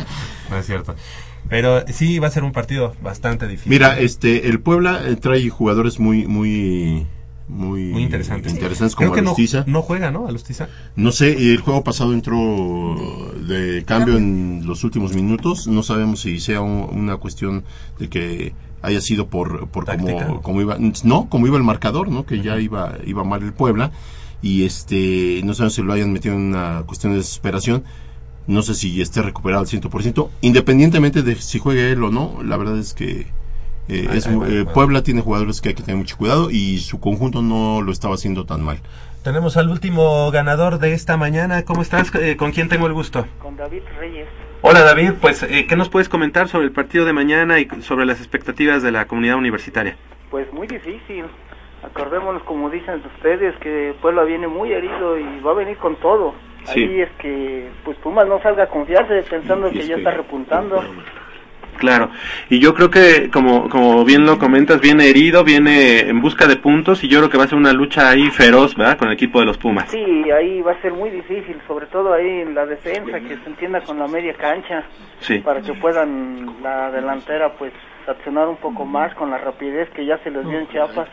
[0.50, 0.96] no es cierto.
[1.50, 3.70] Pero sí va a ser un partido bastante difícil.
[3.70, 7.06] Mira, este, el Puebla eh, trae jugadores muy, muy,
[7.48, 8.52] muy, Muy interesantes.
[8.52, 10.26] interesantes Creo como que no, no juega, ¿no?
[10.26, 10.68] Alustiza.
[10.96, 15.66] No sé, el juego pasado entró de cambio en los últimos minutos.
[15.66, 17.64] No sabemos si sea un- una cuestión
[17.98, 22.24] de que haya sido por, por como, como iba, no, como iba el marcador, ¿no?
[22.24, 23.92] Que ya iba, iba mal el Puebla.
[24.42, 27.84] Y este, no sabemos si lo hayan metido en una cuestión de desesperación.
[28.46, 30.28] No sé si esté recuperado al 100%.
[30.40, 33.26] Independientemente de si juegue él o no, la verdad es que
[33.88, 34.64] eh, es va, eh.
[34.72, 38.14] Puebla tiene jugadores que hay que tener mucho cuidado y su conjunto no lo estaba
[38.14, 38.78] haciendo tan mal.
[39.22, 41.64] Tenemos al último ganador de esta mañana.
[41.64, 42.10] ¿Cómo estás?
[42.14, 43.26] Eh, ¿Con quién tengo el gusto?
[43.38, 44.28] Con David Reyes.
[44.62, 48.04] Hola David, pues eh, ¿qué nos puedes comentar sobre el partido de mañana y sobre
[48.04, 49.96] las expectativas de la comunidad universitaria?
[50.30, 51.24] Pues muy difícil.
[51.82, 56.34] Acordémonos, como dicen ustedes, que Puebla viene muy herido y va a venir con todo.
[56.64, 56.80] Sí.
[56.82, 60.10] Ahí es que pues Pumas no salga a confiarse pensando Y que ya que- está
[60.10, 60.84] repuntando.
[61.80, 62.10] Claro,
[62.50, 66.56] y yo creo que como, como bien lo comentas, viene herido, viene en busca de
[66.56, 68.98] puntos y yo creo que va a ser una lucha ahí feroz, ¿verdad?
[68.98, 69.90] Con el equipo de los Pumas.
[69.90, 69.98] Sí,
[70.30, 73.80] ahí va a ser muy difícil, sobre todo ahí en la defensa, que se entienda
[73.80, 74.84] con la media cancha,
[75.20, 75.38] Sí.
[75.38, 77.72] para que puedan la delantera pues
[78.06, 81.08] accionar un poco más con la rapidez que ya se les dio en Chiapas.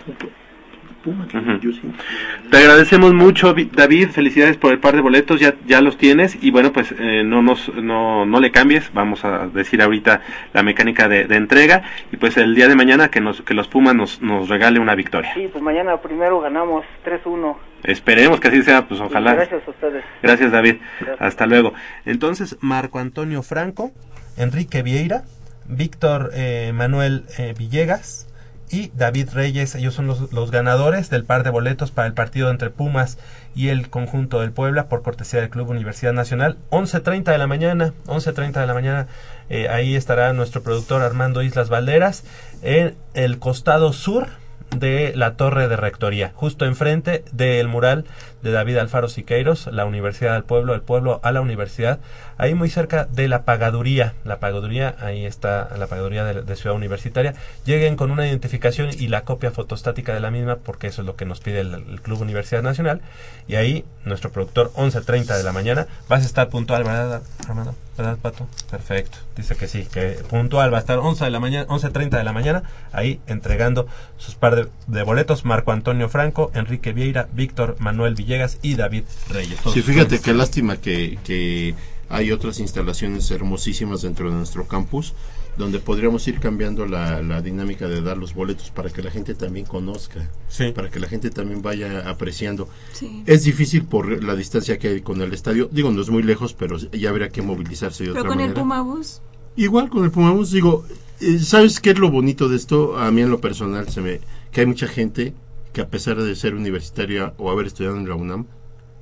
[2.52, 4.10] Te agradecemos mucho, Vi- David.
[4.10, 6.38] Felicidades por el par de boletos, ya, ya los tienes.
[6.42, 8.92] Y bueno, pues eh, no, nos, no, no le cambies.
[8.94, 10.22] Vamos a decir ahorita
[10.54, 11.84] la mecánica de, de entrega.
[12.12, 14.96] Y pues el día de mañana que, nos, que los Pumas nos, nos regale una
[14.96, 15.34] victoria.
[15.34, 17.56] Sí, pues mañana primero ganamos 3-1.
[17.84, 19.36] Esperemos que así sea, pues ojalá.
[19.36, 20.04] Gracias a ustedes.
[20.24, 20.76] Gracias, David.
[21.00, 21.22] Gracias.
[21.22, 21.74] Hasta luego.
[22.06, 23.92] Entonces, Marco Antonio Franco,
[24.38, 25.24] Enrique Vieira,
[25.70, 28.24] Víctor eh, Manuel eh, Villegas
[28.70, 29.76] y David Reyes.
[29.76, 33.18] Ellos son los, ganadores del par de boletos para el partido entre Pumas
[33.56, 36.58] y el conjunto del Puebla por cortesía del Club Universidad Nacional.
[36.70, 39.08] 11.30 de la mañana, 11.30 de la mañana.
[39.50, 42.24] eh, ahí estará nuestro productor Armando Islas Valderas
[42.62, 44.28] en el costado sur
[44.76, 48.06] de la torre de rectoría, justo enfrente del mural
[48.44, 52.00] de David Alfaro Siqueiros, la Universidad del Pueblo, el pueblo a la universidad,
[52.38, 56.76] ahí muy cerca de la pagaduría, la pagaduría, ahí está la pagaduría de, de Ciudad
[56.76, 57.34] Universitaria,
[57.66, 61.16] lleguen con una identificación y la copia fotostática de la misma, porque eso es lo
[61.16, 63.02] que nos pide el, el Club Universidad Nacional,
[63.48, 67.76] y ahí nuestro productor 11.30 de la mañana, vas a estar puntual, ¿verdad, Armando?
[67.98, 68.48] ¿Verdad, Pato?
[68.70, 69.18] Perfecto.
[69.36, 72.32] Dice que sí, que puntual va a estar 11 de la mañana, 11.30 de la
[72.32, 73.88] mañana, ahí entregando
[74.18, 79.06] sus par de, de boletos, Marco Antonio Franco, Enrique Vieira, Víctor Manuel Villegas y David
[79.30, 79.60] Reyes.
[79.62, 81.74] Todos Sí, fíjate qué lástima que, que
[82.10, 85.14] hay otras instalaciones hermosísimas dentro de nuestro campus
[85.58, 89.34] donde podríamos ir cambiando la, la dinámica de dar los boletos para que la gente
[89.34, 90.72] también conozca, Sí.
[90.72, 92.70] para que la gente también vaya apreciando.
[92.94, 93.24] Sí.
[93.26, 96.54] Es difícil por la distancia que hay con el estadio, digo, no es muy lejos,
[96.54, 98.62] pero ya habría que movilizarse de Pero otra con el manera.
[98.62, 99.22] Puma Bus.
[99.56, 100.86] Igual con el Pumabús, digo,
[101.20, 102.96] eh, ¿sabes qué es lo bonito de esto?
[103.00, 104.22] A mí en lo personal se me
[104.52, 105.34] que hay mucha gente
[105.74, 108.46] que a pesar de ser universitaria o haber estudiado en la UNAM,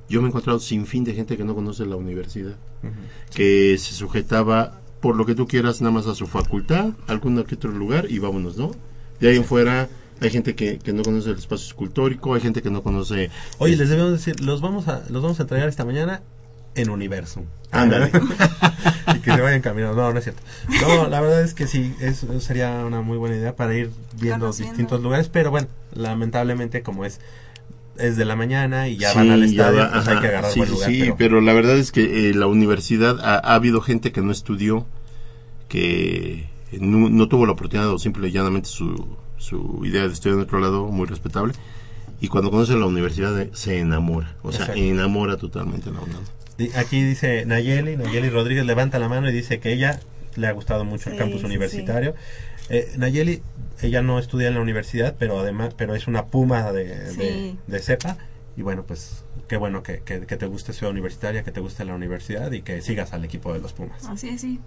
[0.08, 2.56] yo me he encontrado sin fin de gente que no conoce la universidad,
[3.34, 7.54] que se sujetaba por lo que tú quieras nada más a su facultad, algún que
[7.54, 8.72] otro lugar y vámonos, ¿no?
[9.20, 9.88] De ahí en fuera
[10.20, 13.30] hay gente que, que no conoce el espacio escultórico, hay gente que no conoce...
[13.58, 16.22] Oye, les debemos decir, los vamos a, los vamos a entregar esta mañana
[16.74, 17.44] en Universum.
[17.70, 18.10] Ándale.
[19.14, 20.00] y que se vayan caminando.
[20.00, 20.42] No, no es cierto.
[20.82, 24.46] No, la verdad es que sí, es, sería una muy buena idea para ir viendo
[24.46, 24.72] Conociendo.
[24.72, 27.20] distintos lugares, pero bueno, lamentablemente como es
[27.98, 30.52] es de la mañana y ya Sí, van al estadio, va, pues hay que agarrar
[30.52, 30.90] sí, buen lugar.
[30.90, 31.40] sí, pero- pero...
[31.40, 34.86] la verdad es que eh, la universidad ha, ha habido gente que no estudió,
[35.68, 36.46] que
[36.80, 39.06] no, no tuvo la oportunidad o simple y llanamente su,
[39.38, 41.54] su idea de estudiar en otro lado, muy respetable,
[42.20, 44.80] y cuando conoce la universidad eh, se enamora, o sea, Exacto.
[44.82, 46.22] enamora totalmente la UNAM.
[46.74, 50.00] Aquí dice Nayeli, Nayeli Rodríguez levanta la mano y dice que ella
[50.36, 52.14] le ha gustado mucho el campus sí, universitario.
[52.68, 53.42] Eh, Nayeli,
[53.82, 57.58] ella no estudia en la universidad, pero además, pero es una puma de, de, Sí.
[57.66, 58.16] de cepa.
[58.56, 61.84] Y bueno, pues qué bueno que, que, que te guste Ciudad Universitaria, que te guste
[61.84, 64.04] la universidad y que sigas al equipo de los Pumas.
[64.06, 64.60] Así es, sí.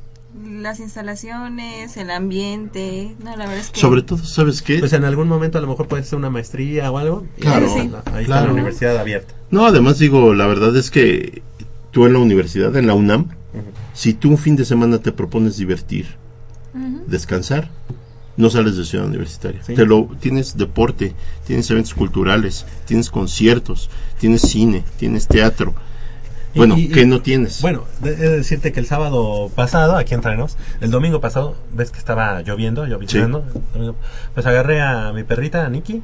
[0.46, 3.16] Las instalaciones, el ambiente.
[3.24, 3.80] No, la verdad es que.
[3.80, 4.78] Sobre todo, ¿sabes qué?
[4.78, 7.26] Pues en algún momento a lo mejor puedes hacer una maestría o algo.
[7.38, 8.46] y Claro, ahí está la- ahí está claro.
[8.48, 9.34] la universidad abierta.
[9.50, 11.42] No, además digo, la verdad es que
[11.90, 13.30] tú en la universidad, en la UNAM,
[13.94, 16.06] si tú un fin de semana te propones divertir,
[17.08, 17.70] Descansar,
[18.38, 19.62] no sales de ciudad universitaria.
[19.64, 19.74] Sí.
[19.76, 21.14] Te lo tienes deporte,
[21.46, 23.90] tienes eventos culturales, tienes conciertos,
[24.20, 25.74] tienes cine, tienes teatro.
[26.56, 27.62] Bueno, y- ¿qué no tienes?
[27.62, 30.22] Bueno, de- he de decirte que el sábado pasado, aquí en
[30.82, 33.46] el domingo pasado, ves que estaba lloviendo, lloviznando,
[34.34, 36.02] pues agarré a mi perrita, a Nikki,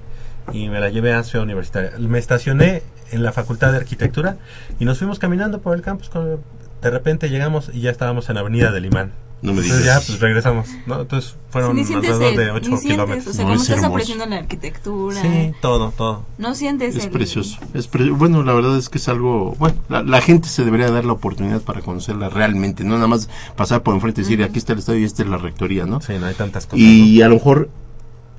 [0.54, 1.92] y me la llevé a Ciudad Universitaria.
[1.98, 4.38] Me estacioné en la Facultad de Arquitectura
[4.80, 6.10] y nos fuimos caminando por el campus.
[6.10, 6.40] con-
[6.82, 9.14] de repente llegamos y ya estábamos en Avenida del Imán.
[9.46, 10.02] No me Entonces digas.
[10.02, 11.02] ya pues regresamos, ¿no?
[11.02, 13.28] Entonces fueron Sí, alrededor el- de ni 8 sientes, kilómetros.
[13.28, 13.94] O sea, No, como es estás hermoso.
[13.94, 15.22] apreciando la arquitectura.
[15.22, 16.26] Sí, todo, todo.
[16.38, 17.58] No sientes es el- precioso.
[17.74, 19.56] Es pre- bueno, la verdad es que es algo.
[19.60, 23.30] Bueno, la, la gente se debería dar la oportunidad para conocerla realmente, no nada más
[23.56, 26.02] pasar por enfrente y decir aquí está el estadio y esta es la rectoría, ¿no?
[26.02, 26.80] Sí, no hay tantas cosas.
[26.80, 27.70] Y a lo mejor,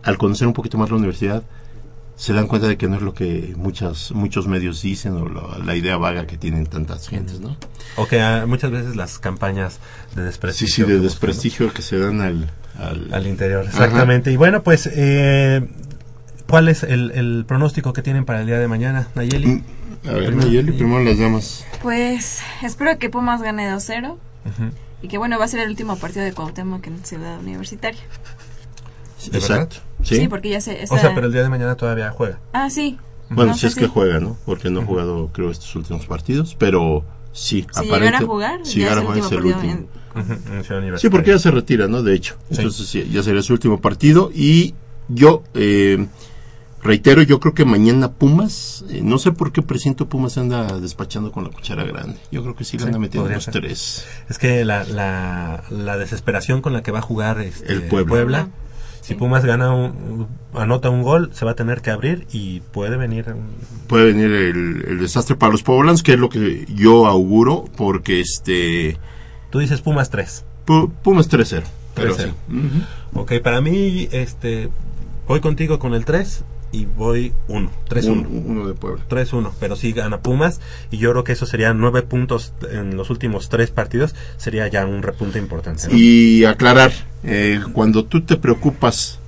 [0.03, 1.43] al conocer un poquito más la universidad,
[2.17, 5.59] se dan cuenta de que no es lo que muchas, muchos medios dicen o la,
[5.65, 7.57] la idea vaga que tienen tantas gentes, ¿no?
[7.97, 9.79] O que ah, muchas veces las campañas
[10.15, 10.75] de Sí, desprestigio.
[10.75, 11.09] sí, de que buscan, ¿no?
[11.11, 12.51] desprestigio que se dan al...
[12.79, 14.33] al, Al interior, exactamente.
[14.33, 15.69] Y bueno, pues, eh,
[16.49, 19.47] ¿cuál es el, el pronóstico que tienen para el día de mañana, Nayeli?
[19.47, 21.65] Mm, A ver, Nayeli, primero las damas.
[21.83, 24.19] Pues espero que Pumas gane 2-0 Ujú.
[25.03, 28.01] y que bueno, va a ser el último partido de Cuauhtémoc en Ciudad Universitaria.
[29.31, 29.77] ¿De Exacto.
[30.03, 30.29] Sí, ¿Sí?
[30.29, 30.73] porque ya se...
[30.73, 32.39] O esa- sea, pero el día de mañana todavía juega.
[32.53, 32.99] Ah, sí.
[33.29, 34.37] Bueno, No si es que juega, ¿no?
[34.47, 38.81] Porque no ha jugado, creo, estos últimos partidos, pero sí, Si llegara a jugar, si
[38.81, 39.89] ya es llegara el a jugar, último es el último.
[40.93, 42.03] En Sí, porque ya se retira, ¿no?
[42.03, 42.37] De hecho.
[42.51, 42.57] Sí.
[42.59, 44.31] Entonces sí, ya sería su último partido.
[44.33, 44.75] Y
[45.09, 46.07] yo eh,
[46.83, 51.33] reitero, yo creo que mañana Pumas, eh, no sé por qué presiento Pumas anda despachando
[51.33, 52.19] con la cuchara grande.
[52.31, 53.55] Yo creo que sí le anda metiendo los ser.
[53.55, 54.07] tres.
[54.29, 58.49] Es que la, la, la desesperación con la que va a jugar este, El Puebla.
[59.07, 62.97] Si Pumas gana un, anota un gol, se va a tener que abrir y puede
[62.97, 63.27] venir.
[63.29, 63.47] un-
[63.87, 68.21] Puede venir el, el desastre para los poblanos, que es lo que yo auguro, porque
[68.21, 68.99] este
[69.51, 70.45] Tú dices Pumas 3.
[70.67, 71.63] Pu- Pumas 3-0.
[71.95, 72.17] pero 3-0.
[72.17, 72.31] sí.
[72.53, 73.21] Ujú.
[73.23, 74.71] Ok, para mí, este,
[75.29, 76.45] voy contigo con el 3
[76.77, 77.71] y voy 1.
[77.89, 78.09] 3-1.
[78.11, 79.03] Un- uno de Puebla.
[79.09, 83.11] 3-1, pero sí gana Pumas y yo creo que eso sería 9 puntos en los
[83.11, 85.89] últimos 3 partidos, sería ya un repunte importante.
[85.89, 85.97] ¿no?
[85.97, 86.93] Y aclarar,
[87.25, 89.19] eh, cuando tú te preocupas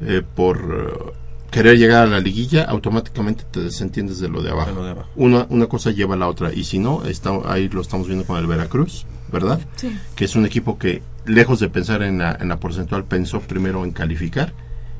[0.00, 1.12] eh, por eh,
[1.50, 4.68] querer llegar a la liguilla, automáticamente te desentiendes de lo de abajo.
[4.70, 5.08] De lo de abajo.
[5.16, 8.24] Una, una cosa lleva a la otra, y si no, está, ahí lo estamos viendo
[8.24, 9.60] con el Veracruz, ¿verdad?
[9.76, 9.96] Sí.
[10.14, 13.82] Que es un equipo que, lejos de pensar en la, en la porcentual, pensó primero
[13.84, 14.52] en calificar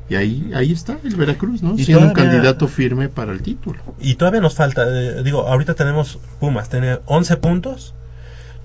[0.09, 1.75] Y ahí, ahí está el Veracruz, ¿no?
[1.77, 3.79] Y Siendo un todavía- candidato firme para el título.
[3.99, 7.93] Y todavía nos falta, eh, digo, ahorita tenemos Pumas, tiene 11 puntos.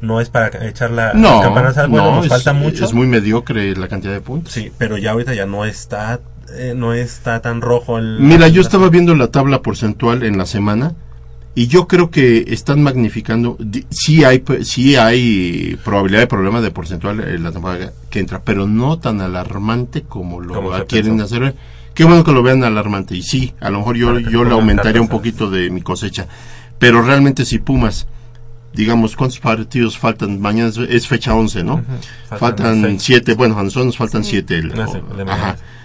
[0.00, 2.84] No es para echar la, No, la campanazo al vuelo, no, nos es, falta mucho.
[2.84, 4.52] es muy mediocre la cantidad de puntos.
[4.52, 6.20] Sí, pero ya ahorita ya no está,
[6.54, 8.18] eh, no está tan rojo el.
[8.20, 10.94] Mira, yo estaba viendo la tabla porcentual en la semana
[11.54, 13.56] y yo creo que están magnificando.
[13.90, 18.66] Sí hay, sí hay probabilidad de problema de porcentual en la temporada que entra, pero
[18.66, 21.36] no tan alarmante como lo quieren pensó.
[21.36, 21.54] hacer.
[21.94, 23.16] Qué bueno que lo vean alarmante.
[23.16, 26.26] Y sí, a lo mejor yo, yo le aumentaría un poquito de mi cosecha.
[26.80, 28.08] Pero realmente si Pumas,
[28.72, 30.40] digamos, ¿cuántos partidos faltan?
[30.40, 31.84] Mañana es, fecha 11, ¿no?
[32.28, 33.02] Faltan Faltan seis.
[33.02, 34.62] 7, bueno, a nosotros nos faltan 7.
[34.76, 34.98] Ah, sí,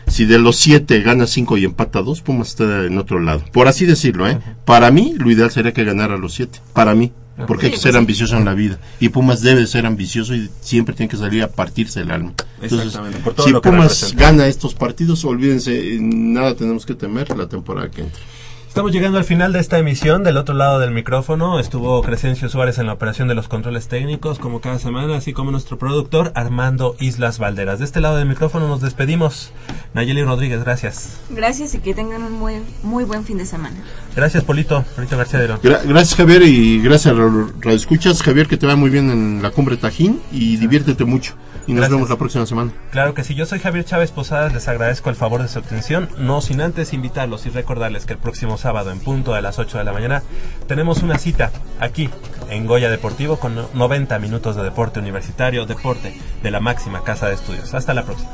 [0.09, 3.43] Si de los 7 gana 5 y empata 2, Pumas está en otro lado.
[3.51, 4.39] Por así decirlo, ¿eh?
[4.65, 6.59] Para mí, lo ideal sería que ganara los 7.
[6.73, 7.11] Para mí.
[7.47, 7.99] Porque hay que ser pues sí.
[7.99, 8.79] ambicioso en la vida.
[8.99, 12.33] Y Pumas debe ser ambicioso y siempre tiene que salir a partirse el alma.
[12.61, 14.25] Entonces, Exactamente, por todo si lo que Pumas representa.
[14.25, 18.21] gana estos partidos, olvídense, nada tenemos que temer la temporada que entra.
[18.79, 20.23] Estamos llegando al final de esta emisión.
[20.23, 24.39] Del otro lado del micrófono estuvo Crescencio Suárez en la operación de los controles técnicos,
[24.39, 27.79] como cada semana, así como nuestro productor Armando Islas Valderas.
[27.79, 29.51] De este lado del micrófono nos despedimos.
[29.93, 31.19] Nayeli Rodríguez, gracias.
[31.29, 33.75] Gracias y que tengan un muy, muy buen fin de semana.
[34.15, 34.85] Gracias, Polito.
[34.95, 35.59] Polito García de León.
[35.61, 38.23] Gra- gracias Javier y gracias a los radioescuchas.
[38.23, 41.33] Javier, que te va muy bien en la cumbre Tajín y diviértete mucho.
[41.69, 41.91] Y nos Gracias.
[41.97, 42.71] vemos la próxima semana.
[42.91, 46.09] Claro que sí, yo soy Javier Chávez Posadas, les agradezco el favor de su atención,
[46.17, 49.77] no sin antes invitarlos y recordarles que el próximo sábado en punto de las 8
[49.77, 50.23] de la mañana
[50.67, 52.09] tenemos una cita aquí
[52.49, 57.27] en Goya Deportivo con no- 90 minutos de deporte universitario, deporte de la máxima casa
[57.27, 57.71] de estudios.
[57.75, 58.29] Hasta la próxima.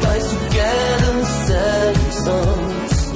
[0.00, 3.12] guys together sang songs.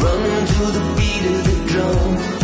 [0.00, 2.43] Run to the beat of the drum.